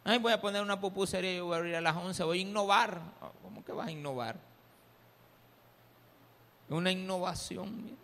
Ay, 0.05 0.19
voy 0.19 0.33
a 0.33 0.41
poner 0.41 0.63
una 0.63 0.81
pupusería 0.81 1.35
y 1.37 1.41
voy 1.41 1.55
a 1.55 1.57
abrir 1.59 1.77
a 1.77 1.81
las 1.81 1.97
11, 1.97 2.25
voy 2.25 2.39
a 2.39 2.43
innovar. 2.43 3.01
¿Cómo 3.43 3.65
que 3.65 3.73
vas 3.73 3.89
a 3.89 3.91
innovar? 3.91 4.37
Una 6.69 6.91
innovación 6.91 7.97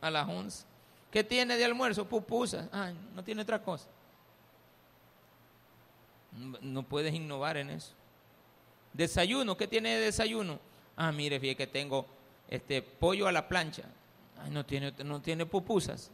a 0.00 0.10
las 0.10 0.28
11. 0.28 0.64
¿Qué 1.10 1.24
tiene 1.24 1.56
de 1.56 1.64
almuerzo? 1.64 2.06
Pupusas. 2.06 2.68
Ay, 2.72 2.94
no 3.14 3.22
tiene 3.22 3.42
otra 3.42 3.62
cosa. 3.62 3.86
No 6.60 6.82
puedes 6.82 7.14
innovar 7.14 7.56
en 7.56 7.70
eso. 7.70 7.92
Desayuno, 8.92 9.56
¿qué 9.56 9.66
tiene 9.68 9.96
de 9.96 10.00
desayuno? 10.06 10.58
Ah, 10.96 11.12
mire, 11.12 11.40
fíjate 11.40 11.56
que 11.56 11.66
tengo 11.66 12.06
este 12.48 12.82
pollo 12.82 13.26
a 13.26 13.32
la 13.32 13.48
plancha. 13.48 13.84
Ay, 14.42 14.50
no 14.50 14.66
tiene, 14.66 14.92
no 15.04 15.20
tiene 15.20 15.46
pupusas. 15.46 16.10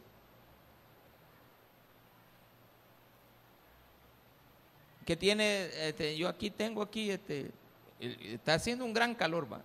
¿Qué 5.09 5.17
tiene? 5.17 5.71
Este, 5.89 6.19
yo 6.19 6.29
aquí 6.29 6.51
tengo 6.51 6.83
aquí, 6.83 7.11
este, 7.11 7.51
está 7.99 8.53
haciendo 8.53 8.85
un 8.85 8.93
gran 8.93 9.15
calor, 9.15 9.51
va. 9.51 9.63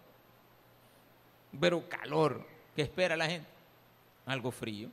Pero 1.60 1.84
calor, 1.90 2.48
¿qué 2.74 2.84
espera 2.84 3.18
la 3.18 3.28
gente? 3.28 3.50
Algo 4.26 4.52
frío. 4.52 4.88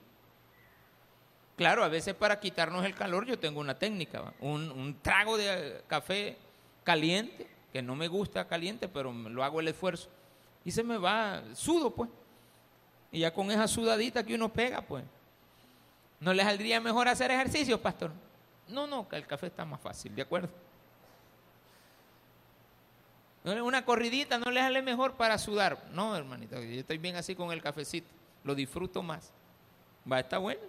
Claro, 1.55 1.84
a 1.84 1.88
veces 1.88 2.16
para 2.16 2.40
quitarnos 2.40 2.84
el 2.84 2.96
calor 2.96 3.26
yo 3.26 3.38
tengo 3.38 3.61
una 3.61 3.78
técnica, 3.78 4.34
un, 4.40 4.72
un, 4.72 5.01
trago 5.01 5.38
de 5.38 5.84
café 5.86 6.36
caliente, 6.82 7.46
que 7.72 7.80
no 7.80 7.94
me 7.94 8.09
gusta 8.09 8.48
caliente, 8.48 8.88
pero 8.88 9.12
lo 9.12 9.44
hago 9.44 9.61
el 9.61 9.68
esfuerzo. 9.68 10.09
Y 10.64 10.72
se 10.72 10.82
me 10.82 10.98
va, 10.98 11.44
sudo 11.55 11.94
pues. 11.94 12.11
Y 13.12 13.20
ya 13.20 13.32
con 13.32 13.53
esa 13.53 13.68
sudadita 13.68 14.26
que 14.26 14.34
uno 14.34 14.53
pega, 14.53 14.82
pues. 14.82 15.05
¿No 16.18 16.34
le 16.34 16.42
saldría 16.42 16.80
mejor 16.80 17.07
hacer 17.07 17.30
ejercicio, 17.30 17.80
pastor? 17.80 18.11
No, 18.71 18.87
no, 18.87 19.07
el 19.12 19.27
café 19.27 19.49
está 19.49 19.64
más 19.64 19.81
fácil, 19.81 20.14
¿de 20.14 20.23
acuerdo? 20.23 20.49
Una 23.45 23.85
corridita 23.85 24.39
no 24.39 24.51
le 24.51 24.61
sale 24.61 24.83
mejor 24.83 25.14
para 25.14 25.39
sudar. 25.39 25.83
No, 25.93 26.14
hermanito, 26.14 26.61
yo 26.61 26.81
estoy 26.81 26.99
bien 26.99 27.16
así 27.16 27.35
con 27.35 27.51
el 27.53 27.62
cafecito, 27.62 28.09
lo 28.45 28.55
disfruto 28.55 29.03
más. 29.03 29.33
Va, 30.11 30.21
está 30.21 30.39
bueno. 30.39 30.61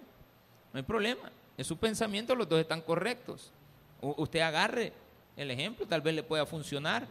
No 0.72 0.78
hay 0.78 0.82
problema. 0.82 1.30
En 1.56 1.64
su 1.64 1.76
pensamiento 1.76 2.34
los 2.34 2.48
dos 2.48 2.60
están 2.60 2.80
correctos. 2.80 3.52
usted 4.00 4.40
agarre 4.40 4.92
el 5.36 5.50
ejemplo, 5.50 5.86
tal 5.86 6.00
vez 6.00 6.14
le 6.14 6.22
pueda 6.22 6.46
funcionar. 6.46 7.06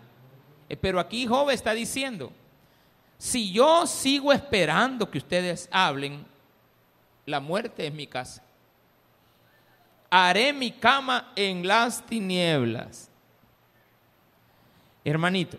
Eh, 0.67 0.77
pero 0.77 0.99
aquí 0.99 1.27
Job 1.27 1.49
está 1.51 1.73
diciendo, 1.73 2.31
si 3.17 3.51
yo 3.51 3.85
sigo 3.85 4.33
esperando 4.33 5.09
que 5.09 5.19
ustedes 5.19 5.69
hablen, 5.71 6.25
la 7.25 7.39
muerte 7.39 7.85
es 7.85 7.93
mi 7.93 8.07
casa. 8.07 8.43
Haré 10.13 10.51
mi 10.51 10.71
cama 10.71 11.31
en 11.37 11.65
las 11.65 12.05
tinieblas. 12.05 13.09
Hermanito, 15.05 15.57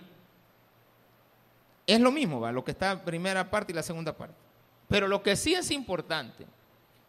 es 1.86 1.98
lo 1.98 2.12
mismo, 2.12 2.38
¿va? 2.38 2.52
lo 2.52 2.62
que 2.62 2.72
está 2.72 2.94
la 2.94 3.04
primera 3.04 3.50
parte 3.50 3.72
y 3.72 3.74
la 3.74 3.82
segunda 3.82 4.16
parte. 4.16 4.36
Pero 4.88 5.08
lo 5.08 5.22
que 5.22 5.36
sí 5.36 5.54
es 5.54 5.70
importante 5.70 6.46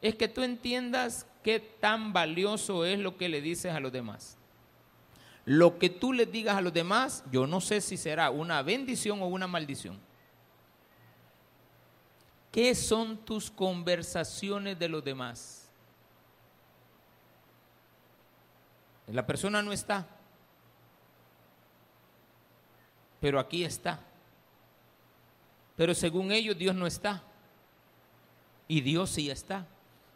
es 0.02 0.16
que 0.16 0.30
tú 0.30 0.42
entiendas 0.42 1.28
qué 1.44 1.60
tan 1.60 2.14
valioso 2.14 2.86
es 2.86 2.98
lo 2.98 3.18
que 3.18 3.28
le 3.28 3.42
dices 3.42 3.74
a 3.74 3.80
los 3.80 3.92
demás. 3.92 4.38
Lo 5.46 5.78
que 5.78 5.90
tú 5.90 6.14
le 6.14 6.26
digas 6.26 6.56
a 6.56 6.62
los 6.62 6.74
demás, 6.74 7.26
yo 7.30 7.46
no 7.46 7.60
sé 7.60 7.82
si 7.82 7.98
será 7.98 8.30
una 8.30 8.62
bendición 8.62 9.22
o 9.22 9.28
una 9.28 9.48
maldición. 9.48 10.00
¿Qué 12.52 12.74
son 12.74 13.18
tus 13.18 13.52
conversaciones 13.52 14.80
de 14.80 14.88
los 14.88 15.04
demás? 15.04 15.63
La 19.08 19.26
persona 19.26 19.62
no 19.62 19.74
está, 19.74 20.08
pero 23.20 23.40
aquí 23.40 23.64
está. 23.64 24.00
Pero 25.76 25.94
según 25.94 26.32
ellos 26.32 26.58
Dios 26.58 26.76
no 26.76 26.88
está. 26.88 27.24
Y 28.68 28.82
Dios 28.82 29.10
sí 29.10 29.30
está 29.30 29.68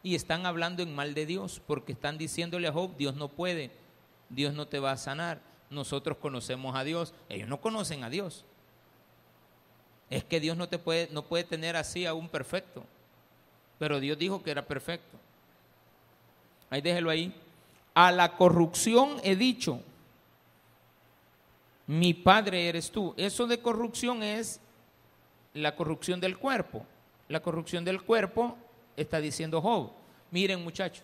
y 0.03 0.15
están 0.15 0.45
hablando 0.45 0.83
en 0.83 0.95
mal 0.95 1.13
de 1.13 1.25
Dios 1.25 1.61
porque 1.65 1.91
están 1.91 2.17
diciéndole 2.17 2.67
a 2.67 2.71
Job, 2.71 2.95
Dios 2.95 3.15
no 3.15 3.27
puede, 3.27 3.71
Dios 4.29 4.53
no 4.53 4.67
te 4.67 4.79
va 4.79 4.91
a 4.91 4.97
sanar. 4.97 5.41
Nosotros 5.69 6.17
conocemos 6.17 6.75
a 6.75 6.83
Dios, 6.85 7.13
ellos 7.27 7.49
no 7.49 7.59
conocen 7.59 8.03
a 8.05 8.09
Dios. 8.09 8.45
Es 10.09 10.23
que 10.23 10.39
Dios 10.39 10.55
no 10.55 10.69
te 10.69 10.79
puede 10.79 11.09
no 11.11 11.23
puede 11.23 11.43
tener 11.43 11.75
así 11.75 12.05
a 12.05 12.13
un 12.13 12.29
perfecto. 12.29 12.85
Pero 13.79 13.99
Dios 13.99 14.17
dijo 14.17 14.41
que 14.41 14.51
era 14.51 14.65
perfecto. 14.65 15.17
Ahí 16.69 16.81
déjelo 16.81 17.09
ahí. 17.09 17.35
A 17.97 18.11
la 18.11 18.37
corrupción 18.37 19.17
he 19.23 19.35
dicho, 19.35 19.81
mi 21.87 22.13
padre 22.13 22.69
eres 22.69 22.91
tú. 22.91 23.15
Eso 23.17 23.47
de 23.47 23.59
corrupción 23.59 24.21
es 24.21 24.59
la 25.55 25.75
corrupción 25.75 26.19
del 26.19 26.37
cuerpo. 26.37 26.85
La 27.27 27.39
corrupción 27.39 27.83
del 27.83 28.03
cuerpo 28.03 28.55
está 28.95 29.19
diciendo 29.19 29.63
Job. 29.63 29.89
Miren 30.29 30.63
muchachos, 30.63 31.03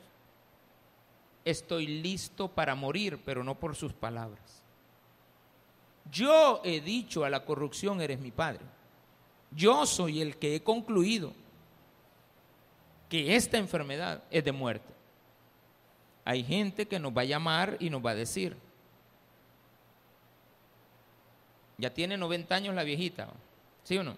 estoy 1.44 1.88
listo 1.88 2.48
para 2.48 2.76
morir, 2.76 3.20
pero 3.26 3.44
no 3.44 3.56
por 3.56 3.76
sus 3.76 3.92
palabras. 3.92 4.62
Yo 6.12 6.62
he 6.64 6.80
dicho 6.80 7.26
a 7.26 7.30
la 7.32 7.44
corrupción, 7.44 8.02
eres 8.02 8.20
mi 8.20 8.30
padre. 8.30 8.62
Yo 9.50 9.88
soy 9.88 10.22
el 10.22 10.38
que 10.38 10.58
he 10.58 10.62
concluido 10.62 11.34
que 13.10 13.36
esta 13.36 13.58
enfermedad 13.58 14.22
es 14.30 14.46
de 14.46 14.52
muerte. 14.52 14.93
Hay 16.26 16.44
gente 16.44 16.88
que 16.88 17.00
nos 17.00 17.16
va 17.16 17.22
a 17.22 17.26
llamar 17.26 17.78
y 17.80 17.90
nos 17.90 18.06
va 18.06 18.12
a 18.12 18.16
decir, 18.16 18.56
ya 21.78 21.94
tiene 21.94 22.18
90 22.18 22.56
años 22.56 22.76
la 22.76 22.84
viejita, 22.84 23.28
¿sí 23.84 23.98
o 23.98 24.04
no? 24.04 24.16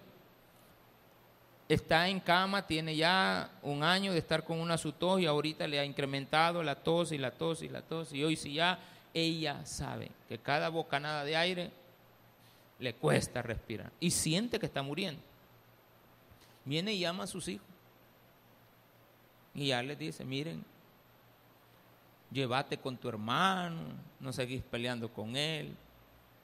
Está 1.68 2.08
en 2.08 2.20
cama, 2.20 2.64
tiene 2.64 2.94
ya 2.94 3.50
un 3.62 3.82
año 3.82 4.12
de 4.12 4.18
estar 4.18 4.44
con 4.44 4.60
una 4.60 4.78
su 4.78 4.92
tos 4.92 5.20
y 5.20 5.26
ahorita 5.26 5.66
le 5.66 5.80
ha 5.80 5.84
incrementado 5.84 6.62
la 6.62 6.76
tos 6.76 7.10
y 7.10 7.18
la 7.18 7.32
tos 7.32 7.62
y 7.62 7.68
la 7.68 7.82
tos 7.82 8.12
y 8.12 8.22
hoy 8.22 8.36
si 8.36 8.54
ya 8.54 8.78
ella 9.12 9.66
sabe 9.66 10.12
que 10.28 10.38
cada 10.38 10.68
bocanada 10.68 11.24
de 11.24 11.36
aire 11.36 11.72
le 12.78 12.94
cuesta 12.94 13.42
respirar 13.42 13.90
y 13.98 14.12
siente 14.12 14.60
que 14.60 14.66
está 14.66 14.82
muriendo. 14.82 15.20
Viene 16.64 16.92
y 16.92 17.00
llama 17.00 17.24
a 17.24 17.26
sus 17.26 17.48
hijos 17.48 17.66
y 19.54 19.68
ya 19.68 19.82
les 19.82 19.98
dice, 19.98 20.24
miren, 20.24 20.64
llévate 22.30 22.78
con 22.78 22.96
tu 22.96 23.08
hermano, 23.08 23.80
no 24.20 24.32
seguís 24.32 24.62
peleando 24.62 25.12
con 25.12 25.36
él, 25.36 25.74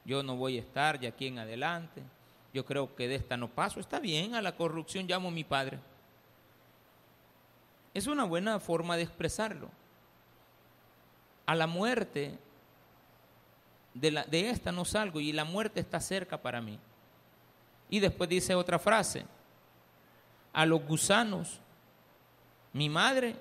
yo 0.05 0.23
no 0.23 0.37
voy 0.37 0.57
a 0.57 0.61
estar 0.61 0.99
de 0.99 1.07
aquí 1.07 1.27
en 1.27 1.39
adelante, 1.39 2.03
yo 2.53 2.65
creo 2.65 2.95
que 2.95 3.09
de 3.09 3.15
esta 3.15 3.37
no 3.37 3.49
paso, 3.49 3.81
está 3.81 3.99
bien, 3.99 4.35
a 4.35 4.43
la 4.43 4.57
corrupción 4.57 5.07
llamo 5.07 5.29
a 5.29 5.33
mi 5.33 5.45
padre. 5.45 5.79
Es 7.95 8.07
una 8.07 8.25
buena 8.25 8.59
forma 8.61 8.97
de 8.97 9.03
expresarlo. 9.03 9.71
A 11.47 11.55
la 11.55 11.67
muerte 11.67 12.39
de, 13.95 14.11
la, 14.11 14.25
de 14.25 14.51
esta 14.51 14.73
no 14.73 14.85
salgo 14.85 15.21
y 15.21 15.33
la 15.33 15.45
muerte 15.45 15.81
está 15.81 16.01
cerca 16.01 16.41
para 16.41 16.61
mí. 16.61 16.79
Y 17.91 18.01
después 18.01 18.29
dice 18.29 18.55
otra 18.55 18.79
frase, 18.79 19.25
a 20.53 20.67
los 20.67 20.85
gusanos, 20.85 21.61
mi 22.73 22.89
madre 22.89 23.37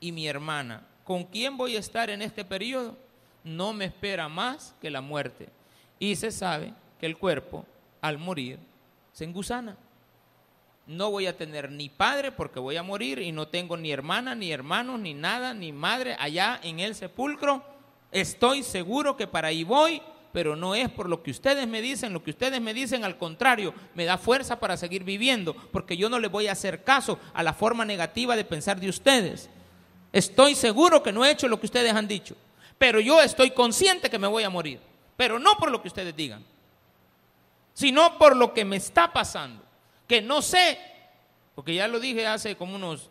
y 0.00 0.12
mi 0.12 0.26
hermana, 0.26 0.86
¿con 1.12 1.24
quién 1.24 1.58
voy 1.58 1.76
a 1.76 1.78
estar 1.78 2.08
en 2.08 2.22
este 2.22 2.42
periodo? 2.42 2.96
No 3.44 3.74
me 3.74 3.84
espera 3.84 4.30
más 4.30 4.74
que 4.80 4.90
la 4.90 5.02
muerte. 5.02 5.50
Y 5.98 6.16
se 6.16 6.30
sabe 6.30 6.72
que 6.98 7.04
el 7.04 7.18
cuerpo, 7.18 7.66
al 8.00 8.16
morir, 8.16 8.58
se 9.12 9.24
engusana. 9.24 9.76
No 10.86 11.10
voy 11.10 11.26
a 11.26 11.36
tener 11.36 11.70
ni 11.70 11.90
padre 11.90 12.32
porque 12.32 12.60
voy 12.60 12.78
a 12.78 12.82
morir 12.82 13.18
y 13.18 13.30
no 13.30 13.46
tengo 13.46 13.76
ni 13.76 13.92
hermana, 13.92 14.34
ni 14.34 14.52
hermanos, 14.52 15.00
ni 15.00 15.12
nada, 15.12 15.52
ni 15.52 15.70
madre 15.70 16.16
allá 16.18 16.58
en 16.62 16.80
el 16.80 16.94
sepulcro 16.94 17.62
Estoy 18.10 18.62
seguro 18.62 19.14
que 19.14 19.26
para 19.26 19.48
ahí 19.48 19.64
voy, 19.64 20.00
pero 20.32 20.56
no 20.56 20.74
es 20.74 20.88
por 20.88 21.10
lo 21.10 21.22
que 21.22 21.30
ustedes 21.30 21.68
me 21.68 21.82
dicen, 21.82 22.14
lo 22.14 22.24
que 22.24 22.30
ustedes 22.30 22.58
me 22.62 22.72
dicen 22.72 23.04
al 23.04 23.18
contrario, 23.18 23.74
me 23.94 24.06
da 24.06 24.16
fuerza 24.16 24.58
para 24.58 24.78
seguir 24.78 25.04
viviendo, 25.04 25.54
porque 25.72 25.98
yo 25.98 26.08
no 26.08 26.18
le 26.18 26.28
voy 26.28 26.46
a 26.46 26.52
hacer 26.52 26.84
caso 26.84 27.18
a 27.34 27.42
la 27.42 27.52
forma 27.52 27.84
negativa 27.84 28.34
de 28.34 28.46
pensar 28.46 28.80
de 28.80 28.88
ustedes. 28.88 29.50
Estoy 30.12 30.54
seguro 30.54 31.02
que 31.02 31.12
no 31.12 31.24
he 31.24 31.30
hecho 31.30 31.48
lo 31.48 31.58
que 31.58 31.66
ustedes 31.66 31.92
han 31.94 32.06
dicho, 32.06 32.36
pero 32.78 33.00
yo 33.00 33.20
estoy 33.20 33.50
consciente 33.50 34.10
que 34.10 34.18
me 34.18 34.28
voy 34.28 34.44
a 34.44 34.50
morir, 34.50 34.80
pero 35.16 35.38
no 35.38 35.56
por 35.56 35.70
lo 35.70 35.80
que 35.80 35.88
ustedes 35.88 36.14
digan, 36.14 36.44
sino 37.72 38.18
por 38.18 38.36
lo 38.36 38.52
que 38.52 38.64
me 38.64 38.76
está 38.76 39.12
pasando, 39.12 39.62
que 40.06 40.20
no 40.20 40.42
sé, 40.42 40.78
porque 41.54 41.74
ya 41.74 41.88
lo 41.88 41.98
dije 41.98 42.26
hace 42.26 42.56
como 42.56 42.76
unos 42.76 43.08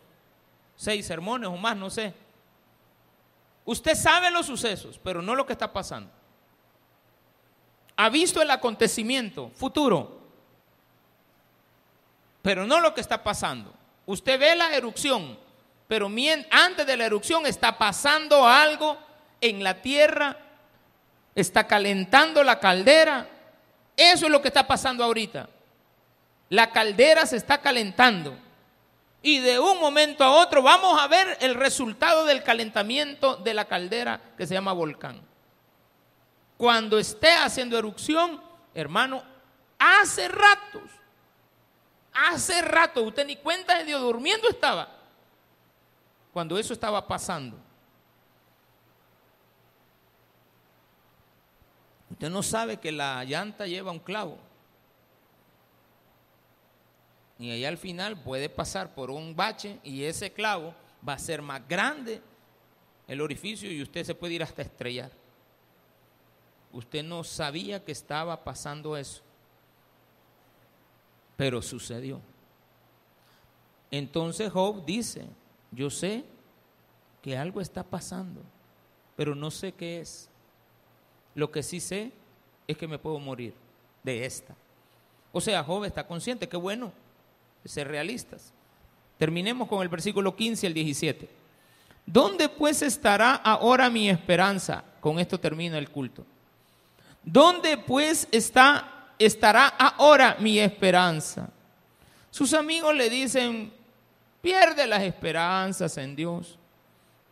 seis 0.76 1.06
sermones 1.06 1.48
o 1.48 1.56
más, 1.56 1.76
no 1.76 1.90
sé, 1.90 2.14
Usted 3.64 3.94
sabe 3.94 4.30
los 4.30 4.46
sucesos, 4.46 4.98
pero 5.02 5.22
no 5.22 5.34
lo 5.34 5.46
que 5.46 5.52
está 5.52 5.72
pasando. 5.72 6.10
Ha 7.96 8.08
visto 8.08 8.42
el 8.42 8.50
acontecimiento 8.50 9.50
futuro, 9.50 10.20
pero 12.40 12.66
no 12.66 12.80
lo 12.80 12.92
que 12.94 13.00
está 13.00 13.22
pasando. 13.22 13.72
Usted 14.06 14.40
ve 14.40 14.56
la 14.56 14.74
erupción, 14.74 15.38
pero 15.92 16.10
antes 16.50 16.86
de 16.86 16.96
la 16.96 17.04
erupción 17.04 17.44
está 17.44 17.76
pasando 17.76 18.48
algo 18.48 18.96
en 19.42 19.62
la 19.62 19.82
tierra, 19.82 20.38
está 21.34 21.66
calentando 21.66 22.42
la 22.42 22.58
caldera. 22.58 23.28
Eso 23.94 24.24
es 24.24 24.32
lo 24.32 24.40
que 24.40 24.48
está 24.48 24.66
pasando 24.66 25.04
ahorita. 25.04 25.50
La 26.48 26.70
caldera 26.70 27.26
se 27.26 27.36
está 27.36 27.60
calentando 27.60 28.34
y 29.20 29.40
de 29.40 29.58
un 29.58 29.78
momento 29.80 30.24
a 30.24 30.30
otro 30.30 30.62
vamos 30.62 30.98
a 30.98 31.08
ver 31.08 31.36
el 31.42 31.56
resultado 31.56 32.24
del 32.24 32.42
calentamiento 32.42 33.36
de 33.36 33.52
la 33.52 33.66
caldera 33.66 34.18
que 34.38 34.46
se 34.46 34.54
llama 34.54 34.72
volcán. 34.72 35.20
Cuando 36.56 36.98
esté 36.98 37.32
haciendo 37.32 37.76
erupción, 37.76 38.42
hermano, 38.72 39.22
hace 39.78 40.26
ratos, 40.28 40.90
hace 42.14 42.62
rato, 42.62 43.02
usted 43.02 43.26
ni 43.26 43.36
cuenta 43.36 43.76
de 43.76 43.84
Dios, 43.84 44.00
durmiendo 44.00 44.48
estaba, 44.48 45.01
cuando 46.32 46.58
eso 46.58 46.72
estaba 46.72 47.06
pasando. 47.06 47.58
Usted 52.10 52.30
no 52.30 52.42
sabe 52.42 52.78
que 52.78 52.92
la 52.92 53.24
llanta 53.24 53.66
lleva 53.66 53.90
un 53.90 53.98
clavo 53.98 54.38
y 57.42 57.50
ahí 57.50 57.64
al 57.64 57.76
final 57.76 58.16
puede 58.22 58.48
pasar 58.48 58.94
por 58.94 59.10
un 59.10 59.34
bache 59.34 59.80
y 59.82 60.04
ese 60.04 60.32
clavo 60.32 60.74
va 61.06 61.14
a 61.14 61.18
ser 61.18 61.42
más 61.42 61.66
grande 61.66 62.22
el 63.08 63.20
orificio 63.20 63.68
y 63.68 63.82
usted 63.82 64.04
se 64.04 64.14
puede 64.14 64.34
ir 64.34 64.44
hasta 64.44 64.62
estrellar. 64.62 65.10
Usted 66.70 67.02
no 67.02 67.24
sabía 67.24 67.84
que 67.84 67.90
estaba 67.90 68.44
pasando 68.44 68.96
eso, 68.96 69.22
pero 71.36 71.60
sucedió. 71.60 72.20
Entonces 73.90 74.52
Job 74.52 74.84
dice, 74.84 75.26
yo 75.72 75.90
sé 75.90 76.24
que 77.22 77.36
algo 77.36 77.60
está 77.60 77.82
pasando, 77.82 78.40
pero 79.16 79.34
no 79.34 79.50
sé 79.50 79.72
qué 79.72 80.00
es. 80.00 80.28
Lo 81.34 81.50
que 81.50 81.62
sí 81.62 81.80
sé 81.80 82.12
es 82.66 82.76
que 82.76 82.86
me 82.86 82.98
puedo 82.98 83.18
morir 83.18 83.54
de 84.02 84.24
esta. 84.24 84.54
O 85.32 85.40
sea, 85.40 85.64
Job 85.64 85.84
está 85.84 86.06
consciente, 86.06 86.48
qué 86.48 86.56
bueno, 86.56 86.92
ser 87.64 87.88
realistas. 87.88 88.52
Terminemos 89.18 89.68
con 89.68 89.82
el 89.82 89.88
versículo 89.88 90.36
15 90.36 90.66
al 90.66 90.74
17. 90.74 91.28
¿Dónde 92.04 92.48
pues 92.48 92.82
estará 92.82 93.36
ahora 93.36 93.88
mi 93.88 94.10
esperanza? 94.10 94.84
Con 95.00 95.18
esto 95.18 95.38
termina 95.38 95.78
el 95.78 95.88
culto. 95.88 96.26
¿Dónde 97.22 97.78
pues 97.78 98.28
está, 98.32 99.14
estará 99.18 99.68
ahora 99.68 100.36
mi 100.40 100.58
esperanza? 100.58 101.48
Sus 102.30 102.52
amigos 102.52 102.94
le 102.94 103.08
dicen, 103.08 103.72
pierde 104.42 104.86
las 104.86 105.02
esperanzas 105.02 105.96
en 105.96 106.14
Dios. 106.14 106.58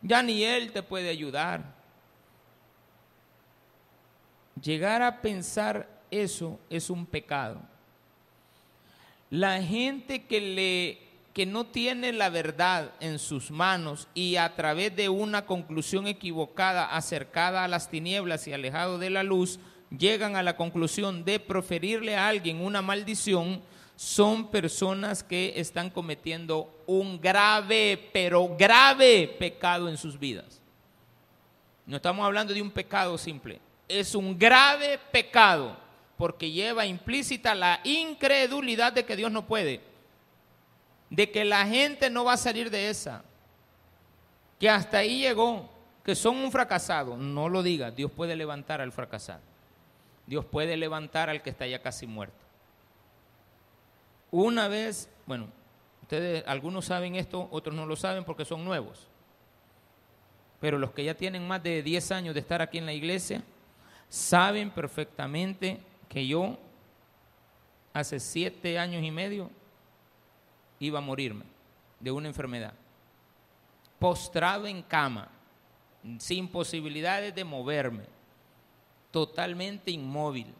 Ya 0.01 0.23
ni 0.23 0.43
Él 0.43 0.71
te 0.71 0.81
puede 0.81 1.09
ayudar. 1.09 1.63
Llegar 4.59 5.03
a 5.03 5.21
pensar 5.21 5.87
eso 6.09 6.59
es 6.69 6.89
un 6.89 7.05
pecado. 7.05 7.61
La 9.29 9.61
gente 9.61 10.25
que 10.25 10.41
le 10.41 11.11
que 11.33 11.45
no 11.45 11.65
tiene 11.65 12.11
la 12.11 12.29
verdad 12.29 12.91
en 12.99 13.17
sus 13.17 13.51
manos 13.51 14.07
y 14.13 14.35
a 14.35 14.53
través 14.55 14.95
de 14.95 15.07
una 15.07 15.45
conclusión 15.45 16.07
equivocada 16.07 16.85
acercada 16.85 17.63
a 17.63 17.67
las 17.67 17.89
tinieblas 17.89 18.47
y 18.47 18.53
alejado 18.53 18.97
de 18.97 19.09
la 19.09 19.23
luz, 19.23 19.59
llegan 19.97 20.35
a 20.35 20.43
la 20.43 20.57
conclusión 20.57 21.23
de 21.23 21.39
proferirle 21.39 22.17
a 22.17 22.27
alguien 22.27 22.59
una 22.59 22.81
maldición, 22.81 23.61
son 24.01 24.47
personas 24.47 25.21
que 25.21 25.53
están 25.57 25.91
cometiendo 25.91 26.73
un 26.87 27.21
grave, 27.21 28.09
pero 28.11 28.49
grave 28.57 29.27
pecado 29.37 29.87
en 29.87 29.95
sus 29.95 30.17
vidas. 30.17 30.59
No 31.85 31.97
estamos 31.97 32.25
hablando 32.25 32.51
de 32.51 32.63
un 32.63 32.71
pecado 32.71 33.15
simple, 33.19 33.59
es 33.87 34.15
un 34.15 34.39
grave 34.39 34.99
pecado 35.11 35.77
porque 36.17 36.49
lleva 36.49 36.87
implícita 36.87 37.53
la 37.53 37.79
incredulidad 37.83 38.91
de 38.91 39.05
que 39.05 39.15
Dios 39.15 39.31
no 39.31 39.45
puede, 39.45 39.81
de 41.11 41.29
que 41.29 41.45
la 41.45 41.67
gente 41.67 42.09
no 42.09 42.25
va 42.25 42.33
a 42.33 42.37
salir 42.37 42.71
de 42.71 42.89
esa, 42.89 43.23
que 44.59 44.67
hasta 44.67 44.97
ahí 44.97 45.19
llegó, 45.19 45.69
que 46.03 46.15
son 46.15 46.37
un 46.37 46.51
fracasado. 46.51 47.17
No 47.17 47.49
lo 47.49 47.61
diga, 47.61 47.91
Dios 47.91 48.09
puede 48.09 48.35
levantar 48.35 48.81
al 48.81 48.91
fracasado. 48.91 49.41
Dios 50.25 50.43
puede 50.43 50.75
levantar 50.75 51.29
al 51.29 51.43
que 51.43 51.51
está 51.51 51.67
ya 51.67 51.83
casi 51.83 52.07
muerto. 52.07 52.40
Una 54.31 54.69
vez, 54.69 55.09
bueno, 55.25 55.47
ustedes, 56.01 56.43
algunos 56.47 56.85
saben 56.85 57.15
esto, 57.15 57.49
otros 57.51 57.75
no 57.75 57.85
lo 57.85 57.97
saben 57.97 58.23
porque 58.23 58.45
son 58.45 58.63
nuevos. 58.63 59.07
Pero 60.61 60.79
los 60.79 60.91
que 60.91 61.03
ya 61.03 61.15
tienen 61.15 61.45
más 61.45 61.61
de 61.61 61.83
10 61.83 62.11
años 62.11 62.33
de 62.33 62.39
estar 62.39 62.61
aquí 62.61 62.77
en 62.77 62.85
la 62.85 62.93
iglesia, 62.93 63.43
saben 64.07 64.69
perfectamente 64.71 65.81
que 66.07 66.25
yo 66.25 66.57
hace 67.93 68.19
siete 68.19 68.79
años 68.79 69.03
y 69.03 69.11
medio 69.11 69.49
iba 70.79 70.99
a 70.99 71.01
morirme 71.01 71.45
de 71.99 72.11
una 72.11 72.27
enfermedad, 72.27 72.73
postrado 73.99 74.65
en 74.65 74.81
cama, 74.81 75.29
sin 76.17 76.47
posibilidades 76.47 77.35
de 77.35 77.43
moverme, 77.43 78.05
totalmente 79.11 79.91
inmóvil, 79.91 80.53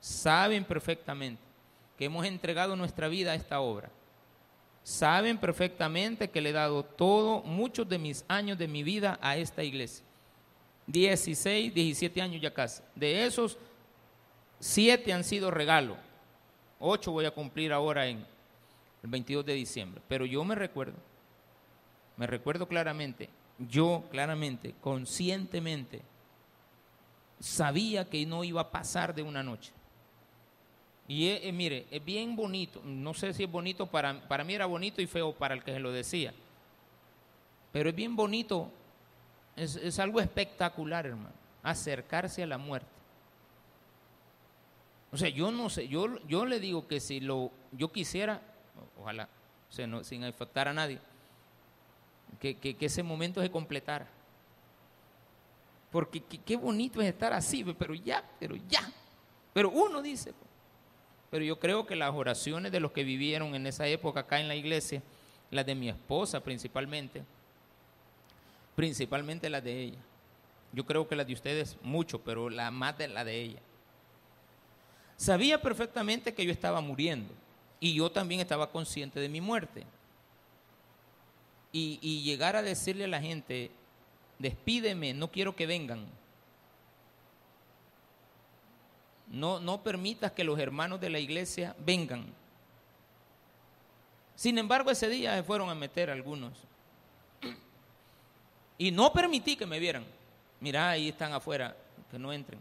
saben 0.00 0.64
perfectamente 0.64 1.51
que 2.02 2.06
hemos 2.06 2.26
entregado 2.26 2.74
nuestra 2.74 3.06
vida 3.06 3.30
a 3.30 3.36
esta 3.36 3.60
obra. 3.60 3.88
Saben 4.82 5.38
perfectamente 5.38 6.28
que 6.30 6.40
le 6.40 6.50
he 6.50 6.52
dado 6.52 6.84
todo, 6.84 7.42
muchos 7.42 7.88
de 7.88 7.96
mis 7.96 8.24
años 8.26 8.58
de 8.58 8.66
mi 8.66 8.82
vida 8.82 9.20
a 9.22 9.36
esta 9.36 9.62
iglesia. 9.62 10.04
16, 10.88 11.72
17 11.72 12.20
años 12.20 12.42
ya 12.42 12.52
casi. 12.52 12.82
De 12.96 13.24
esos, 13.24 13.56
7 14.58 15.12
han 15.12 15.22
sido 15.22 15.52
regalo. 15.52 15.96
8 16.80 17.12
voy 17.12 17.24
a 17.24 17.30
cumplir 17.30 17.72
ahora 17.72 18.08
en 18.08 18.26
el 19.04 19.08
22 19.08 19.46
de 19.46 19.54
diciembre. 19.54 20.02
Pero 20.08 20.26
yo 20.26 20.42
me 20.42 20.56
recuerdo, 20.56 20.96
me 22.16 22.26
recuerdo 22.26 22.66
claramente, 22.66 23.28
yo 23.60 24.02
claramente, 24.10 24.74
conscientemente, 24.80 26.02
sabía 27.38 28.10
que 28.10 28.26
no 28.26 28.42
iba 28.42 28.62
a 28.62 28.72
pasar 28.72 29.14
de 29.14 29.22
una 29.22 29.44
noche. 29.44 29.72
Y 31.12 31.28
eh, 31.28 31.52
mire, 31.52 31.86
es 31.90 32.02
bien 32.02 32.34
bonito, 32.34 32.80
no 32.82 33.12
sé 33.12 33.34
si 33.34 33.42
es 33.42 33.50
bonito, 33.50 33.86
para, 33.86 34.18
para 34.28 34.44
mí 34.44 34.54
era 34.54 34.64
bonito 34.64 35.02
y 35.02 35.06
feo 35.06 35.34
para 35.34 35.52
el 35.52 35.62
que 35.62 35.74
se 35.74 35.78
lo 35.78 35.92
decía, 35.92 36.32
pero 37.70 37.90
es 37.90 37.94
bien 37.94 38.16
bonito, 38.16 38.70
es, 39.54 39.76
es 39.76 39.98
algo 39.98 40.22
espectacular, 40.22 41.04
hermano, 41.04 41.34
acercarse 41.62 42.42
a 42.42 42.46
la 42.46 42.56
muerte. 42.56 42.88
O 45.12 45.18
sea, 45.18 45.28
yo 45.28 45.52
no 45.52 45.68
sé, 45.68 45.86
yo, 45.86 46.18
yo 46.26 46.46
le 46.46 46.58
digo 46.58 46.88
que 46.88 46.98
si 46.98 47.20
lo, 47.20 47.50
yo 47.72 47.92
quisiera, 47.92 48.40
ojalá, 48.98 49.28
o 49.68 49.72
sea, 49.72 49.86
no, 49.86 50.04
sin 50.04 50.24
afectar 50.24 50.66
a 50.66 50.72
nadie, 50.72 50.98
que, 52.40 52.56
que 52.56 52.86
ese 52.86 53.02
momento 53.02 53.42
se 53.42 53.50
completara. 53.50 54.08
Porque 55.90 56.22
qué 56.22 56.56
bonito 56.56 57.02
es 57.02 57.08
estar 57.08 57.34
así, 57.34 57.62
pero 57.78 57.92
ya, 57.92 58.24
pero 58.40 58.56
ya. 58.56 58.90
Pero 59.52 59.68
uno 59.68 60.00
dice, 60.00 60.32
pero 61.32 61.46
yo 61.46 61.58
creo 61.58 61.86
que 61.86 61.96
las 61.96 62.14
oraciones 62.14 62.70
de 62.72 62.78
los 62.78 62.92
que 62.92 63.04
vivieron 63.04 63.54
en 63.54 63.66
esa 63.66 63.86
época 63.86 64.20
acá 64.20 64.38
en 64.38 64.48
la 64.48 64.54
iglesia, 64.54 65.02
las 65.50 65.64
de 65.64 65.74
mi 65.74 65.88
esposa 65.88 66.40
principalmente, 66.40 67.24
principalmente 68.76 69.48
las 69.48 69.64
de 69.64 69.80
ella. 69.80 69.98
Yo 70.74 70.84
creo 70.84 71.08
que 71.08 71.16
las 71.16 71.26
de 71.26 71.32
ustedes 71.32 71.78
mucho, 71.80 72.20
pero 72.20 72.50
la 72.50 72.70
más 72.70 72.98
de 72.98 73.08
la 73.08 73.24
de 73.24 73.40
ella. 73.40 73.60
Sabía 75.16 75.62
perfectamente 75.62 76.34
que 76.34 76.44
yo 76.44 76.52
estaba 76.52 76.82
muriendo 76.82 77.32
y 77.80 77.94
yo 77.94 78.12
también 78.12 78.42
estaba 78.42 78.70
consciente 78.70 79.18
de 79.18 79.30
mi 79.30 79.40
muerte. 79.40 79.86
Y, 81.72 81.98
y 82.02 82.24
llegar 82.24 82.56
a 82.56 82.62
decirle 82.62 83.04
a 83.04 83.08
la 83.08 83.22
gente, 83.22 83.70
despídeme, 84.38 85.14
no 85.14 85.30
quiero 85.30 85.56
que 85.56 85.64
vengan. 85.64 86.04
No, 89.32 89.58
no 89.58 89.82
permitas 89.82 90.32
que 90.32 90.44
los 90.44 90.58
hermanos 90.58 91.00
de 91.00 91.08
la 91.08 91.18
iglesia 91.18 91.74
vengan. 91.78 92.26
Sin 94.36 94.58
embargo, 94.58 94.90
ese 94.90 95.08
día 95.08 95.34
se 95.34 95.42
fueron 95.42 95.70
a 95.70 95.74
meter 95.74 96.10
algunos. 96.10 96.52
Y 98.76 98.90
no 98.90 99.10
permití 99.12 99.56
que 99.56 99.64
me 99.64 99.78
vieran. 99.78 100.04
Mirá, 100.60 100.90
ahí 100.90 101.08
están 101.08 101.32
afuera, 101.32 101.74
que 102.10 102.18
no 102.18 102.30
entren. 102.30 102.60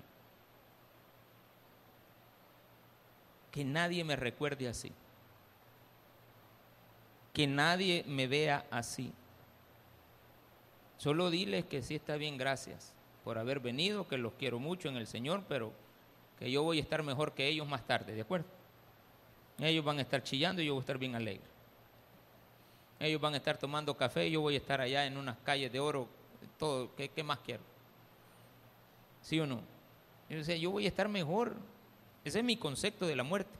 Que 3.51 3.65
nadie 3.65 4.03
me 4.05 4.15
recuerde 4.15 4.69
así. 4.69 4.93
Que 7.33 7.47
nadie 7.47 8.05
me 8.07 8.27
vea 8.27 8.65
así. 8.71 9.11
Solo 10.97 11.29
diles 11.29 11.65
que 11.65 11.81
sí 11.81 11.95
está 11.95 12.15
bien, 12.15 12.37
gracias 12.37 12.93
por 13.25 13.37
haber 13.37 13.59
venido, 13.59 14.07
que 14.07 14.17
los 14.17 14.33
quiero 14.33 14.57
mucho 14.59 14.87
en 14.87 14.95
el 14.95 15.07
Señor, 15.07 15.43
pero 15.49 15.73
que 16.41 16.49
yo 16.49 16.63
voy 16.63 16.79
a 16.79 16.81
estar 16.81 17.03
mejor 17.03 17.33
que 17.33 17.47
ellos 17.47 17.67
más 17.67 17.85
tarde, 17.85 18.15
¿de 18.15 18.21
acuerdo? 18.21 18.47
Ellos 19.59 19.85
van 19.85 19.99
a 19.99 20.01
estar 20.01 20.23
chillando 20.23 20.59
y 20.59 20.65
yo 20.65 20.73
voy 20.73 20.79
a 20.79 20.81
estar 20.81 20.97
bien 20.97 21.13
alegre. 21.13 21.45
Ellos 22.99 23.21
van 23.21 23.35
a 23.35 23.37
estar 23.37 23.59
tomando 23.59 23.95
café 23.95 24.27
y 24.27 24.31
yo 24.31 24.41
voy 24.41 24.55
a 24.55 24.57
estar 24.57 24.81
allá 24.81 25.05
en 25.05 25.17
unas 25.17 25.37
calles 25.43 25.71
de 25.71 25.79
oro, 25.79 26.07
todo, 26.57 26.89
¿qué, 26.95 27.23
más 27.23 27.37
quiero? 27.45 27.61
¿Sí 29.21 29.39
o 29.39 29.45
no? 29.45 29.61
Yo, 30.31 30.37
decía, 30.37 30.57
yo 30.57 30.71
voy 30.71 30.85
a 30.85 30.87
estar 30.87 31.07
mejor. 31.07 31.55
Ese 32.25 32.39
es 32.39 32.45
mi 32.45 32.57
concepto 32.57 33.05
de 33.05 33.15
la 33.15 33.23
muerte. 33.23 33.59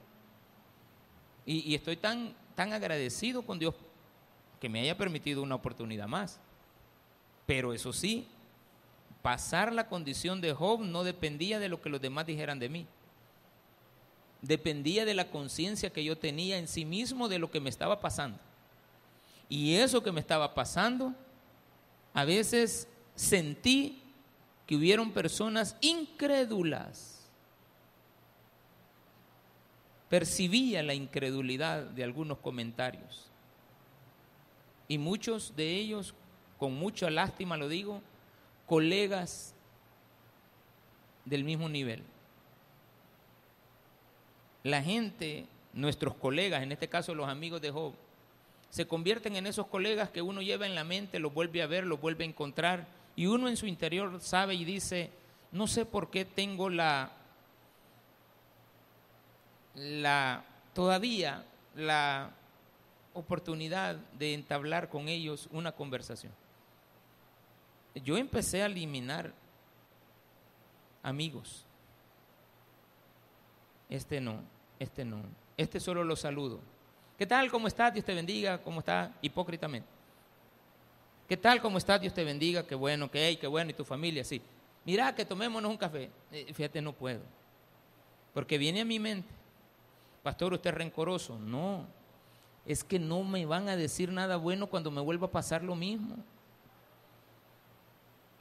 Y, 1.46 1.70
y 1.70 1.76
estoy 1.76 1.96
tan, 1.96 2.34
tan 2.56 2.72
agradecido 2.72 3.42
con 3.42 3.60
Dios 3.60 3.76
que 4.60 4.68
me 4.68 4.80
haya 4.80 4.98
permitido 4.98 5.40
una 5.40 5.54
oportunidad 5.54 6.08
más. 6.08 6.40
Pero 7.46 7.72
eso 7.72 7.92
sí, 7.92 8.26
pasar 9.22 9.72
la 9.72 9.88
condición 9.88 10.40
de 10.40 10.52
Job 10.52 10.80
no 10.80 11.04
dependía 11.04 11.58
de 11.58 11.68
lo 11.68 11.80
que 11.80 11.88
los 11.88 12.00
demás 12.00 12.26
dijeran 12.26 12.58
de 12.58 12.68
mí. 12.68 12.86
Dependía 14.42 15.04
de 15.04 15.14
la 15.14 15.30
conciencia 15.30 15.90
que 15.90 16.02
yo 16.02 16.18
tenía 16.18 16.58
en 16.58 16.66
sí 16.66 16.84
mismo 16.84 17.28
de 17.28 17.38
lo 17.38 17.50
que 17.50 17.60
me 17.60 17.70
estaba 17.70 18.00
pasando. 18.00 18.38
Y 19.48 19.76
eso 19.76 20.02
que 20.02 20.10
me 20.10 20.20
estaba 20.20 20.54
pasando, 20.54 21.14
a 22.12 22.24
veces 22.24 22.88
sentí 23.14 24.02
que 24.66 24.74
hubieron 24.76 25.12
personas 25.12 25.76
incrédulas. 25.80 27.30
Percibía 30.08 30.82
la 30.82 30.94
incredulidad 30.94 31.84
de 31.84 32.02
algunos 32.02 32.38
comentarios. 32.38 33.30
Y 34.88 34.98
muchos 34.98 35.54
de 35.54 35.76
ellos 35.76 36.14
con 36.58 36.74
mucha 36.74 37.10
lástima 37.10 37.56
lo 37.56 37.68
digo, 37.68 38.02
colegas 38.72 39.54
del 41.26 41.44
mismo 41.44 41.68
nivel. 41.68 42.02
La 44.62 44.82
gente, 44.82 45.44
nuestros 45.74 46.14
colegas, 46.14 46.62
en 46.62 46.72
este 46.72 46.88
caso 46.88 47.14
los 47.14 47.28
amigos 47.28 47.60
de 47.60 47.70
Job, 47.70 47.92
se 48.70 48.86
convierten 48.86 49.36
en 49.36 49.46
esos 49.46 49.66
colegas 49.66 50.08
que 50.08 50.22
uno 50.22 50.40
lleva 50.40 50.64
en 50.64 50.74
la 50.74 50.84
mente, 50.84 51.18
los 51.18 51.34
vuelve 51.34 51.60
a 51.60 51.66
ver, 51.66 51.84
los 51.84 52.00
vuelve 52.00 52.24
a 52.24 52.28
encontrar, 52.28 52.86
y 53.14 53.26
uno 53.26 53.46
en 53.46 53.58
su 53.58 53.66
interior 53.66 54.18
sabe 54.22 54.54
y 54.54 54.64
dice, 54.64 55.10
no 55.50 55.66
sé 55.66 55.84
por 55.84 56.08
qué 56.08 56.24
tengo 56.24 56.70
la, 56.70 57.12
la 59.74 60.46
todavía 60.72 61.44
la 61.74 62.30
oportunidad 63.12 63.96
de 64.18 64.32
entablar 64.32 64.88
con 64.88 65.10
ellos 65.10 65.50
una 65.52 65.72
conversación 65.72 66.32
yo 67.94 68.16
empecé 68.16 68.62
a 68.62 68.66
eliminar 68.66 69.32
amigos. 71.02 71.64
Este 73.88 74.20
no, 74.20 74.40
este 74.78 75.04
no. 75.04 75.22
Este 75.56 75.78
solo 75.78 76.02
lo 76.02 76.16
saludo. 76.16 76.60
¿Qué 77.18 77.26
tal? 77.26 77.50
¿Cómo 77.50 77.68
estás? 77.68 77.92
Dios 77.92 78.04
te 78.04 78.14
bendiga. 78.14 78.58
¿Cómo 78.62 78.80
está? 78.80 79.12
Hipócritamente. 79.20 79.88
¿Qué 81.28 81.36
tal? 81.36 81.60
¿Cómo 81.60 81.78
estás? 81.78 82.00
Dios 82.00 82.14
te 82.14 82.24
bendiga. 82.24 82.66
Qué 82.66 82.74
bueno, 82.74 83.10
qué 83.10 83.24
hay, 83.24 83.36
qué 83.36 83.46
bueno. 83.46 83.70
¿Y 83.70 83.74
tu 83.74 83.84
familia? 83.84 84.24
Sí. 84.24 84.40
Mira, 84.84 85.14
que 85.14 85.24
tomémonos 85.24 85.70
un 85.70 85.76
café. 85.76 86.10
Eh, 86.32 86.52
fíjate, 86.54 86.80
no 86.80 86.92
puedo. 86.92 87.20
Porque 88.32 88.56
viene 88.56 88.80
a 88.80 88.84
mi 88.84 88.98
mente. 88.98 89.28
Pastor, 90.22 90.54
usted 90.54 90.70
es 90.70 90.76
rencoroso. 90.76 91.38
No. 91.38 91.86
Es 92.64 92.82
que 92.82 92.98
no 92.98 93.22
me 93.22 93.44
van 93.44 93.68
a 93.68 93.76
decir 93.76 94.10
nada 94.10 94.36
bueno 94.36 94.68
cuando 94.68 94.90
me 94.90 95.00
vuelva 95.00 95.26
a 95.26 95.30
pasar 95.30 95.62
lo 95.62 95.74
mismo 95.74 96.16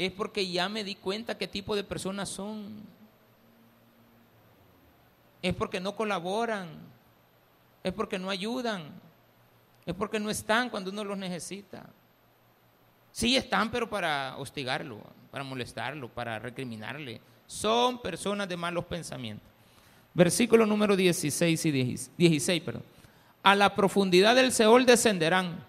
es 0.06 0.12
porque 0.12 0.50
ya 0.50 0.68
me 0.68 0.84
di 0.84 0.96
cuenta 0.96 1.38
qué 1.38 1.48
tipo 1.48 1.76
de 1.76 1.84
personas 1.84 2.28
son. 2.28 2.82
Es 5.44 5.54
porque 5.54 5.80
no 5.80 5.96
colaboran. 5.96 6.70
Es 7.84 7.94
porque 7.94 8.18
no 8.18 8.32
ayudan. 8.32 8.90
Es 9.86 9.94
porque 9.94 10.20
no 10.20 10.32
están 10.32 10.72
cuando 10.72 10.90
uno 10.90 11.04
los 11.04 11.20
necesita. 11.20 11.86
Sí 13.12 13.36
están, 13.36 13.70
pero 13.70 13.88
para 13.88 14.38
hostigarlo, 14.38 15.02
para 15.30 15.44
molestarlo, 15.44 16.10
para 16.10 16.40
recriminarle. 16.40 17.22
Son 17.46 18.02
personas 18.02 18.50
de 18.50 18.58
malos 18.58 18.86
pensamientos. 18.86 19.48
Versículo 20.16 20.66
número 20.66 20.96
16 20.96 21.64
y 21.64 21.72
16, 22.18 22.64
perdón. 22.64 22.84
A 23.44 23.54
la 23.54 23.76
profundidad 23.76 24.36
del 24.36 24.52
Seol 24.52 24.88
descenderán 24.88 25.64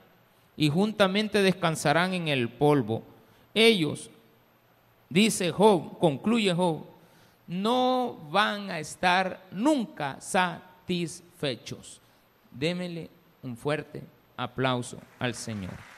y 0.56 0.70
juntamente 0.70 1.42
descansarán 1.42 2.14
en 2.14 2.28
el 2.28 2.48
polvo. 2.48 3.02
Ellos 3.52 4.08
dice 5.12 5.52
Job, 5.52 5.98
concluye 5.98 6.54
Job, 6.54 6.84
no 7.46 8.18
van 8.30 8.70
a 8.70 8.78
estar 8.78 9.46
nunca 9.50 10.20
satisfechos. 10.20 12.00
Démele 12.50 13.10
un 13.42 13.56
fuerte 13.56 14.02
aplauso 14.36 14.98
al 15.18 15.34
Señor. 15.34 15.91